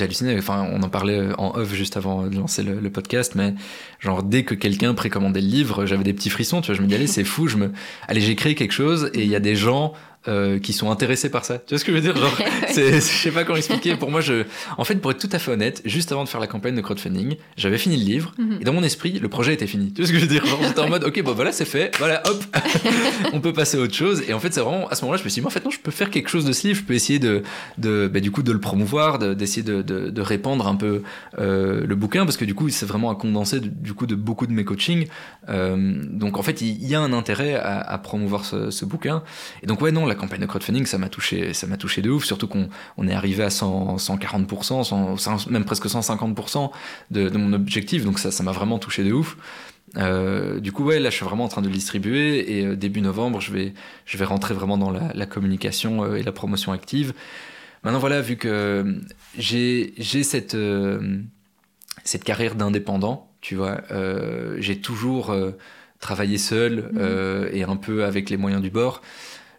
halluciné. 0.00 0.36
Enfin, 0.36 0.66
on 0.72 0.82
en 0.82 0.88
parlait 0.88 1.28
en 1.38 1.54
off 1.56 1.72
juste 1.72 1.96
avant 1.96 2.26
de 2.26 2.34
lancer 2.36 2.64
le, 2.64 2.80
le 2.80 2.90
podcast, 2.90 3.36
mais 3.36 3.54
genre 4.00 4.24
dès 4.24 4.42
que 4.42 4.56
quelqu'un 4.56 4.92
précommandait 4.94 5.40
le 5.40 5.46
livre, 5.46 5.86
j'avais 5.86 6.02
des 6.02 6.14
petits 6.14 6.30
frissons. 6.30 6.62
Tu 6.62 6.66
vois, 6.66 6.74
je 6.74 6.82
me 6.82 6.88
dis 6.88 6.96
allez, 6.96 7.06
c'est 7.06 7.22
fou. 7.22 7.46
Je 7.46 7.58
me, 7.58 7.70
allez, 8.08 8.20
j'ai 8.20 8.34
créé 8.34 8.56
quelque 8.56 8.72
chose 8.72 9.08
et 9.14 9.22
il 9.22 9.28
y 9.30 9.36
a 9.36 9.40
des 9.40 9.54
gens. 9.54 9.92
Euh, 10.28 10.58
qui 10.60 10.72
sont 10.72 10.90
intéressés 10.90 11.30
par 11.30 11.44
ça. 11.44 11.58
Tu 11.58 11.70
vois 11.70 11.78
ce 11.78 11.84
que 11.84 11.90
je 11.92 11.96
veux 11.96 12.02
dire 12.02 12.16
Genre, 12.16 12.38
je 12.76 13.00
sais 13.00 13.30
pas 13.32 13.42
comment 13.44 13.56
expliquer. 13.56 13.96
Pour 13.96 14.10
moi, 14.10 14.20
je, 14.20 14.44
en 14.76 14.84
fait, 14.84 14.94
pour 14.96 15.10
être 15.10 15.18
tout 15.18 15.28
à 15.32 15.38
fait 15.38 15.50
honnête, 15.50 15.82
juste 15.84 16.12
avant 16.12 16.22
de 16.24 16.28
faire 16.28 16.40
la 16.40 16.46
campagne 16.46 16.74
de 16.76 16.80
crowdfunding, 16.80 17.36
j'avais 17.56 17.78
fini 17.78 17.96
le 17.96 18.04
livre 18.04 18.34
Mhm. 18.38 18.58
et 18.60 18.64
dans 18.64 18.72
mon 18.72 18.82
esprit, 18.82 19.18
le 19.18 19.28
projet 19.28 19.54
était 19.54 19.66
fini. 19.66 19.92
Tu 19.92 20.02
vois 20.02 20.06
ce 20.08 20.12
que 20.12 20.18
je 20.18 20.24
veux 20.24 20.30
dire 20.30 20.44
Genre, 20.46 20.60
j'étais 20.62 20.80
en 20.80 20.88
mode, 20.88 21.02
ok, 21.04 21.22
bon 21.22 21.32
voilà, 21.32 21.50
c'est 21.52 21.64
fait. 21.64 21.90
Voilà, 21.98 22.22
hop, 22.28 22.44
on 23.32 23.40
peut 23.40 23.52
passer 23.52 23.78
à 23.78 23.80
autre 23.80 23.94
chose. 23.94 24.22
Et 24.28 24.32
en 24.34 24.38
fait, 24.40 24.52
c'est 24.52 24.60
vraiment 24.60 24.88
à 24.88 24.94
ce 24.94 25.02
moment-là, 25.02 25.18
je 25.18 25.24
me 25.24 25.28
suis 25.28 25.40
dit, 25.40 25.42
mais 25.42 25.46
en 25.48 25.50
fait, 25.50 25.64
non, 25.64 25.70
je 25.70 25.78
peux 25.80 25.90
faire 25.90 26.10
quelque 26.10 26.28
chose 26.28 26.44
de 26.44 26.52
ce 26.52 26.66
livre. 26.68 26.78
Je 26.80 26.84
peux 26.84 26.94
essayer 26.94 27.18
de, 27.18 27.42
de 27.78 28.08
bah, 28.12 28.20
du 28.20 28.30
coup, 28.30 28.42
de 28.42 28.52
le 28.52 28.60
promouvoir, 28.60 29.18
de- 29.18 29.34
d'essayer 29.34 29.62
de, 29.62 29.82
de, 29.82 30.10
de 30.10 30.20
répandre 30.20 30.66
un 30.68 30.76
peu 30.76 31.02
euh, 31.38 31.84
le 31.86 31.94
bouquin, 31.94 32.24
parce 32.24 32.36
que 32.36 32.44
du 32.44 32.54
coup, 32.54 32.68
c'est 32.68 32.86
vraiment 32.86 33.10
un 33.10 33.14
condensé 33.14 33.60
de- 33.60 33.68
du 33.68 33.94
coup 33.94 34.06
de 34.06 34.14
beaucoup 34.14 34.46
de 34.46 34.52
mes 34.52 34.64
coachings. 34.64 35.06
Euh, 35.48 35.94
donc, 36.10 36.36
en 36.38 36.42
fait, 36.42 36.60
il 36.60 36.84
y, 36.86 36.94
a 36.94 37.00
un 37.00 37.12
intérêt 37.12 37.54
à, 37.54 37.80
à 37.80 37.98
promouvoir 37.98 38.44
ce, 38.44 38.70
ce 38.70 38.84
bouquin. 38.84 39.22
Et 39.62 39.66
donc, 39.66 39.80
ouais, 39.80 39.92
non, 39.92 40.06
la, 40.06 40.14
campagne 40.18 40.40
de 40.40 40.46
crowdfunding, 40.46 40.84
ça 40.84 40.98
m'a 40.98 41.08
touché, 41.08 41.54
ça 41.54 41.66
m'a 41.66 41.76
touché 41.76 42.02
de 42.02 42.10
ouf, 42.10 42.24
surtout 42.24 42.48
qu'on 42.48 42.68
on 42.96 43.08
est 43.08 43.14
arrivé 43.14 43.42
à 43.42 43.50
100, 43.50 43.96
140%, 43.96 45.50
même 45.50 45.64
presque 45.64 45.86
150% 45.86 46.70
de, 47.10 47.28
de, 47.28 47.38
mon 47.38 47.52
objectif, 47.54 48.04
donc 48.04 48.18
ça, 48.18 48.30
ça 48.30 48.42
m'a 48.42 48.52
vraiment 48.52 48.78
touché 48.78 49.04
de 49.04 49.12
ouf. 49.12 49.36
Euh, 49.96 50.60
du 50.60 50.72
coup, 50.72 50.84
ouais, 50.84 50.98
là, 50.98 51.10
je 51.10 51.16
suis 51.16 51.24
vraiment 51.24 51.44
en 51.44 51.48
train 51.48 51.62
de 51.62 51.68
le 51.68 51.72
distribuer 51.72 52.58
et 52.58 52.66
euh, 52.66 52.76
début 52.76 53.00
novembre, 53.00 53.40
je 53.40 53.52
vais, 53.52 53.74
je 54.04 54.18
vais 54.18 54.24
rentrer 54.24 54.54
vraiment 54.54 54.76
dans 54.76 54.90
la, 54.90 55.12
la 55.14 55.26
communication 55.26 56.04
euh, 56.04 56.16
et 56.16 56.22
la 56.22 56.32
promotion 56.32 56.72
active. 56.72 57.14
Maintenant, 57.84 57.98
voilà, 57.98 58.20
vu 58.20 58.36
que 58.36 59.00
j'ai, 59.36 59.94
j'ai 59.98 60.24
cette, 60.24 60.56
cette 62.02 62.24
carrière 62.24 62.56
d'indépendant, 62.56 63.30
tu 63.40 63.54
vois, 63.54 63.82
j'ai 64.58 64.80
toujours 64.80 65.32
travaillé 66.00 66.38
seul 66.38 66.90
mmh. 66.92 67.56
et 67.56 67.62
un 67.62 67.76
peu 67.76 68.04
avec 68.04 68.30
les 68.30 68.36
moyens 68.36 68.60
du 68.60 68.70
bord 68.70 69.00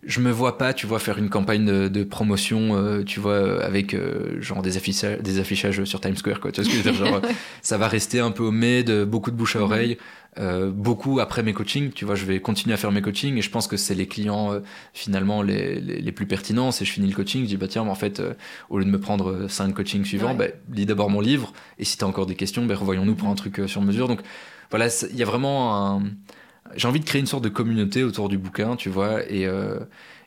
je 0.04 0.20
me 0.22 0.32
vois 0.32 0.58
pas, 0.58 0.74
tu 0.74 0.88
vois, 0.88 1.00
faire 1.00 1.18
une 1.18 1.30
campagne 1.30 1.66
de, 1.66 1.88
de 1.88 2.04
promotion, 2.04 2.76
euh, 2.76 3.04
tu 3.04 3.20
vois, 3.20 3.64
avec 3.64 3.94
euh, 3.94 4.42
genre 4.42 4.62
des 4.62 4.78
affichages, 4.78 5.20
des 5.20 5.40
affichages 5.40 5.84
sur 5.84 6.00
Times 6.00 6.16
Square, 6.16 6.40
quoi. 6.40 6.52
Tu 6.52 6.62
vois 6.62 6.70
ce 6.70 6.76
que 6.76 6.82
je 6.82 6.90
veux 6.90 6.92
dire 6.92 7.06
genre, 7.06 7.22
Ça 7.62 7.78
va 7.78 7.88
rester 7.88 8.20
un 8.20 8.32
peu 8.32 8.44
au 8.44 8.52
de 8.52 9.04
beaucoup 9.04 9.32
de 9.32 9.36
bouche 9.36 9.56
à 9.56 9.60
mhm. 9.60 9.66
oreille, 9.66 9.98
euh, 10.38 10.70
beaucoup 10.72 11.20
après 11.20 11.44
mes 11.44 11.54
coachings, 11.54 11.92
tu 11.92 12.06
vois. 12.06 12.16
Je 12.16 12.26
vais 12.26 12.40
continuer 12.40 12.74
à 12.74 12.78
faire 12.78 12.92
mes 12.92 13.02
coachings 13.02 13.38
et 13.38 13.42
je 13.42 13.50
pense 13.50 13.68
que 13.68 13.78
c'est 13.78 13.96
les 13.96 14.08
clients 14.08 14.54
euh, 14.54 14.60
finalement 14.94 15.42
les, 15.42 15.80
les, 15.80 16.02
les, 16.02 16.12
plus 16.12 16.28
pertinents. 16.28 16.72
C'est 16.72 16.86
je 16.86 16.92
finis 16.92 17.10
le 17.10 17.16
coaching, 17.16 17.44
je 17.44 17.48
dis 17.48 17.58
bah 17.58 17.68
tiens, 17.68 17.84
mais 17.84 17.90
en 17.90 17.96
fait, 17.96 18.20
euh, 18.20 18.34
au 18.70 18.78
lieu 18.78 18.86
de 18.86 18.90
me 18.90 19.00
prendre 19.00 19.48
cinq 19.50 19.74
coachings 19.74 20.06
suivants, 20.06 20.36
ouais. 20.38 20.54
bah, 20.70 20.76
lis 20.76 20.86
d'abord 20.86 21.10
mon 21.10 21.20
livre 21.20 21.52
et 21.78 21.84
si 21.84 21.98
t'as 21.98 22.06
encore 22.06 22.26
des 22.26 22.36
questions, 22.36 22.66
bah, 22.66 22.76
revoyons-nous 22.76 23.16
pour 23.16 23.28
un 23.28 23.36
truc 23.36 23.62
sur 23.68 23.82
mesure. 23.82 24.08
Donc 24.08 24.22
voilà, 24.70 24.88
il 25.10 25.18
y 25.18 25.24
a 25.24 25.26
vraiment 25.26 25.76
un 25.76 26.04
j'ai 26.76 26.88
envie 26.88 27.00
de 27.00 27.06
créer 27.06 27.20
une 27.20 27.28
sorte 27.28 27.44
de 27.44 27.50
communauté 27.50 28.04
autour 28.04 28.30
du 28.30 28.38
bouquin, 28.38 28.76
tu 28.76 28.90
vois, 28.90 29.24
et, 29.30 29.46
euh, 29.46 29.80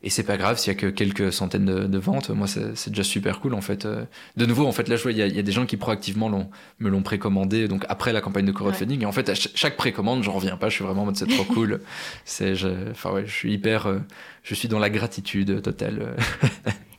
et 0.03 0.11
c'est 0.11 0.24
pas 0.24 0.37
grave 0.37 0.59
s'il 0.59 0.72
y 0.72 0.76
a 0.76 0.78
que 0.78 0.89
quelques 0.89 1.33
centaines 1.33 1.64
de, 1.64 1.85
de 1.85 1.99
ventes. 1.99 2.30
Moi, 2.30 2.47
c'est 2.49 2.89
déjà 2.89 3.05
super 3.05 3.41
cool, 3.41 3.55
en 3.55 3.61
fait. 3.61 3.87
Euh, 3.87 4.05
de 4.37 4.47
nouveau, 4.47 4.66
en 4.66 4.72
fait, 4.72 4.89
là, 4.89 4.97
je 4.97 5.03
vois, 5.03 5.12
il 5.12 5.18
y, 5.18 5.37
y, 5.37 5.39
a 5.39 5.43
des 5.43 5.53
gens 5.53 5.66
qui 5.66 5.76
proactivement 5.76 6.51
me 6.80 6.89
l'ont 6.89 7.03
précommandé, 7.03 7.68
donc 7.68 7.85
après 7.89 8.12
la 8.12 8.20
campagne 8.20 8.47
de 8.47 8.53
crowdfunding. 8.53 8.99
Ouais. 8.99 9.05
Et 9.05 9.07
en 9.07 9.12
fait, 9.12 9.28
à 9.28 9.35
chaque 9.35 9.76
précommande, 9.76 10.22
j'en 10.24 10.33
reviens 10.33 10.57
pas. 10.57 10.68
Je 10.68 10.74
suis 10.74 10.85
vraiment 10.85 11.03
en 11.03 11.07
mode, 11.07 11.16
c'est 11.16 11.28
trop 11.28 11.45
cool. 11.45 11.80
C'est, 12.24 12.55
enfin, 12.91 13.12
ouais, 13.12 13.24
je 13.26 13.33
suis 13.33 13.53
hyper, 13.53 13.87
euh, 13.87 13.99
je 14.43 14.55
suis 14.55 14.68
dans 14.68 14.78
la 14.78 14.91
gratitude 14.91 15.62
totale. 15.62 16.16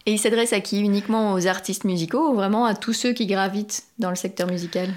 et 0.05 0.13
il 0.13 0.17
s'adresse 0.17 0.53
à 0.53 0.61
qui? 0.61 0.79
Uniquement 0.79 1.33
aux 1.33 1.47
artistes 1.47 1.83
musicaux 1.83 2.31
ou 2.31 2.35
vraiment 2.35 2.65
à 2.65 2.75
tous 2.75 2.93
ceux 2.93 3.13
qui 3.13 3.25
gravitent 3.25 3.83
dans 3.99 4.09
le 4.09 4.15
secteur 4.15 4.47
musical? 4.49 4.89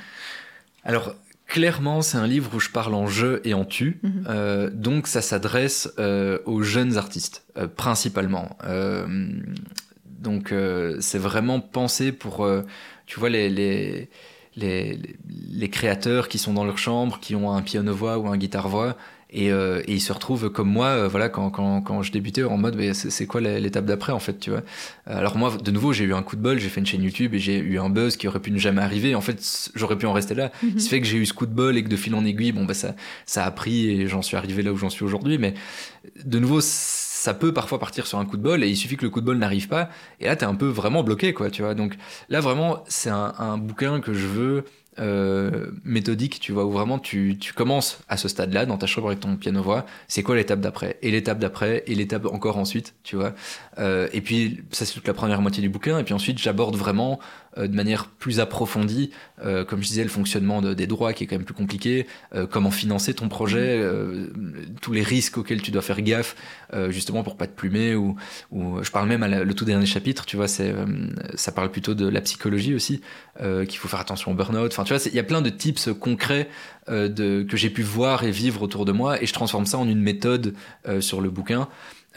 Alors, 0.84 1.14
Clairement, 1.46 2.02
c'est 2.02 2.18
un 2.18 2.26
livre 2.26 2.50
où 2.54 2.60
je 2.60 2.70
parle 2.70 2.94
en 2.94 3.06
je 3.06 3.40
et 3.44 3.54
en 3.54 3.64
tu, 3.64 4.00
-hmm. 4.02 4.10
euh, 4.28 4.68
donc 4.70 5.06
ça 5.06 5.22
s'adresse 5.22 5.88
euh, 5.98 6.38
aux 6.44 6.62
jeunes 6.62 6.96
artistes, 6.96 7.44
euh, 7.56 7.68
principalement. 7.68 8.56
Donc 10.26 10.52
c'est 11.00 11.18
vraiment 11.18 11.60
pensé 11.60 12.10
pour, 12.10 12.48
tu 13.06 13.20
vois, 13.20 13.30
les, 13.30 13.48
les, 13.48 14.08
les, 14.56 14.98
les, 15.62 15.70
créateurs 15.70 16.26
qui 16.28 16.38
sont 16.38 16.52
dans 16.52 16.64
leur 16.64 16.78
chambre, 16.78 17.20
qui 17.20 17.36
ont 17.36 17.52
un 17.52 17.62
piano-voix 17.62 18.18
ou 18.18 18.26
un 18.26 18.36
guitare-voix, 18.36 18.96
et, 19.30 19.50
euh, 19.50 19.82
et, 19.86 19.94
il 19.94 20.00
se 20.00 20.12
retrouve 20.12 20.50
comme 20.50 20.68
moi, 20.68 20.86
euh, 20.86 21.08
voilà, 21.08 21.28
quand, 21.28 21.50
quand, 21.50 21.80
quand 21.82 22.02
je 22.02 22.12
débutais 22.12 22.44
en 22.44 22.56
mode, 22.56 22.80
c'est 22.92 23.26
quoi 23.26 23.40
l'étape 23.40 23.84
d'après 23.84 24.12
en 24.12 24.20
fait, 24.20 24.38
tu 24.38 24.50
vois? 24.50 24.62
Alors 25.06 25.36
moi, 25.36 25.56
de 25.56 25.70
nouveau, 25.72 25.92
j'ai 25.92 26.04
eu 26.04 26.14
un 26.14 26.22
coup 26.22 26.36
de 26.36 26.42
bol, 26.42 26.58
j'ai 26.58 26.68
fait 26.68 26.80
une 26.80 26.86
chaîne 26.86 27.02
YouTube 27.02 27.34
et 27.34 27.38
j'ai 27.38 27.58
eu 27.58 27.78
un 27.78 27.90
buzz 27.90 28.16
qui 28.16 28.28
aurait 28.28 28.40
pu 28.40 28.52
ne 28.52 28.58
jamais 28.58 28.82
arriver. 28.82 29.14
En 29.14 29.20
fait, 29.20 29.70
j'aurais 29.74 29.98
pu 29.98 30.06
en 30.06 30.12
rester 30.12 30.34
là. 30.34 30.52
Mm 30.62 30.68
-hmm. 30.68 30.78
Ce 30.78 30.88
fait 30.88 31.00
que 31.00 31.06
j'ai 31.06 31.18
eu 31.18 31.26
ce 31.26 31.32
coup 31.32 31.46
de 31.46 31.54
bol 31.54 31.76
et 31.76 31.82
que 31.82 31.88
de 31.88 31.96
fil 31.96 32.14
en 32.14 32.24
aiguille, 32.24 32.52
bon 32.52 32.64
bah 32.64 32.74
ça, 32.74 32.94
ça 33.26 33.44
a 33.44 33.50
pris 33.50 33.90
et 33.90 34.06
j'en 34.08 34.22
suis 34.22 34.36
arrivé 34.36 34.62
là 34.62 34.72
où 34.72 34.76
j'en 34.76 34.90
suis 34.90 35.04
aujourd'hui. 35.04 35.38
Mais 35.38 35.54
de 36.24 36.38
nouveau, 36.38 36.60
ça 36.60 37.34
peut 37.34 37.52
parfois 37.52 37.78
partir 37.80 38.06
sur 38.06 38.18
un 38.18 38.26
coup 38.26 38.36
de 38.36 38.42
bol 38.42 38.62
et 38.62 38.68
il 38.68 38.76
suffit 38.76 38.96
que 38.96 39.04
le 39.04 39.10
coup 39.10 39.20
de 39.20 39.26
bol 39.26 39.38
n'arrive 39.38 39.66
pas 39.66 39.90
et 40.20 40.26
là 40.26 40.36
t'es 40.36 40.46
un 40.46 40.54
peu 40.54 40.68
vraiment 40.68 41.02
bloqué 41.02 41.32
quoi, 41.32 41.50
tu 41.50 41.62
vois? 41.62 41.74
Donc 41.74 41.94
là 42.28 42.40
vraiment, 42.40 42.84
c'est 42.88 43.10
un, 43.10 43.34
un 43.38 43.58
bouquin 43.58 44.00
que 44.00 44.12
je 44.14 44.26
veux 44.26 44.64
euh, 44.98 45.66
méthodique, 45.84 46.40
tu 46.40 46.52
vois, 46.52 46.64
où 46.64 46.70
vraiment 46.70 46.98
tu, 46.98 47.36
tu 47.38 47.52
commences 47.52 47.98
à 48.08 48.16
ce 48.16 48.28
stade-là 48.28 48.64
dans 48.64 48.78
ta 48.78 48.86
chambre 48.86 49.08
avec 49.08 49.20
ton 49.20 49.36
piano-voix, 49.36 49.84
c'est 50.08 50.22
quoi 50.22 50.36
l'étape 50.36 50.60
d'après? 50.60 50.96
Et 51.02 51.10
l'étape 51.10 51.38
d'après, 51.38 51.84
et 51.86 51.94
l'étape 51.94 52.24
encore 52.26 52.56
ensuite, 52.56 52.94
tu 53.02 53.16
vois? 53.16 53.34
Euh, 53.78 54.08
et 54.12 54.22
puis, 54.22 54.62
ça 54.70 54.86
c'est 54.86 54.94
toute 54.94 55.06
la 55.06 55.12
première 55.12 55.42
moitié 55.42 55.62
du 55.62 55.68
bouquin, 55.68 55.98
et 55.98 56.04
puis 56.04 56.14
ensuite 56.14 56.38
j'aborde 56.38 56.76
vraiment 56.76 57.20
euh, 57.58 57.66
de 57.66 57.74
manière 57.74 58.06
plus 58.06 58.40
approfondie, 58.40 59.10
comme 59.68 59.82
je 59.82 59.88
disais, 59.88 60.02
le 60.02 60.08
fonctionnement 60.08 60.62
de, 60.62 60.72
des 60.72 60.86
droits 60.86 61.12
qui 61.12 61.24
est 61.24 61.26
quand 61.26 61.36
même 61.36 61.44
plus 61.44 61.54
compliqué, 61.54 62.06
comment 62.50 62.70
financer 62.70 63.12
ton 63.12 63.28
projet, 63.28 63.78
euh, 63.78 64.28
tous 64.80 64.92
les 64.92 65.02
risques 65.02 65.36
auxquels 65.36 65.60
tu 65.60 65.70
dois 65.70 65.82
faire 65.82 66.00
gaffe, 66.00 66.36
justement 66.88 67.22
pour 67.22 67.36
pas 67.36 67.46
te 67.46 67.54
plumer, 67.54 67.94
ou, 67.94 68.16
ou 68.50 68.82
je 68.82 68.90
parle 68.90 69.08
même 69.08 69.22
à 69.22 69.28
la, 69.28 69.44
le 69.44 69.54
tout 69.54 69.66
dernier 69.66 69.84
chapitre, 69.84 70.24
tu 70.24 70.36
vois, 70.36 70.48
c'est 70.48 70.74
ça 71.34 71.52
parle 71.52 71.70
plutôt 71.70 71.94
de 71.94 72.08
la 72.08 72.22
psychologie 72.22 72.74
aussi, 72.74 73.02
qu'il 73.38 73.78
faut 73.78 73.88
faire 73.88 74.00
attention 74.00 74.32
au 74.32 74.34
burn-out, 74.34 74.72
enfin 74.72 74.85
tu 74.86 74.94
vois, 74.94 75.02
il 75.06 75.14
y 75.14 75.18
a 75.18 75.28
plein 75.32 75.42
de 75.42 75.50
tips 75.50 75.90
concrets 76.00 76.48
de, 76.88 77.42
que 77.42 77.56
j'ai 77.56 77.70
pu 77.70 77.82
voir 77.82 78.22
et 78.22 78.30
vivre 78.30 78.62
autour 78.62 78.84
de 78.84 78.92
moi, 78.92 79.20
et 79.20 79.26
je 79.26 79.32
transforme 79.32 79.66
ça 79.66 79.76
en 79.78 79.88
une 79.88 80.00
méthode 80.00 80.54
sur 81.00 81.20
le 81.20 81.30
bouquin. 81.30 81.68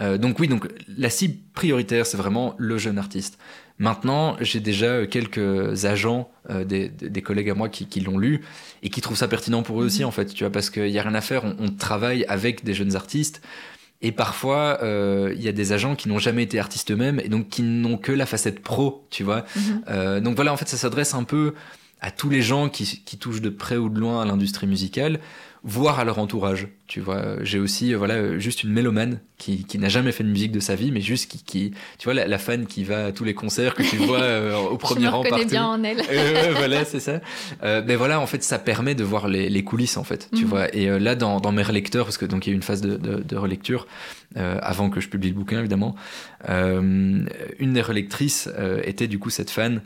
Euh, 0.01 0.17
donc 0.17 0.39
oui, 0.39 0.47
donc 0.47 0.67
la 0.97 1.09
cible 1.09 1.37
prioritaire, 1.53 2.05
c'est 2.05 2.17
vraiment 2.17 2.55
le 2.57 2.77
jeune 2.77 2.97
artiste. 2.97 3.37
Maintenant, 3.77 4.35
j'ai 4.41 4.59
déjà 4.59 5.07
quelques 5.07 5.85
agents, 5.85 6.29
euh, 6.49 6.65
des, 6.65 6.89
des, 6.89 7.21
collègues 7.21 7.49
à 7.49 7.53
moi 7.53 7.69
qui, 7.69 7.85
qui 7.85 8.01
l'ont 8.01 8.17
lu 8.17 8.41
et 8.83 8.89
qui 8.89 8.99
trouvent 8.99 9.17
ça 9.17 9.27
pertinent 9.27 9.63
pour 9.63 9.81
eux 9.81 9.85
aussi, 9.85 10.03
en 10.03 10.11
fait, 10.11 10.25
tu 10.25 10.43
vois, 10.43 10.51
parce 10.51 10.69
qu'il 10.69 10.91
n'y 10.91 10.99
a 10.99 11.03
rien 11.03 11.15
à 11.15 11.21
faire, 11.21 11.45
on, 11.45 11.55
on, 11.59 11.69
travaille 11.69 12.25
avec 12.25 12.63
des 12.65 12.73
jeunes 12.73 12.95
artistes. 12.95 13.41
Et 14.01 14.13
parfois, 14.13 14.79
euh, 14.81 15.33
il 15.35 15.41
y 15.41 15.49
a 15.49 15.51
des 15.51 15.73
agents 15.73 15.95
qui 15.95 16.07
n'ont 16.07 16.19
jamais 16.19 16.43
été 16.43 16.57
artistes 16.59 16.91
eux-mêmes 16.91 17.19
et 17.19 17.27
donc 17.27 17.49
qui 17.49 17.63
n'ont 17.63 17.97
que 17.97 18.13
la 18.13 18.25
facette 18.25 18.61
pro, 18.61 19.05
tu 19.09 19.23
vois. 19.23 19.45
Mm 19.55 19.59
-hmm. 19.59 20.19
donc 20.21 20.35
voilà, 20.35 20.53
en 20.53 20.57
fait, 20.57 20.69
ça 20.69 20.77
s'adresse 20.77 21.13
un 21.13 21.25
peu 21.25 21.53
à 22.01 22.11
tous 22.11 22.29
les 22.29 22.41
gens 22.41 22.69
qui, 22.69 23.17
touchent 23.19 23.41
de 23.41 23.49
près 23.49 23.77
ou 23.77 23.89
de 23.89 23.99
loin 23.99 24.21
à 24.21 24.25
l'industrie 24.25 24.67
musicale 24.67 25.19
voire 25.63 25.99
à 25.99 26.05
leur 26.05 26.19
entourage. 26.19 26.67
Tu 26.89 27.01
vois, 27.01 27.21
j'ai 27.43 27.59
aussi 27.59 27.93
voilà 27.93 28.39
juste 28.39 28.63
une 28.63 28.71
mélomane 28.71 29.19
qui, 29.37 29.63
qui 29.63 29.77
n'a 29.77 29.89
jamais 29.89 30.11
fait 30.11 30.23
de 30.23 30.29
musique 30.29 30.51
de 30.51 30.59
sa 30.59 30.73
vie, 30.73 30.91
mais 30.91 31.01
juste 31.01 31.29
qui, 31.31 31.43
qui 31.43 31.71
tu 31.99 32.05
vois 32.05 32.15
la, 32.15 32.27
la 32.27 32.39
fan 32.39 32.65
qui 32.65 32.83
va 32.83 33.05
à 33.05 33.11
tous 33.11 33.23
les 33.23 33.35
concerts 33.35 33.75
que 33.75 33.83
tu 33.83 33.97
vois 34.09 34.21
euh, 34.21 34.57
au 34.57 34.75
premier 34.77 35.05
Je 35.05 35.11
rang 35.11 35.23
partout. 35.23 35.45
bien 35.47 35.65
en 35.67 35.83
elle. 35.83 36.01
euh, 36.11 36.53
voilà, 36.57 36.85
c'est 36.85 36.99
ça. 36.99 37.21
Euh, 37.61 37.83
mais 37.85 37.95
voilà, 37.95 38.19
en 38.19 38.25
fait, 38.25 38.43
ça 38.43 38.57
permet 38.57 38.95
de 38.95 39.03
voir 39.03 39.27
les, 39.27 39.49
les 39.49 39.63
coulisses 39.63 39.97
en 39.97 40.03
fait, 40.03 40.29
tu 40.33 40.45
mm 40.45 40.47
-hmm. 40.47 40.49
vois. 40.49 40.75
Et 40.75 40.89
euh, 40.89 40.97
là, 40.97 41.13
dans, 41.13 41.39
dans 41.39 41.51
mes 41.51 41.61
relecteurs, 41.61 42.05
parce 42.05 42.17
que 42.17 42.25
donc 42.25 42.47
il 42.47 42.49
y 42.49 42.51
a 42.51 42.53
eu 42.53 42.55
une 42.55 42.63
phase 42.71 42.81
de, 42.81 42.97
de, 42.97 43.13
de 43.31 43.35
relecture 43.37 43.85
euh, 44.37 44.57
avant 44.73 44.89
que 44.89 44.99
je 44.99 45.09
publie 45.09 45.29
le 45.29 45.35
bouquin 45.35 45.59
évidemment, 45.59 45.95
une 46.47 47.73
des 47.77 47.81
relectrices 47.91 48.49
était 48.91 49.07
du 49.13 49.19
coup 49.19 49.29
cette 49.29 49.51
fan 49.51 49.81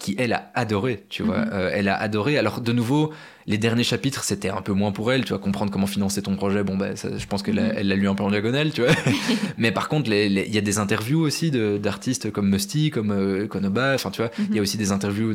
qui 0.00 0.10
elle 0.18 0.32
a 0.32 0.50
adoré, 0.54 0.94
tu 1.14 1.22
vois. 1.22 1.42
Mm 1.44 1.50
-hmm. 1.50 1.70
elle 1.76 1.88
a 1.94 1.96
adoré. 2.08 2.32
Alors 2.42 2.56
de 2.68 2.72
nouveau 2.80 3.12
les 3.46 3.58
derniers 3.58 3.84
chapitres, 3.84 4.24
c'était 4.24 4.48
un 4.48 4.62
peu 4.62 4.72
moins 4.72 4.92
pour 4.92 5.12
elle, 5.12 5.22
tu 5.24 5.30
vois, 5.34 5.38
comprendre 5.38 5.70
comment 5.70 5.86
financer 5.86 6.22
ton 6.24 6.36
projet. 6.36 6.64
Bon, 6.64 6.78
ça, 6.96 7.16
je 7.16 7.26
pense 7.26 7.42
qu'elle 7.42 7.58
elle 7.58 7.88
l'a 7.88 7.94
lu 7.94 8.08
un 8.08 8.14
peu 8.14 8.24
en 8.24 8.30
diagonale, 8.30 8.72
tu 8.72 8.82
vois. 8.82 8.92
Mais 9.58 9.72
par 9.72 9.88
contre, 9.88 10.10
il 10.10 10.32
y 10.54 10.58
a 10.58 10.60
des 10.60 10.78
interviews 10.78 11.20
aussi 11.20 11.50
d'artistes 11.50 12.30
comme 12.32 12.48
Musty, 12.50 12.90
comme 12.90 13.12
euh, 13.12 13.46
Konoba, 13.46 13.94
enfin, 13.94 14.10
tu 14.10 14.22
vois. 14.22 14.30
Il 14.38 14.44
mm 14.44 14.48
-hmm. 14.48 14.56
y 14.56 14.58
a 14.58 14.62
aussi 14.62 14.76
des 14.76 14.90
interviews 14.90 15.34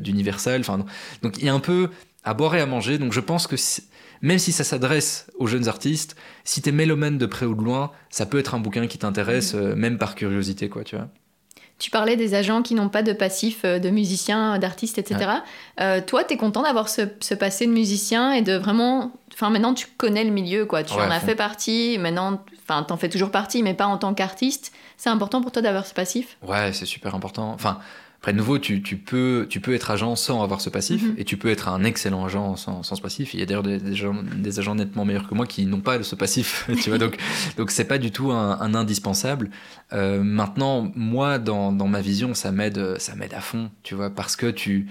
d'Universal, 0.00 0.60
enfin. 0.60 0.84
Donc, 1.22 1.38
il 1.38 1.44
y 1.44 1.48
a 1.48 1.54
un 1.54 1.60
peu 1.60 1.88
à 2.22 2.34
boire 2.34 2.54
et 2.54 2.60
à 2.60 2.66
manger. 2.66 2.98
Donc, 2.98 3.12
je 3.12 3.20
pense 3.20 3.46
que 3.46 3.56
si, 3.56 3.82
même 4.22 4.38
si 4.38 4.52
ça 4.52 4.64
s'adresse 4.64 5.26
aux 5.38 5.46
jeunes 5.46 5.68
artistes, 5.68 6.16
si 6.44 6.62
t'es 6.62 6.72
mélomane 6.72 7.18
de 7.18 7.26
près 7.26 7.46
ou 7.46 7.54
de 7.54 7.62
loin, 7.62 7.90
ça 8.10 8.26
peut 8.26 8.38
être 8.38 8.54
un 8.54 8.60
bouquin 8.60 8.86
qui 8.86 8.98
t'intéresse, 8.98 9.54
mm. 9.54 9.58
euh, 9.58 9.76
même 9.76 9.98
par 9.98 10.14
curiosité, 10.14 10.68
quoi, 10.68 10.84
tu 10.84 10.96
vois. 10.96 11.08
Tu 11.78 11.90
parlais 11.90 12.16
des 12.16 12.34
agents 12.34 12.62
qui 12.62 12.74
n'ont 12.74 12.88
pas 12.88 13.02
de 13.02 13.12
passif 13.12 13.60
euh, 13.64 13.78
de 13.78 13.90
musiciens, 13.90 14.58
d'artistes, 14.58 14.96
etc. 14.96 15.20
Ouais. 15.20 15.34
Euh, 15.80 16.00
toi, 16.00 16.24
tu 16.24 16.34
es 16.34 16.36
content 16.38 16.62
d'avoir 16.62 16.88
ce, 16.88 17.02
ce, 17.20 17.34
passé 17.34 17.66
de 17.66 17.72
musicien 17.72 18.32
et 18.32 18.42
de 18.42 18.54
vraiment. 18.54 19.12
Enfin, 19.34 19.50
maintenant, 19.50 19.74
tu 19.74 19.86
connais 19.98 20.24
le 20.24 20.30
milieu, 20.30 20.64
quoi. 20.64 20.82
Tu 20.82 20.94
ouais, 20.94 21.02
en 21.02 21.10
as 21.10 21.20
fait 21.20 21.34
partie. 21.34 21.98
Maintenant, 21.98 22.42
enfin, 22.62 22.82
t'en 22.82 22.96
fais 22.96 23.10
toujours 23.10 23.30
partie, 23.30 23.62
mais 23.62 23.74
pas 23.74 23.86
en 23.86 23.98
tant 23.98 24.14
qu'artiste. 24.14 24.72
C'est 24.96 25.10
important 25.10 25.42
pour 25.42 25.52
toi 25.52 25.60
d'avoir 25.60 25.84
ce 25.84 25.92
passif? 25.92 26.38
Ouais, 26.42 26.72
c'est 26.72 26.86
super 26.86 27.14
important. 27.14 27.50
Enfin, 27.52 27.78
après, 28.26 28.32
de 28.32 28.38
nouveau, 28.38 28.58
tu, 28.58 28.82
tu, 28.82 28.96
peux, 28.96 29.46
tu 29.48 29.60
peux 29.60 29.72
être 29.72 29.88
agent 29.88 30.16
sans 30.16 30.42
avoir 30.42 30.60
ce 30.60 30.68
passif 30.68 31.00
mm 31.00 31.06
-hmm. 31.10 31.20
et 31.20 31.24
tu 31.24 31.36
peux 31.36 31.48
être 31.48 31.68
un 31.68 31.84
excellent 31.84 32.24
agent 32.24 32.56
sans, 32.56 32.82
sans 32.82 32.96
ce 32.96 33.00
passif. 33.00 33.34
Il 33.34 33.38
y 33.38 33.42
a 33.44 33.46
d'ailleurs 33.46 33.62
des, 33.62 33.78
des, 33.78 33.94
des, 34.46 34.58
agents 34.58 34.74
nettement 34.74 35.04
meilleurs 35.04 35.28
que 35.28 35.34
moi 35.36 35.46
qui 35.46 35.64
n'ont 35.64 35.80
pas 35.80 36.02
ce 36.02 36.16
passif. 36.16 36.68
tu 36.82 36.90
vois, 36.90 36.98
donc, 36.98 37.18
donc 37.56 37.70
c'est 37.70 37.84
pas 37.84 37.98
du 37.98 38.10
tout 38.10 38.32
un, 38.32 38.58
un 38.60 38.74
indispensable. 38.74 39.48
Euh, 39.92 40.24
maintenant, 40.24 40.90
moi, 40.96 41.38
dans, 41.38 41.70
dans 41.70 41.86
ma 41.86 42.00
vision, 42.00 42.34
ça 42.34 42.50
m'aide, 42.50 42.98
ça 42.98 43.14
m'aide 43.14 43.34
à 43.34 43.40
fond, 43.40 43.70
tu 43.84 43.94
vois, 43.94 44.10
parce 44.10 44.34
que 44.34 44.50
tu, 44.50 44.88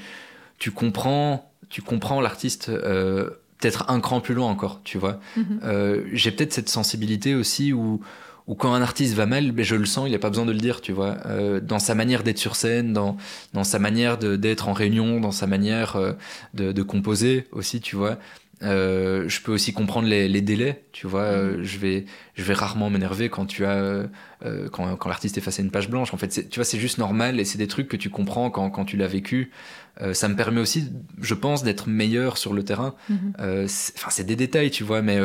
tu 0.57 0.71
comprends, 0.71 1.51
tu 1.67 1.81
comprends 1.81 2.21
l'artiste. 2.21 2.69
Euh, 2.69 3.31
peut-être 3.57 3.81
un 3.89 3.99
cran 3.99 4.21
plus 4.21 4.35
loin 4.39 4.49
encore, 4.55 4.79
tu 4.89 4.97
vois. 4.97 5.15
Mm 5.35 5.41
-hmm. 5.41 5.59
euh, 5.65 6.03
J'ai 6.19 6.31
peut-être 6.33 6.53
cette 6.53 6.71
sensibilité 6.79 7.35
aussi 7.41 7.73
où, 7.73 7.99
ou 8.47 8.53
quand 8.53 8.73
un 8.73 8.81
artiste 8.81 9.15
va 9.15 9.25
mal, 9.25 9.51
ben 9.51 9.65
je 9.65 9.75
le 9.75 9.85
sens, 9.85 10.07
il 10.07 10.11
n'a 10.11 10.19
pas 10.19 10.29
besoin 10.29 10.45
de 10.45 10.51
le 10.51 10.59
dire, 10.59 10.81
tu 10.81 10.91
vois. 10.91 11.17
Euh, 11.25 11.59
dans 11.59 11.79
sa 11.79 11.95
manière 11.95 12.21
d'être 12.21 12.37
sur 12.37 12.55
scène, 12.55 12.93
dans, 12.93 13.17
dans 13.53 13.63
sa 13.63 13.79
manière 13.79 14.17
d'être 14.17 14.67
en 14.67 14.73
réunion, 14.73 15.19
dans 15.19 15.31
sa 15.31 15.47
manière 15.47 15.95
euh, 15.95 16.13
de, 16.53 16.71
de, 16.71 16.83
composer 16.83 17.47
aussi, 17.51 17.81
tu 17.81 17.95
vois. 17.95 18.19
Euh, 18.65 19.29
je 19.29 19.41
peux 19.41 19.51
aussi 19.51 19.73
comprendre 19.73 20.07
les, 20.07 20.27
les 20.27 20.41
délais, 20.41 20.83
tu 20.91 21.07
vois. 21.07 21.21
Euh, 21.21 21.59
je, 21.61 21.77
vais, 21.77 22.05
je 22.33 22.43
vais 22.43 22.53
rarement 22.53 22.89
m'énerver 22.89 23.29
quand 23.29 23.45
tu 23.45 23.63
as 23.65 23.71
euh, 23.71 24.07
euh, 24.45 24.67
quand, 24.69 24.95
quand 24.95 25.07
l'artiste 25.07 25.37
est 25.37 25.41
face 25.41 25.59
à 25.59 25.61
une 25.61 25.71
page 25.71 25.89
blanche. 25.89 26.13
En 26.13 26.17
fait, 26.17 26.49
tu 26.49 26.55
vois, 26.55 26.65
c'est 26.65 26.79
juste 26.79 26.97
normal 26.97 27.39
et 27.39 27.45
c'est 27.45 27.57
des 27.57 27.67
trucs 27.67 27.87
que 27.87 27.97
tu 27.97 28.09
comprends 28.09 28.49
quand, 28.49 28.69
quand 28.71 28.85
tu 28.85 28.97
l'as 28.97 29.07
vécu. 29.07 29.51
Euh, 30.01 30.13
ça 30.13 30.27
me 30.27 30.35
permet 30.35 30.59
aussi, 30.59 30.89
je 31.21 31.33
pense, 31.35 31.63
d'être 31.63 31.87
meilleur 31.87 32.37
sur 32.37 32.53
le 32.53 32.63
terrain. 32.63 32.95
Mhm. 33.09 33.33
Enfin, 33.37 34.09
c'est 34.09 34.25
des 34.25 34.35
détails, 34.35 34.71
tu 34.71 34.83
vois, 34.83 35.01
mais 35.01 35.19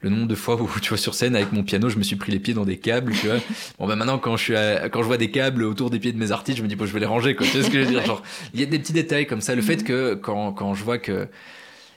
le 0.00 0.10
nombre 0.10 0.28
de 0.28 0.34
fois 0.34 0.60
où 0.60 0.68
tu 0.82 0.90
vois 0.90 0.98
sur 0.98 1.14
scène 1.14 1.34
avec 1.34 1.52
mon 1.52 1.62
piano, 1.64 1.88
je 1.88 1.96
me 1.96 2.02
suis 2.02 2.16
pris 2.16 2.30
les 2.30 2.38
pieds 2.38 2.54
dans 2.54 2.64
des 2.64 2.78
câbles, 2.78 3.12
tu 3.14 3.26
vois. 3.26 3.38
bon, 3.78 3.86
ben 3.88 3.96
maintenant, 3.96 4.18
quand 4.18 4.36
je 4.36 4.42
suis, 4.44 4.56
à- 4.56 4.88
quand 4.90 5.02
je 5.02 5.06
vois 5.06 5.16
des 5.16 5.30
câbles 5.30 5.64
autour 5.64 5.90
des 5.90 5.98
pieds 5.98 6.12
de 6.12 6.18
mes 6.18 6.30
artistes, 6.30 6.58
je 6.58 6.62
me 6.62 6.68
dis, 6.68 6.76
bon, 6.76 6.86
je 6.86 6.92
vais 6.92 7.00
les 7.00 7.06
ranger, 7.06 7.34
quoi. 7.34 7.46
Tu 7.46 7.56
vois 7.58 7.66
ce 7.66 7.70
que 7.70 7.80
je 7.80 7.86
veux 7.86 7.90
dire? 7.90 8.04
Genre, 8.06 8.22
il 8.54 8.60
y 8.60 8.62
a 8.62 8.66
des 8.66 8.78
petits 8.78 8.92
détails 8.92 9.26
comme 9.26 9.40
ça. 9.40 9.54
Le 9.54 9.62
fait 9.62 9.82
que 9.82 10.14
quand, 10.14 10.52
quand 10.52 10.74
je 10.74 10.84
vois 10.84 10.98
que 10.98 11.26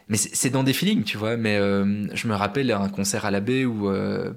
mais 0.08 0.18
c'est 0.18 0.50
dans 0.50 0.64
des 0.64 0.74
feelings, 0.74 1.04
tu 1.04 1.18
vois. 1.18 1.38
Mais 1.38 1.58
euh, 1.58 2.08
je 2.14 2.28
me 2.28 2.36
rappelle 2.36 2.72
un 2.72 2.90
concert 2.90 3.26
à 3.26 3.32
la 3.32 3.40
baie 3.40 3.66
où, 3.66 3.90
euh, 3.90 4.32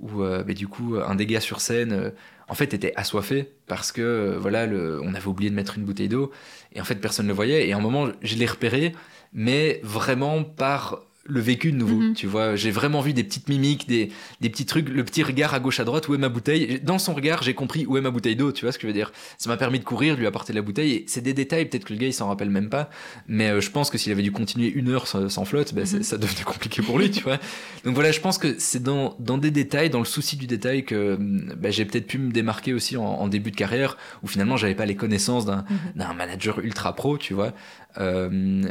où 0.00 0.22
euh, 0.22 0.42
du 0.44 0.68
coup, 0.68 0.96
un 0.96 1.14
des 1.14 1.26
gars 1.26 1.40
sur 1.40 1.60
scène, 1.60 2.12
en 2.48 2.54
fait, 2.54 2.74
était 2.74 2.92
assoiffé 2.96 3.52
parce 3.66 3.92
que, 3.92 4.36
voilà, 4.40 4.66
on 5.02 5.14
avait 5.14 5.26
oublié 5.26 5.50
de 5.50 5.54
mettre 5.54 5.78
une 5.78 5.84
bouteille 5.84 6.08
d'eau 6.08 6.32
et 6.74 6.80
en 6.80 6.84
fait, 6.84 6.96
personne 6.96 7.26
ne 7.26 7.30
le 7.30 7.36
voyait. 7.36 7.68
Et 7.68 7.72
à 7.72 7.76
un 7.76 7.80
moment, 7.80 8.08
je 8.22 8.36
l'ai 8.36 8.46
repéré, 8.46 8.92
mais 9.32 9.80
vraiment 9.82 10.42
par 10.42 11.00
le 11.24 11.40
vécu 11.40 11.70
de 11.70 11.76
nouveau, 11.76 11.96
Mhm. 12.00 12.14
tu 12.14 12.26
vois. 12.26 12.56
J'ai 12.56 12.70
vraiment 12.72 13.00
vu 13.00 13.12
des 13.12 13.22
petites 13.22 13.48
mimiques, 13.48 13.86
des, 13.86 14.10
des 14.40 14.50
petits 14.50 14.66
trucs, 14.66 14.88
le 14.88 15.04
petit 15.04 15.22
regard 15.22 15.54
à 15.54 15.60
gauche, 15.60 15.78
à 15.78 15.84
droite, 15.84 16.08
où 16.08 16.14
est 16.14 16.18
ma 16.18 16.28
bouteille? 16.28 16.80
Dans 16.82 16.98
son 16.98 17.14
regard, 17.14 17.42
j'ai 17.44 17.54
compris 17.54 17.86
où 17.86 17.96
est 17.96 18.00
ma 18.00 18.10
bouteille 18.10 18.34
d'eau, 18.34 18.50
tu 18.50 18.64
vois 18.64 18.72
ce 18.72 18.78
que 18.78 18.82
je 18.82 18.86
veux 18.88 18.92
dire. 18.92 19.12
Ça 19.38 19.48
m'a 19.48 19.56
permis 19.56 19.78
de 19.78 19.84
courir, 19.84 20.16
lui 20.16 20.26
apporter 20.26 20.52
la 20.52 20.62
bouteille. 20.62 20.92
Et 20.92 21.04
c'est 21.06 21.20
des 21.20 21.32
détails, 21.32 21.66
peut-être 21.66 21.84
que 21.84 21.92
le 21.92 21.98
gars, 22.00 22.08
il 22.08 22.12
s'en 22.12 22.26
rappelle 22.28 22.50
même 22.50 22.68
pas. 22.68 22.90
Mais 23.28 23.50
euh, 23.50 23.60
je 23.60 23.70
pense 23.70 23.88
que 23.88 23.98
s'il 23.98 24.10
avait 24.10 24.22
dû 24.22 24.32
continuer 24.32 24.68
une 24.68 24.88
heure 24.88 25.06
sans, 25.06 25.28
sans 25.28 25.44
flotte, 25.44 25.74
ben, 25.74 25.82
Mhm. 25.86 26.02
ça 26.02 26.18
devenait 26.18 26.42
compliqué 26.44 26.82
pour 26.82 26.98
lui, 26.98 27.10
tu 27.10 27.22
vois. 27.22 27.38
Donc 27.84 27.94
voilà, 27.94 28.10
je 28.10 28.20
pense 28.20 28.38
que 28.38 28.56
c'est 28.58 28.82
dans, 28.82 29.14
dans 29.20 29.38
des 29.38 29.50
détails, 29.52 29.90
dans 29.90 30.00
le 30.00 30.04
souci 30.04 30.36
du 30.36 30.46
détail, 30.48 30.84
que 30.84 31.16
ben, 31.20 31.70
j'ai 31.72 31.84
peut-être 31.84 32.06
pu 32.08 32.18
me 32.18 32.32
démarquer 32.32 32.72
aussi 32.74 32.96
en, 32.96 33.04
en 33.04 33.28
début 33.28 33.52
de 33.52 33.56
carrière, 33.56 33.96
où 34.24 34.26
finalement, 34.26 34.56
j'avais 34.56 34.74
pas 34.74 34.86
les 34.86 34.96
connaissances 34.96 35.46
d'un 35.46 35.64
d'un 35.94 36.12
manager 36.14 36.58
ultra 36.60 36.94
pro, 36.96 37.16
tu 37.16 37.32
vois. 37.34 37.52
Euh, 37.98 38.28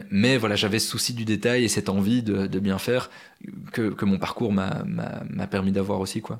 mais 0.09 0.37
voilà, 0.37 0.55
j'avais 0.55 0.79
ce 0.79 0.87
souci 0.87 1.13
du 1.13 1.25
détail 1.25 1.63
et 1.63 1.67
cette 1.67 1.89
envie 1.89 2.23
de, 2.23 2.47
de 2.47 2.59
bien 2.59 2.77
faire 2.79 3.09
que, 3.71 3.89
que 3.89 4.05
mon 4.05 4.17
parcours 4.17 4.51
m'a- 4.51 4.83
permis 5.49 5.71
d'avoir 5.71 5.99
aussi, 5.99 6.21
quoi. 6.21 6.39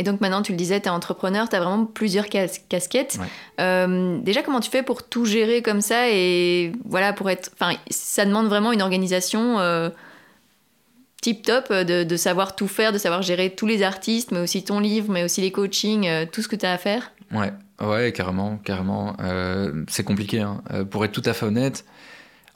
Et 0.00 0.04
donc 0.04 0.20
maintenant, 0.20 0.42
tu 0.42 0.52
le 0.52 0.58
disais, 0.58 0.80
tu 0.80 0.86
es 0.86 0.90
entrepreneur, 0.90 1.48
tu 1.48 1.56
as 1.56 1.60
vraiment 1.60 1.84
plusieurs 1.84 2.28
cas- 2.28 2.46
casquettes. 2.68 3.18
Ouais. 3.20 3.26
Euh, 3.60 4.18
déjà, 4.20 4.42
comment 4.42 4.60
tu 4.60 4.70
fais 4.70 4.84
pour 4.84 5.02
tout 5.02 5.24
gérer 5.24 5.60
comme 5.60 5.80
ça 5.80 6.08
et 6.10 6.72
voilà, 6.84 7.12
pour 7.12 7.28
être. 7.30 7.50
Enfin, 7.54 7.76
ça 7.90 8.24
demande 8.24 8.46
vraiment 8.46 8.70
une 8.72 8.82
organisation 8.82 9.58
euh, 9.58 9.90
tip 11.20 11.42
top 11.42 11.72
de, 11.72 12.04
de 12.04 12.16
savoir 12.16 12.54
tout 12.54 12.68
faire, 12.68 12.92
de 12.92 12.98
savoir 12.98 13.22
gérer 13.22 13.50
tous 13.50 13.66
les 13.66 13.82
artistes, 13.82 14.30
mais 14.30 14.38
aussi 14.38 14.62
ton 14.62 14.78
livre, 14.78 15.12
mais 15.12 15.24
aussi 15.24 15.40
les 15.40 15.50
coachings, 15.50 16.06
euh, 16.06 16.26
tout 16.30 16.42
ce 16.42 16.48
que 16.48 16.56
tu 16.56 16.64
as 16.64 16.72
à 16.72 16.78
faire? 16.78 17.10
Ouais, 17.32 17.52
ouais, 17.80 18.12
carrément, 18.12 18.56
carrément. 18.58 19.16
C'est 19.88 20.04
compliqué, 20.04 20.40
hein. 20.40 20.62
Pour 20.90 21.04
être 21.04 21.12
tout 21.12 21.22
à 21.24 21.34
fait 21.34 21.44
honnête. 21.44 21.84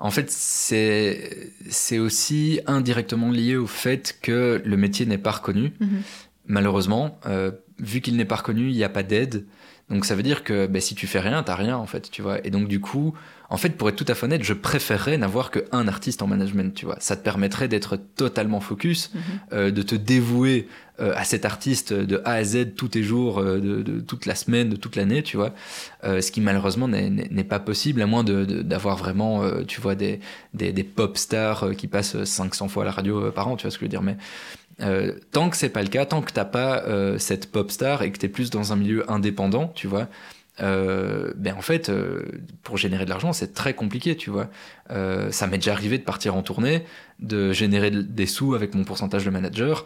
En 0.04 0.10
fait, 0.10 0.30
c'est 0.30 1.50
c'est 1.70 1.98
aussi 1.98 2.60
indirectement 2.66 3.30
lié 3.30 3.56
au 3.56 3.66
fait 3.68 4.18
que 4.20 4.60
le 4.64 4.76
métier 4.76 5.06
n'est 5.06 5.16
pas 5.16 5.30
reconnu. 5.30 5.72
Mhm. 5.80 6.02
Malheureusement, 6.48 7.18
euh, 7.26 7.52
vu 7.78 8.00
qu'il 8.00 8.16
n'est 8.16 8.24
pas 8.24 8.36
reconnu, 8.36 8.68
il 8.68 8.76
n'y 8.76 8.84
a 8.84 8.88
pas 8.88 9.02
d'aide. 9.04 9.46
Donc 9.90 10.04
ça 10.04 10.14
veut 10.14 10.22
dire 10.22 10.42
que 10.42 10.66
ben, 10.66 10.80
si 10.80 10.94
tu 10.94 11.06
fais 11.06 11.20
rien, 11.20 11.42
t'as 11.42 11.54
rien 11.54 11.76
en 11.76 11.86
fait, 11.86 12.10
tu 12.10 12.20
vois. 12.22 12.44
Et 12.46 12.50
donc 12.50 12.66
du 12.66 12.80
coup, 12.80 13.14
en 13.48 13.56
fait, 13.56 13.70
pour 13.70 13.88
être 13.88 13.96
tout 13.96 14.04
à 14.08 14.14
fait 14.14 14.24
honnête, 14.26 14.42
je 14.42 14.54
préférerais 14.54 15.18
n'avoir 15.18 15.50
qu'un 15.50 15.86
artiste 15.86 16.22
en 16.22 16.26
management, 16.26 16.74
tu 16.74 16.84
vois. 16.86 16.96
Ça 16.98 17.14
te 17.16 17.22
permettrait 17.22 17.68
d'être 17.68 17.96
totalement 17.96 18.60
focus, 18.60 19.10
Mhm. 19.14 19.20
euh, 19.52 19.70
de 19.70 19.82
te 19.82 19.94
dévouer 19.94 20.66
euh, 21.02 21.12
à 21.16 21.24
cet 21.24 21.44
artiste 21.44 21.92
de 21.92 22.22
A 22.24 22.32
à 22.34 22.44
Z 22.44 22.74
tous 22.76 22.88
tes 22.88 23.02
jours, 23.02 23.40
euh, 23.40 23.58
de, 23.58 24.00
toute 24.00 24.26
la 24.26 24.34
semaine, 24.34 24.68
de 24.68 24.76
toute 24.76 24.94
l'année, 24.96 25.22
tu 25.22 25.36
vois. 25.36 25.52
Euh, 26.04 26.20
ce 26.20 26.30
qui 26.30 26.40
malheureusement 26.40 26.86
n'est- 26.86 27.44
pas 27.44 27.58
possible, 27.58 28.00
à 28.02 28.06
moins 28.06 28.22
d'avoir 28.24 28.96
vraiment, 28.96 29.42
tu 29.66 29.80
vois, 29.80 29.94
des, 29.96 30.20
des, 30.54 30.84
pop 30.84 31.16
stars 31.18 31.74
qui 31.76 31.88
passent 31.88 32.22
500 32.22 32.68
fois 32.68 32.84
à 32.84 32.86
la 32.86 32.92
radio 32.92 33.32
par 33.32 33.48
an, 33.48 33.56
tu 33.56 33.62
vois 33.62 33.70
ce 33.72 33.78
que 33.78 33.80
je 33.80 33.86
veux 33.86 33.90
dire. 33.90 34.02
Mais 34.02 34.16
tant 35.32 35.50
que 35.50 35.56
c'est 35.56 35.68
pas 35.68 35.82
le 35.82 35.88
cas, 35.88 36.06
tant 36.06 36.22
que 36.22 36.32
t'as 36.32 36.44
pas 36.44 36.84
cette 37.18 37.50
pop 37.50 37.70
star 37.70 38.02
et 38.02 38.12
que 38.12 38.18
t'es 38.18 38.28
plus 38.28 38.50
dans 38.50 38.72
un 38.72 38.76
milieu 38.76 39.10
indépendant, 39.10 39.72
tu 39.74 39.88
vois, 39.88 40.06
ben 40.60 41.54
en 41.56 41.62
fait, 41.62 41.90
pour 42.62 42.76
générer 42.76 43.04
de 43.04 43.10
l'argent, 43.10 43.32
c'est 43.32 43.52
très 43.54 43.74
compliqué, 43.74 44.16
tu 44.16 44.30
vois. 44.30 44.48
Ça 44.88 45.46
m'est 45.48 45.58
déjà 45.58 45.72
arrivé 45.72 45.98
de 45.98 46.04
partir 46.04 46.36
en 46.36 46.42
tournée, 46.42 46.84
de 47.18 47.52
générer 47.52 47.90
de- 47.90 48.02
des 48.02 48.26
sous 48.26 48.54
avec 48.54 48.74
mon 48.74 48.84
pourcentage 48.84 49.24
de 49.24 49.30
manager. 49.30 49.84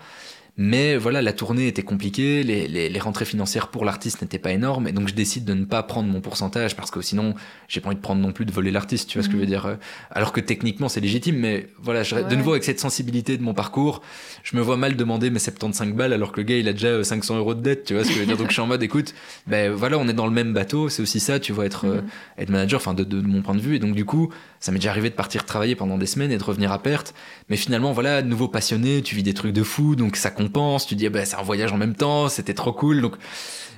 Mais 0.58 0.96
voilà, 0.96 1.20
la 1.20 1.34
tournée 1.34 1.66
était 1.66 1.82
compliquée, 1.82 2.42
les, 2.42 2.66
les, 2.66 2.88
les 2.88 2.98
rentrées 2.98 3.26
financières 3.26 3.68
pour 3.68 3.84
l'artiste 3.84 4.22
n'étaient 4.22 4.38
pas 4.38 4.52
énormes, 4.52 4.88
et 4.88 4.92
donc 4.92 5.06
je 5.06 5.12
décide 5.14 5.44
de 5.44 5.52
ne 5.52 5.66
pas 5.66 5.82
prendre 5.82 6.08
mon 6.08 6.22
pourcentage 6.22 6.74
parce 6.76 6.90
que 6.90 7.02
sinon, 7.02 7.34
j'ai 7.68 7.80
pas 7.82 7.88
envie 7.88 7.96
de 7.96 8.00
prendre 8.00 8.22
non 8.22 8.32
plus 8.32 8.46
de 8.46 8.52
voler 8.52 8.70
l'artiste, 8.70 9.10
tu 9.10 9.18
vois 9.18 9.22
ce 9.22 9.28
que 9.28 9.34
je 9.34 9.38
veux 9.38 9.44
Mhm. 9.44 9.48
dire. 9.50 9.66
euh, 9.66 9.74
Alors 10.10 10.32
que 10.32 10.40
techniquement, 10.40 10.88
c'est 10.88 11.00
légitime, 11.00 11.36
mais 11.36 11.66
voilà, 11.78 12.02
je- 12.02 12.16
de 12.16 12.34
nouveau 12.36 12.52
avec 12.52 12.64
cette 12.64 12.80
sensibilité 12.80 13.36
de 13.36 13.42
mon 13.42 13.52
parcours, 13.52 14.00
je 14.44 14.56
me 14.56 14.62
vois 14.62 14.78
mal 14.78 14.96
demander 14.96 15.28
mes 15.28 15.38
75 15.38 15.92
balles 15.92 16.14
alors 16.14 16.32
que 16.32 16.38
le 16.40 16.44
gars 16.44 16.56
il 16.56 16.68
a 16.68 16.72
déjà 16.72 16.88
euh, 16.88 17.02
500 17.04 17.36
euros 17.36 17.54
de 17.54 17.60
dette, 17.60 17.84
tu 17.84 17.92
vois 17.94 18.04
ce 18.04 18.08
que 18.08 18.14
je 18.14 18.20
veux 18.20 18.26
dire. 18.26 18.38
Donc 18.38 18.48
je 18.48 18.52
suis 18.54 18.62
en 18.62 18.66
mode, 18.66 18.82
écoute, 18.82 19.14
ben 19.46 19.70
voilà, 19.72 19.98
on 19.98 20.08
est 20.08 20.14
dans 20.14 20.26
le 20.26 20.32
même 20.32 20.54
bateau, 20.54 20.88
c'est 20.88 21.02
aussi 21.02 21.20
ça, 21.20 21.38
tu 21.38 21.52
vois, 21.52 21.66
être, 21.66 21.84
euh, 21.86 22.00
Mhm. 22.00 22.08
être 22.38 22.48
manager, 22.50 22.80
enfin 22.80 22.94
de, 22.94 23.04
de, 23.04 23.20
de 23.20 23.26
mon 23.26 23.42
point 23.42 23.54
de 23.54 23.60
vue. 23.60 23.76
Et 23.76 23.78
donc 23.78 23.94
du 23.94 24.06
coup, 24.06 24.32
ça 24.66 24.72
m'est 24.72 24.78
déjà 24.78 24.90
arrivé 24.90 25.08
de 25.10 25.14
partir 25.14 25.44
travailler 25.44 25.76
pendant 25.76 25.96
des 25.96 26.06
semaines 26.06 26.32
et 26.32 26.38
de 26.38 26.42
revenir 26.44 26.72
à 26.72 26.82
perte. 26.82 27.14
Mais 27.48 27.56
finalement, 27.56 27.92
voilà, 27.92 28.20
de 28.20 28.26
nouveau 28.28 28.48
passionné, 28.48 29.00
tu 29.00 29.14
vis 29.14 29.22
des 29.22 29.32
trucs 29.32 29.52
de 29.52 29.62
fou, 29.62 29.94
donc 29.96 30.16
ça 30.16 30.30
compense. 30.30 30.86
Tu 30.86 30.96
dis, 30.96 31.06
ah 31.06 31.10
ben, 31.10 31.24
c'est 31.24 31.36
un 31.36 31.42
voyage 31.42 31.72
en 31.72 31.76
même 31.76 31.94
temps, 31.94 32.28
c'était 32.28 32.52
trop 32.54 32.72
cool. 32.72 33.00
Donc, 33.00 33.14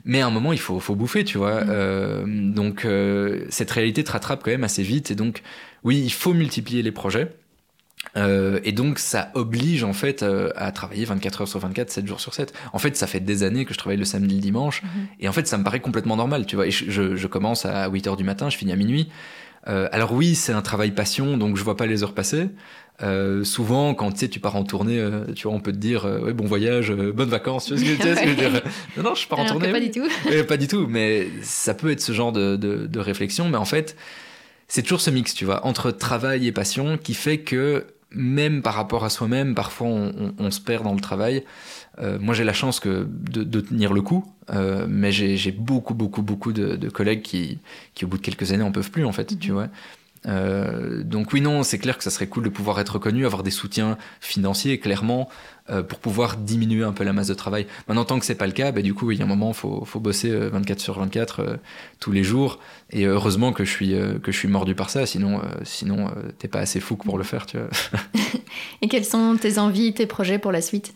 mais 0.06 0.20
à 0.22 0.26
un 0.26 0.30
moment, 0.30 0.52
il 0.54 0.58
faut, 0.58 0.80
faut 0.80 0.94
bouffer, 0.94 1.24
tu 1.24 1.36
vois. 1.38 1.62
Mhm. 1.62 1.70
Euh, 1.70 2.24
donc 2.54 2.84
euh, 2.86 3.44
cette 3.50 3.70
réalité 3.70 4.02
te 4.02 4.10
rattrape 4.12 4.42
quand 4.42 4.50
même 4.50 4.64
assez 4.64 4.82
vite. 4.82 5.10
Et 5.10 5.14
donc, 5.14 5.42
oui, 5.84 6.00
il 6.02 6.10
faut 6.12 6.32
multiplier 6.32 6.82
les 6.82 6.92
projets. 6.92 7.32
Euh, 8.16 8.60
et 8.64 8.72
donc 8.72 8.98
ça 9.00 9.30
oblige 9.34 9.82
en 9.84 9.92
fait 9.92 10.22
euh, 10.22 10.50
à 10.56 10.70
travailler 10.72 11.04
24 11.04 11.42
heures 11.42 11.48
sur 11.48 11.58
24, 11.58 11.90
7 11.90 12.06
jours 12.06 12.20
sur 12.20 12.32
7. 12.32 12.54
En 12.72 12.78
fait, 12.78 12.96
ça 12.96 13.06
fait 13.06 13.20
des 13.20 13.42
années 13.42 13.64
que 13.64 13.74
je 13.74 13.78
travaille 13.78 13.98
le 13.98 14.04
samedi, 14.06 14.36
le 14.36 14.40
dimanche, 14.40 14.82
Mhm. 14.82 14.88
et 15.20 15.28
en 15.28 15.32
fait, 15.32 15.46
ça 15.46 15.58
me 15.58 15.64
paraît 15.64 15.80
complètement 15.80 16.16
normal, 16.16 16.46
tu 16.46 16.56
vois. 16.56 16.66
Et 16.66 16.70
je, 16.70 16.90
je- 16.90 17.16
je 17.16 17.26
commence 17.26 17.66
à 17.66 17.88
8 17.88 18.06
heures 18.06 18.16
du 18.16 18.24
matin, 18.24 18.48
je 18.50 18.56
finis 18.56 18.72
à 18.72 18.76
minuit. 18.76 19.10
Euh, 19.68 19.88
alors 19.92 20.12
oui, 20.12 20.34
c'est 20.34 20.52
un 20.52 20.62
travail 20.62 20.92
passion, 20.92 21.36
donc 21.36 21.56
je 21.56 21.62
vois 21.64 21.76
pas 21.76 21.86
les 21.86 22.02
heures 22.02 22.14
passer. 22.14 22.48
Euh, 23.02 23.44
souvent, 23.44 23.94
quand 23.94 24.10
tu 24.10 24.18
sais, 24.20 24.28
tu 24.28 24.40
pars 24.40 24.56
en 24.56 24.64
tournée, 24.64 24.98
euh, 24.98 25.24
tu 25.36 25.46
vois, 25.46 25.56
on 25.56 25.60
peut 25.60 25.70
te 25.72 25.76
dire, 25.76 26.04
euh, 26.04 26.20
ouais, 26.20 26.32
bon 26.32 26.46
voyage, 26.46 26.90
euh, 26.90 27.12
bonnes 27.12 27.28
vacances, 27.28 27.66
tu 27.66 27.74
vois 27.74 27.84
ce 27.84 27.88
que, 27.88 27.96
tu 27.96 28.02
vois 28.08 28.16
ce 28.16 28.20
que 28.22 28.26
je 28.28 28.34
veux 28.34 28.50
dire 28.50 28.62
Non, 28.96 29.02
non, 29.04 29.14
je 29.14 29.28
pars 29.28 29.38
en 29.38 29.42
Alors 29.42 29.54
que 29.58 29.66
tournée. 29.66 29.72
pas 29.72 29.80
du 29.80 29.90
tout. 29.90 30.44
Pas 30.48 30.56
du 30.56 30.66
tout, 30.68 30.86
mais 30.88 31.28
ça 31.42 31.74
peut 31.74 31.90
être 31.92 32.00
ce 32.00 32.12
genre 32.12 32.32
de, 32.32 32.56
de, 32.56 32.86
de 32.86 32.98
réflexion. 33.00 33.48
Mais 33.48 33.56
en 33.58 33.64
fait, 33.64 33.94
c'est 34.66 34.82
toujours 34.82 35.00
ce 35.00 35.10
mix, 35.10 35.32
tu 35.34 35.44
vois, 35.44 35.64
entre 35.66 35.90
travail 35.92 36.46
et 36.48 36.52
passion 36.52 36.98
qui 36.98 37.14
fait 37.14 37.38
que 37.38 37.84
même 38.10 38.62
par 38.62 38.74
rapport 38.74 39.04
à 39.04 39.10
soi-même, 39.10 39.54
parfois 39.54 39.86
on, 39.86 40.08
on- 40.18 40.34
on 40.38 40.50
se 40.50 40.60
perd 40.60 40.82
dans 40.82 40.94
le 40.94 41.00
travail. 41.00 41.44
Euh, 42.00 42.18
moi, 42.20 42.34
j'ai 42.34 42.44
la 42.44 42.52
chance 42.52 42.80
que 42.80 43.06
de, 43.08 43.42
de 43.42 43.60
tenir 43.60 43.92
le 43.92 44.02
coup, 44.02 44.24
euh, 44.50 44.86
mais 44.88 45.10
j'ai 45.12 45.52
beaucoup, 45.52 45.94
beaucoup, 45.94 46.22
beaucoup 46.22 46.52
de, 46.52 46.76
de 46.76 46.88
collègues 46.88 47.22
qui, 47.22 47.58
qui, 47.94 48.04
au 48.04 48.08
bout 48.08 48.18
de 48.18 48.22
quelques 48.22 48.52
années, 48.52 48.62
en 48.62 48.72
peuvent 48.72 48.90
plus, 48.90 49.04
en 49.04 49.12
fait, 49.12 49.32
Mhm. 49.32 49.38
tu 49.38 49.52
vois. 49.52 49.68
Euh, 50.26 51.04
donc 51.04 51.32
oui, 51.32 51.40
non, 51.40 51.62
c'est 51.62 51.78
clair 51.78 51.96
que 51.96 52.02
ça 52.02 52.10
serait 52.10 52.26
cool 52.26 52.42
de 52.44 52.48
pouvoir 52.48 52.80
être 52.80 52.94
reconnu, 52.94 53.24
avoir 53.24 53.42
des 53.44 53.52
soutiens 53.52 53.96
financiers, 54.20 54.78
clairement, 54.80 55.28
euh, 55.70 55.82
pour 55.84 56.00
pouvoir 56.00 56.36
diminuer 56.36 56.82
un 56.82 56.92
peu 56.92 57.04
la 57.04 57.12
masse 57.12 57.28
de 57.28 57.34
travail. 57.34 57.66
Maintenant, 57.86 58.04
tant 58.04 58.18
que 58.18 58.24
c'est 58.26 58.34
pas 58.34 58.46
le 58.46 58.52
cas, 58.52 58.72
bah, 58.72 58.82
du 58.82 58.94
coup, 58.94 59.12
il 59.12 59.18
y 59.18 59.22
a 59.22 59.24
un 59.24 59.28
moment, 59.28 59.52
faut, 59.52 59.84
faut 59.84 60.00
bosser 60.00 60.30
euh, 60.30 60.48
24 60.50 60.80
sur 60.80 60.98
24 60.98 61.40
euh, 61.40 61.56
tous 62.00 62.10
les 62.10 62.24
jours. 62.24 62.58
Et 62.90 63.04
heureusement 63.06 63.52
que 63.52 63.64
je 63.64 63.70
suis 63.70 63.94
que 64.22 64.32
je 64.32 64.36
suis 64.36 64.48
mordu 64.48 64.74
par 64.74 64.90
ça, 64.90 65.06
sinon, 65.06 65.40
sinon, 65.62 66.10
t'es 66.38 66.48
pas 66.48 66.60
assez 66.60 66.80
fou 66.80 66.96
pour 66.96 67.18
le 67.18 67.24
faire, 67.24 67.44
tu 67.46 67.58
vois. 67.58 67.68
Et 68.82 68.88
quelles 68.88 69.04
sont 69.04 69.36
tes 69.40 69.58
envies, 69.58 69.92
tes 69.92 70.06
projets 70.06 70.38
pour 70.38 70.52
la 70.52 70.62
suite? 70.62 70.94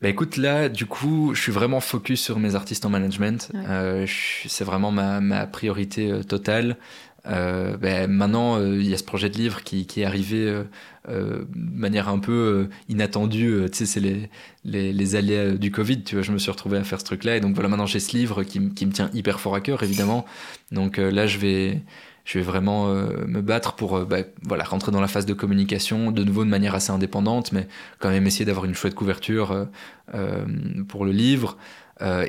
Bah 0.00 0.08
écoute, 0.08 0.38
là, 0.38 0.70
du 0.70 0.86
coup, 0.86 1.34
je 1.34 1.42
suis 1.42 1.52
vraiment 1.52 1.80
focus 1.80 2.22
sur 2.22 2.38
mes 2.38 2.54
artistes 2.54 2.86
en 2.86 2.90
management. 2.90 3.50
Ouais. 3.52 3.60
Euh, 3.68 4.06
c'est 4.46 4.64
vraiment 4.64 4.90
ma, 4.90 5.20
ma 5.20 5.46
priorité 5.46 6.10
euh, 6.10 6.22
totale. 6.22 6.78
Euh, 7.26 7.76
ben, 7.76 8.10
maintenant, 8.10 8.58
euh, 8.58 8.78
il 8.80 8.88
y 8.88 8.94
a 8.94 8.96
ce 8.96 9.04
projet 9.04 9.28
de 9.28 9.36
livre 9.36 9.62
qui, 9.62 9.86
qui 9.86 10.00
est 10.00 10.06
arrivé 10.06 10.38
euh, 10.46 10.64
de 11.06 11.78
manière 11.78 12.08
un 12.08 12.18
peu 12.18 12.70
inattendue. 12.88 13.66
Tu 13.70 13.78
sais, 13.78 13.84
c'est 13.84 14.00
les, 14.00 14.30
les, 14.64 14.94
les 14.94 15.16
aléas 15.16 15.50
du 15.52 15.70
Covid. 15.70 16.02
Tu 16.02 16.14
vois, 16.14 16.22
je 16.22 16.32
me 16.32 16.38
suis 16.38 16.50
retrouvé 16.50 16.78
à 16.78 16.84
faire 16.84 16.98
ce 16.98 17.04
truc-là. 17.04 17.36
Et 17.36 17.40
donc 17.40 17.54
voilà, 17.54 17.68
maintenant 17.68 17.84
j'ai 17.84 18.00
ce 18.00 18.16
livre 18.16 18.42
qui, 18.42 18.70
qui 18.70 18.86
me 18.86 18.92
tient 18.92 19.10
hyper 19.12 19.38
fort 19.38 19.54
à 19.54 19.60
cœur, 19.60 19.82
évidemment. 19.82 20.24
Donc 20.72 20.96
là, 20.96 21.26
je 21.26 21.36
vais, 21.36 21.82
je 22.24 22.38
vais 22.38 22.44
vraiment 22.44 22.88
euh, 22.88 23.26
me 23.26 23.40
battre 23.40 23.74
pour 23.74 23.96
euh, 23.96 24.04
bah, 24.04 24.18
voilà, 24.42 24.64
rentrer 24.64 24.92
dans 24.92 25.00
la 25.00 25.08
phase 25.08 25.26
de 25.26 25.34
communication, 25.34 26.10
de 26.10 26.22
nouveau 26.22 26.44
de 26.44 26.50
manière 26.50 26.74
assez 26.74 26.92
indépendante, 26.92 27.52
mais 27.52 27.66
quand 27.98 28.10
même 28.10 28.26
essayer 28.26 28.44
d'avoir 28.44 28.64
une 28.66 28.74
chouette 28.74 28.94
couverture 28.94 29.66
euh, 30.14 30.44
pour 30.88 31.04
le 31.04 31.12
livre. 31.12 31.56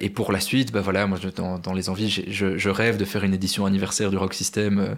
Et 0.02 0.10
pour 0.10 0.34
la 0.34 0.42
suite, 0.42 0.74
bah 0.74 0.82
voilà, 0.82 1.08
moi 1.08 1.18
dans, 1.38 1.74
les 1.74 1.88
envies, 1.88 2.10
je, 2.10 2.70
rêve 2.70 2.98
de 2.98 3.06
faire 3.06 3.24
une 3.24 3.34
édition 3.34 3.66
anniversaire 3.66 4.10
du 4.10 4.18
Rock 4.18 4.34
System. 4.34 4.98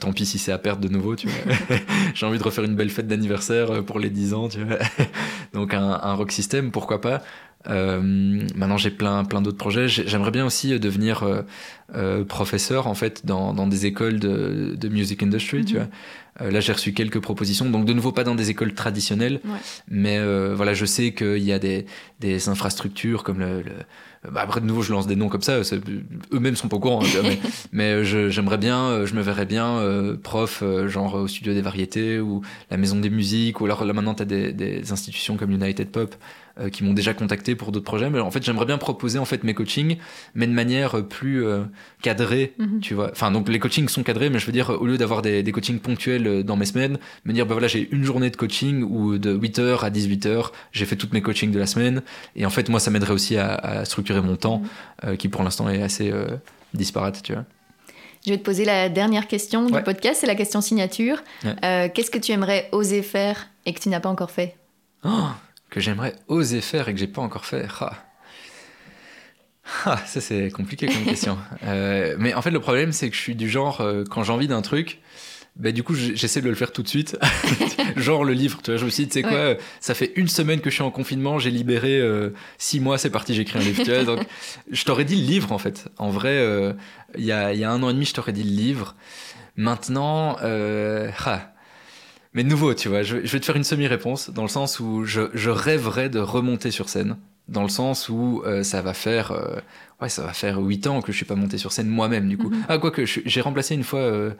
Tant 0.00 0.14
pis 0.14 0.24
si 0.24 0.38
c'est 0.38 0.52
à 0.52 0.56
perdre 0.56 0.80
de 0.80 0.88
nouveau, 0.88 1.16
tu 1.16 1.28
vois. 1.28 1.54
J'ai 2.14 2.24
envie 2.24 2.38
de 2.38 2.42
refaire 2.42 2.64
une 2.64 2.76
belle 2.76 2.88
fête 2.88 3.06
d'anniversaire 3.06 3.84
pour 3.84 3.98
les 3.98 4.08
10 4.08 4.32
ans, 4.32 4.48
tu 4.48 4.64
vois. 4.64 4.78
Donc 5.52 5.74
un, 5.74 6.00
un, 6.02 6.14
Rock 6.14 6.32
System, 6.32 6.70
pourquoi 6.70 7.02
pas. 7.02 7.22
Maintenant, 7.66 8.76
j'ai 8.76 8.90
plein, 8.90 9.24
plein 9.24 9.42
d'autres 9.42 9.58
projets. 9.58 9.88
J'aimerais 9.88 10.30
bien 10.30 10.44
aussi 10.44 10.78
devenir 10.78 11.24
professeur 12.28 12.86
en 12.86 12.94
fait 12.94 13.24
dans, 13.24 13.54
dans 13.54 13.66
des 13.66 13.86
écoles 13.86 14.18
de, 14.18 14.76
de 14.78 14.88
music 14.88 15.22
industry, 15.22 15.64
tu 15.64 15.74
mhm. 15.74 15.80
vois. 15.80 15.88
Euh, 16.40 16.50
là, 16.50 16.60
j'ai 16.60 16.72
reçu 16.72 16.92
quelques 16.92 17.20
propositions. 17.20 17.68
Donc, 17.68 17.84
de 17.84 17.92
nouveau, 17.92 18.12
pas 18.12 18.24
dans 18.24 18.34
des 18.34 18.50
écoles 18.50 18.74
traditionnelles. 18.74 19.40
Mais 19.88 20.18
euh, 20.18 20.54
voilà, 20.54 20.74
je 20.74 20.84
sais 20.84 21.12
qu'il 21.12 21.38
y 21.38 21.52
a 21.52 21.58
des, 21.58 21.86
des, 22.20 22.48
infrastructures 22.48 23.22
comme 23.22 23.38
le. 23.38 23.62
Bah, 24.30 24.40
après, 24.42 24.60
de 24.60 24.66
nouveau, 24.66 24.82
je 24.82 24.90
lance 24.90 25.06
des 25.06 25.16
noms 25.16 25.28
comme 25.28 25.42
ça. 25.42 25.60
Eux-mêmes 26.32 26.56
sont 26.56 26.68
pas 26.68 26.76
au 26.76 26.80
courant. 26.80 27.04
Hein, 27.04 27.20
mais, 27.22 27.38
mais 27.72 28.30
j'aimerais 28.30 28.58
bien, 28.58 29.04
je 29.04 29.14
me 29.14 29.20
verrais 29.20 29.46
bien 29.46 29.80
prof, 30.22 30.64
genre 30.86 31.14
au 31.14 31.28
studio 31.28 31.52
des 31.52 31.60
variétés 31.60 32.18
ou 32.18 32.40
la 32.70 32.78
maison 32.78 32.98
des 32.98 33.10
musiques. 33.10 33.60
Ou 33.60 33.66
alors 33.66 33.84
là, 33.84 33.92
maintenant, 33.92 34.14
tu 34.14 34.22
as 34.22 34.26
des, 34.26 34.52
des 34.52 34.92
institutions 34.92 35.36
comme 35.36 35.50
United 35.50 35.90
Pop 35.90 36.14
euh, 36.60 36.70
qui 36.70 36.84
m'ont 36.84 36.92
déjà 36.92 37.14
contacté 37.14 37.56
pour 37.56 37.72
d'autres 37.72 37.84
projets. 37.84 38.08
Mais 38.10 38.20
en 38.20 38.30
fait, 38.30 38.44
j'aimerais 38.44 38.64
bien 38.64 38.78
proposer 38.78 39.18
en 39.18 39.24
fait 39.24 39.42
mes 39.42 39.54
coachings, 39.54 39.96
mais 40.36 40.46
de 40.46 40.52
manière 40.52 41.04
plus 41.04 41.44
euh, 41.44 41.64
cadrée, 42.00 42.54
mhm. 42.58 42.78
tu 42.78 42.94
vois. 42.94 43.10
Enfin, 43.10 43.32
donc 43.32 43.48
les 43.48 43.58
coachings 43.58 43.88
sont 43.88 44.04
cadrés, 44.04 44.30
mais 44.30 44.38
je 44.38 44.46
veux 44.46 44.52
dire, 44.52 44.70
au 44.70 44.86
lieu 44.86 44.96
d'avoir 44.96 45.20
des, 45.20 45.42
des 45.42 45.50
coachings 45.50 45.80
ponctuels 45.80 46.28
euh, 46.28 46.42
dans 46.44 46.54
mes 46.54 46.66
semaines, 46.66 46.98
me 47.24 47.32
dire, 47.32 47.44
bah 47.44 47.54
voilà, 47.54 47.66
j'ai 47.66 47.88
une 47.90 48.04
journée 48.04 48.30
de 48.30 48.36
coaching 48.36 48.84
où 48.84 49.18
de 49.18 49.36
8h 49.36 49.80
à 49.80 49.90
18h, 49.90 50.52
j'ai 50.70 50.86
fait 50.86 50.94
toutes 50.94 51.12
mes 51.12 51.22
coachings 51.22 51.50
de 51.50 51.58
la 51.58 51.66
semaine. 51.66 52.02
Et 52.36 52.46
en 52.46 52.50
fait, 52.50 52.68
moi, 52.68 52.78
ça 52.78 52.92
m'aiderait 52.92 53.14
aussi 53.14 53.36
à, 53.36 53.56
à, 53.56 53.84
structurer 53.84 54.20
mon 54.20 54.36
temps, 54.36 54.62
mhm. 55.04 55.16
qui 55.16 55.28
pour 55.28 55.42
l'instant 55.42 55.68
est 55.68 55.82
assez 55.82 56.12
disparate, 56.72 57.20
tu 57.24 57.32
vois. 57.32 57.44
Je 58.24 58.30
vais 58.30 58.38
te 58.38 58.44
poser 58.44 58.64
la 58.64 58.88
dernière 58.88 59.26
question 59.26 59.66
du 59.66 59.82
podcast, 59.82 60.18
c'est 60.20 60.28
la 60.28 60.36
question 60.36 60.60
signature. 60.60 61.24
Qu'est-ce 61.42 62.12
que 62.12 62.18
tu 62.18 62.30
aimerais 62.30 62.68
oser 62.70 63.02
faire 63.02 63.48
et 63.66 63.72
que 63.72 63.80
tu 63.80 63.88
n'as 63.88 63.98
pas 63.98 64.08
encore 64.08 64.30
fait? 64.30 64.54
Oh 65.04 65.30
que 65.70 65.80
j'aimerais 65.80 66.14
oser 66.28 66.60
faire 66.60 66.88
et 66.88 66.94
que 66.94 67.00
j'ai 67.00 67.06
pas 67.06 67.22
encore 67.22 67.44
fait. 67.44 67.66
Ah. 67.80 68.04
Ah, 69.86 69.98
ça 70.06 70.20
c'est 70.20 70.50
compliqué 70.50 70.86
comme 70.86 71.04
question. 71.04 71.38
Euh, 71.64 72.16
mais 72.18 72.34
en 72.34 72.42
fait 72.42 72.50
le 72.50 72.60
problème 72.60 72.92
c'est 72.92 73.08
que 73.08 73.16
je 73.16 73.20
suis 73.20 73.34
du 73.34 73.48
genre 73.48 73.80
euh, 73.80 74.04
quand 74.08 74.22
j'ai 74.22 74.32
envie 74.32 74.48
d'un 74.48 74.60
truc, 74.60 75.00
bah, 75.56 75.72
du 75.72 75.82
coup 75.82 75.94
j'essaie 75.94 76.42
de 76.42 76.48
le 76.48 76.54
faire 76.54 76.72
tout 76.72 76.82
de 76.82 76.88
suite. 76.88 77.16
genre 77.96 78.24
le 78.24 78.34
livre, 78.34 78.60
tu 78.62 78.70
vois, 78.70 78.78
je 78.78 78.84
me 78.84 78.90
suis 78.90 79.04
dit, 79.04 79.08
tu 79.08 79.14
sais 79.14 79.22
quoi, 79.22 79.54
ça 79.80 79.94
fait 79.94 80.12
une 80.16 80.28
semaine 80.28 80.60
que 80.60 80.68
je 80.68 80.74
suis 80.74 80.82
en 80.82 80.90
confinement, 80.90 81.38
j'ai 81.38 81.50
libéré 81.50 81.98
euh, 81.98 82.30
six 82.58 82.80
mois, 82.80 82.98
c'est 82.98 83.08
parti, 83.08 83.34
j'écris 83.34 83.58
un 83.58 83.62
livre. 83.62 83.82
Tu 83.82 83.90
vois, 83.90 84.04
donc 84.04 84.26
je 84.70 84.84
t'aurais 84.84 85.04
dit 85.04 85.16
le 85.16 85.26
livre 85.26 85.52
en 85.52 85.58
fait. 85.58 85.88
En 85.96 86.10
vrai, 86.10 86.36
il 87.16 87.24
y 87.24 87.32
a, 87.32 87.54
y, 87.54 87.64
a, 87.64 87.70
un 87.70 87.82
an 87.82 87.88
et 87.88 87.94
demi, 87.94 88.04
je 88.04 88.12
t'aurais 88.12 88.32
dit 88.32 88.44
le 88.44 88.50
livre. 88.54 88.94
Maintenant, 89.56 90.36
ah, 90.42 91.53
mais 92.34 92.42
nouveau, 92.42 92.74
tu 92.74 92.88
vois, 92.88 93.02
je, 93.02 93.16
vais 93.16 93.40
te 93.40 93.44
faire 93.44 93.56
une 93.56 93.64
semi-réponse, 93.64 94.30
dans 94.30 94.42
le 94.42 94.48
sens 94.48 94.80
où 94.80 95.04
je, 95.04 95.50
rêverais 95.50 96.08
de 96.08 96.18
remonter 96.18 96.70
sur 96.70 96.88
scène, 96.88 97.16
dans 97.48 97.62
le 97.62 97.68
sens 97.68 98.08
où 98.08 98.42
euh, 98.44 98.62
ça 98.62 98.82
va 98.82 98.94
faire... 98.94 99.32
Euh, 99.32 99.60
ouais, 100.00 100.08
ça 100.08 100.22
va 100.22 100.32
faire 100.32 100.58
8 100.58 100.86
ans 100.86 101.00
que 101.00 101.12
je 101.12 101.16
suis 101.16 101.26
pas 101.26 101.34
monté 101.34 101.58
sur 101.58 101.72
scène 101.72 101.88
moi-même, 101.88 102.28
du 102.28 102.38
coup. 102.38 102.50
Mm-hmm. 102.50 102.64
Ah, 102.68 102.78
quoique, 102.78 103.04
j'ai 103.04 103.40
remplacé 103.40 103.74
une 103.74 103.84
fois 103.84 104.00
euh, 104.00 104.32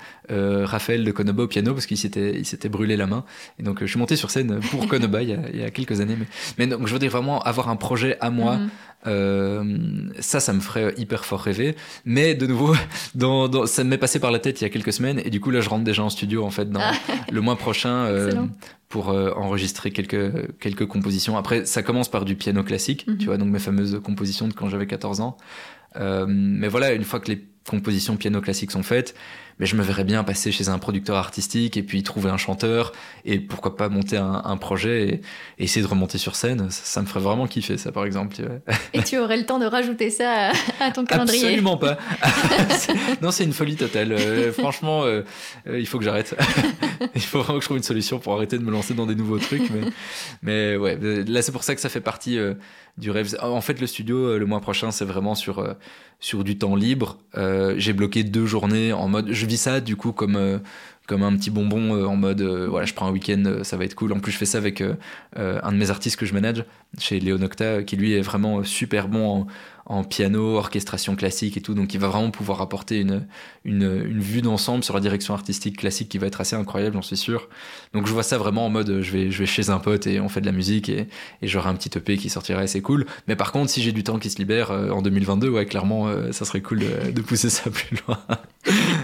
Raphaël 0.65 1.05
de 1.05 1.11
Konoba 1.11 1.45
au 1.45 1.49
piano, 1.49 1.73
parce 1.73 1.87
qu'il 1.87 1.99
s'était, 1.99 2.39
il 2.39 2.47
s'était 2.47 2.69
brûlé 2.69 2.97
la 2.97 3.07
main. 3.07 3.25
Et 3.59 3.63
donc, 3.63 3.81
je 3.81 3.87
suis 3.87 3.99
monté 3.99 4.17
sur 4.17 4.31
scène 4.31 4.61
pour 4.71 4.87
Konoba 4.89 5.23
il, 5.23 5.31
y 5.31 5.33
a, 5.33 5.39
il, 5.53 5.61
y 5.61 5.65
a, 5.65 5.71
quelques 5.71 6.01
années. 6.01 6.17
Mais, 6.19 6.27
mais 6.59 6.67
donc, 6.67 6.87
je 6.87 6.93
voudrais 6.93 7.09
vraiment 7.09 7.43
avoir 7.43 7.69
un 7.69 7.77
projet 7.77 8.17
à 8.21 8.31
moi, 8.31 8.57
mm-hmm. 8.57 8.69
Euh, 9.07 9.65
ça, 10.21 10.41
ça 10.41 10.53
me 10.53 10.61
ferait 10.61 10.95
hyper 10.97 11.25
fort 11.25 11.41
rêver. 11.41 11.77
Mais 12.05 12.35
de 12.35 12.47
nouveau, 12.47 12.75
dans, 13.15 13.67
ça 13.67 13.85
m'est 13.85 13.99
passé 13.99 14.19
par 14.19 14.31
la 14.31 14.39
tête 14.39 14.61
il 14.61 14.65
y 14.65 14.67
a 14.67 14.71
quelques 14.71 14.93
semaines. 14.93 15.21
Et 15.25 15.31
du 15.31 15.41
coup, 15.41 15.51
là, 15.51 15.61
je 15.61 15.69
rentre 15.69 15.85
déjà 15.85 16.03
en 16.03 16.11
studio, 16.11 16.45
en 16.45 16.51
fait, 16.51 16.71
dans 16.71 16.81
le 17.31 17.41
mois 17.41 17.57
prochain. 17.57 17.91
Euh, 17.91 18.47
pour 18.91 19.09
euh, 19.09 19.33
enregistrer 19.35 19.91
quelques, 19.91 20.57
quelques 20.61 20.87
compositions. 20.87 21.37
Après, 21.37 21.65
ça 21.65 21.83
commence 21.83 22.09
par 22.09 22.25
du 22.25 22.37
piano 22.37 22.63
classique, 22.63 23.07
tu 23.07 23.13
mhm. 23.13 23.25
vois, 23.25 23.39
donc 23.39 23.49
mes 23.49 23.59
fameuses 23.59 24.01
compositions 24.05 24.47
de 24.47 24.53
quand 24.53 24.69
j'avais 24.69 24.87
14 24.87 25.21
ans. 25.21 25.37
Mais 25.97 26.69
voilà, 26.69 26.93
une 26.93 27.05
fois 27.05 27.21
que 27.21 27.31
les 27.31 27.45
compositions 27.69 28.17
piano 28.17 28.41
classiques 28.41 28.73
sont 28.73 28.83
faites, 28.83 29.15
mais 29.59 29.67
je 29.67 29.77
me 29.77 29.83
verrais 29.83 30.05
bien 30.05 30.25
passer 30.25 30.53
chez 30.53 30.69
un 30.69 30.79
producteur 30.79 31.17
artistique 31.17 31.77
et 31.77 31.83
puis 31.83 32.03
trouver 32.03 32.31
un 32.31 32.37
chanteur 32.37 32.93
et 33.25 33.39
pourquoi 33.39 33.77
pas 33.77 33.89
monter 33.89 34.17
un, 34.17 34.57
projet 34.57 35.09
et, 35.59 35.65
essayer 35.65 35.83
de 35.83 35.91
remonter 35.91 36.19
sur 36.19 36.37
scène. 36.37 36.69
Ça, 36.71 37.01
me 37.03 37.07
ferait 37.07 37.21
vraiment 37.21 37.47
kiffer, 37.47 37.77
ça, 37.79 37.93
par 37.93 38.05
exemple. 38.05 38.37
Et 38.93 39.03
tu 39.03 39.19
aurais 39.19 39.37
le 39.37 39.47
temps 39.47 39.59
de 39.59 39.67
rajouter 39.67 40.11
ça 40.11 40.53
à, 40.81 40.91
ton 40.91 41.05
calendrier 41.05 41.45
Absolument 41.45 41.77
pas. 41.77 41.99
non, 43.23 43.31
c'est 43.31 43.45
une 43.45 43.53
folie 43.53 43.77
totale. 43.77 44.13
Euh, 44.13 44.53
franchement, 44.53 45.05
euh, 45.05 45.23
euh, 45.67 45.79
il 45.79 45.87
faut 45.87 45.99
que 45.99 46.05
j'arrête. 46.05 46.37
il 47.15 47.21
faut 47.21 47.41
vraiment 47.41 47.59
que 47.59 47.63
je 47.63 47.67
trouve 47.67 47.77
une 47.77 47.83
solution 47.83 48.19
pour 48.19 48.35
arrêter 48.35 48.59
de 48.59 48.65
me 48.65 48.71
lancer 48.71 48.95
dans 48.95 49.07
des 49.07 49.15
nouveaux 49.15 49.39
trucs. 49.39 49.71
Mais, 49.71 49.81
mais 50.43 50.77
ouais, 50.77 50.99
là, 51.27 51.43
c'est 51.43 51.53
pour 51.53 51.65
ça 51.65 51.75
que 51.75 51.81
ça 51.81 51.89
fait 51.89 52.01
partie 52.01 52.39
du 52.99 53.11
rêve. 53.11 53.35
En 53.41 53.61
fait, 53.61 53.81
le 53.81 53.87
studio, 53.87 54.39
le 54.39 54.47
mois 54.47 54.61
prochain, 54.61 54.91
c'est 54.91 55.05
vraiment 55.05 55.35
sur, 55.35 55.77
sur 56.21 56.45
du 56.45 56.59
temps 56.59 56.77
libre. 56.77 57.19
J'ai 57.77 57.93
bloqué 57.93 58.25
deux 58.25 58.47
journées 58.47 58.93
en 58.93 59.09
mode 59.09 59.33
je 59.33 59.44
vis 59.47 59.59
ça 59.59 59.81
du 59.81 59.97
coup 59.97 60.13
comme 60.13 60.37
euh, 60.37 60.59
comme 61.07 61.23
un 61.23 61.37
petit 61.37 61.51
bonbon 61.51 61.95
euh, 61.95 62.07
en 62.07 62.17
mode 62.17 62.41
euh, 62.41 62.67
voilà 62.69 62.87
je 62.87 62.95
prends 62.95 63.07
un 63.07 63.13
week-end 63.13 63.61
ça 63.63 63.77
va 63.77 63.85
être 63.85 63.95
cool. 63.95 64.13
En 64.13 64.21
plus 64.21 64.33
je 64.33 64.39
fais 64.39 64.47
ça 64.47 64.59
avec 64.59 64.83
un 65.37 65.73
de 65.73 65.77
mes 65.77 65.91
artistes 65.91 66.17
que 66.17 66.27
je 66.27 66.35
manage 66.35 66.65
chez 66.99 67.21
Léo 67.21 67.39
Nocta 67.39 67.83
qui 67.83 67.97
lui 67.97 68.15
est 68.15 68.21
vraiment 68.21 68.63
super 68.65 69.09
bon 69.09 69.47
piano 70.09 70.57
orchestration 70.57 71.17
classique 71.17 71.57
et 71.57 71.61
tout 71.61 71.75
donc 71.75 71.95
il 71.95 72.01
va 72.01 72.09
vraiment 72.09 72.31
pouvoir 72.31 72.61
apporter 72.63 72.99
une 73.01 73.27
une, 73.65 73.83
une 73.83 74.21
vue 74.21 74.43
d'ensemble 74.43 74.83
sur 74.83 74.95
la 74.95 75.01
direction 75.01 75.35
artistique 75.35 75.79
classique 75.79 76.09
qui 76.09 76.19
va 76.19 76.27
être 76.27 76.41
assez 76.41 76.57
incroyable 76.57 76.95
j'en 76.95 77.03
suis 77.03 77.17
sûr 77.17 77.49
donc 77.93 78.07
je 78.07 78.13
vois 78.13 78.23
ça 78.23 78.39
vraiment 78.39 78.67
en 78.67 78.71
mode 78.71 79.01
je 79.03 79.13
vais 79.13 79.31
je 79.31 79.39
vais 79.39 79.47
chez 79.47 79.71
un 79.71 79.79
pote 79.79 80.07
et 80.07 80.21
on 80.21 80.29
fait 80.29 80.41
de 80.41 80.47
la 80.47 80.53
musique 80.53 80.89
et, 80.89 81.09
et 81.43 81.47
j'aurai 81.47 81.69
un 81.69 81.75
petit 81.75 81.97
EP 81.97 82.17
qui 82.17 82.31
sortira 82.31 82.65
et 82.65 82.67
c'est 82.67 82.83
cool 82.83 83.07
mais 83.29 83.37
par 83.37 83.53
contre 83.53 83.71
si 83.71 83.83
j'ai 83.83 83.93
du 83.93 84.05
temps 84.05 84.19
qui 84.19 84.31
se 84.31 84.39
libère 84.39 84.71
en 84.71 85.03
2022 85.03 85.49
ouais 85.49 85.67
clairement 85.67 86.09
ça 86.33 86.45
serait 86.45 86.63
cool 86.63 86.81
de 87.13 87.21
pousser 87.21 87.51
ça 87.51 87.71
plus 87.71 87.97
loin 88.07 88.19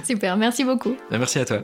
Super, 0.05 0.37
merci 0.37 0.65
beaucoup. 0.65 0.97
Ben, 1.11 1.19
merci 1.19 1.39
à 1.39 1.45
toi. 1.45 1.63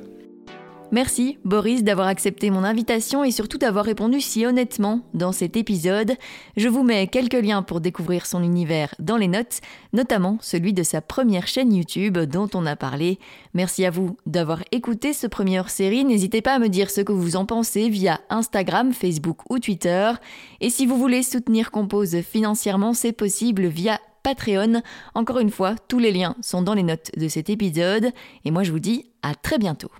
Merci 0.92 1.38
Boris 1.44 1.82
d'avoir 1.82 2.06
accepté 2.06 2.48
mon 2.50 2.62
invitation 2.62 3.24
et 3.24 3.32
surtout 3.32 3.58
d'avoir 3.58 3.84
répondu 3.84 4.20
si 4.20 4.46
honnêtement 4.46 5.00
dans 5.14 5.32
cet 5.32 5.56
épisode. 5.56 6.14
Je 6.56 6.68
vous 6.68 6.84
mets 6.84 7.08
quelques 7.08 7.34
liens 7.34 7.62
pour 7.62 7.80
découvrir 7.80 8.24
son 8.24 8.40
univers 8.40 8.94
dans 9.00 9.16
les 9.16 9.26
notes, 9.26 9.60
notamment 9.92 10.38
celui 10.40 10.72
de 10.72 10.84
sa 10.84 11.00
première 11.00 11.48
chaîne 11.48 11.74
YouTube 11.74 12.18
dont 12.18 12.48
on 12.54 12.66
a 12.66 12.76
parlé. 12.76 13.18
Merci 13.52 13.84
à 13.84 13.90
vous 13.90 14.16
d'avoir 14.26 14.62
écouté 14.70 15.12
ce 15.12 15.26
premier 15.26 15.58
hors-série. 15.58 16.04
N'hésitez 16.04 16.40
pas 16.40 16.54
à 16.54 16.58
me 16.60 16.68
dire 16.68 16.88
ce 16.88 17.00
que 17.00 17.12
vous 17.12 17.34
en 17.34 17.46
pensez 17.46 17.88
via 17.88 18.20
Instagram, 18.30 18.92
Facebook 18.92 19.38
ou 19.50 19.58
Twitter. 19.58 20.12
Et 20.60 20.70
si 20.70 20.86
vous 20.86 20.96
voulez 20.96 21.24
soutenir 21.24 21.72
Compose 21.72 22.20
financièrement, 22.20 22.94
c'est 22.94 23.12
possible 23.12 23.66
via 23.66 23.98
Patreon. 24.22 24.82
Encore 25.14 25.40
une 25.40 25.50
fois, 25.50 25.74
tous 25.88 25.98
les 25.98 26.12
liens 26.12 26.36
sont 26.40 26.62
dans 26.62 26.74
les 26.74 26.84
notes 26.84 27.10
de 27.16 27.26
cet 27.26 27.50
épisode. 27.50 28.12
Et 28.44 28.52
moi, 28.52 28.62
je 28.62 28.70
vous 28.70 28.78
dis 28.78 29.10
à 29.22 29.34
très 29.34 29.58
bientôt. 29.58 29.90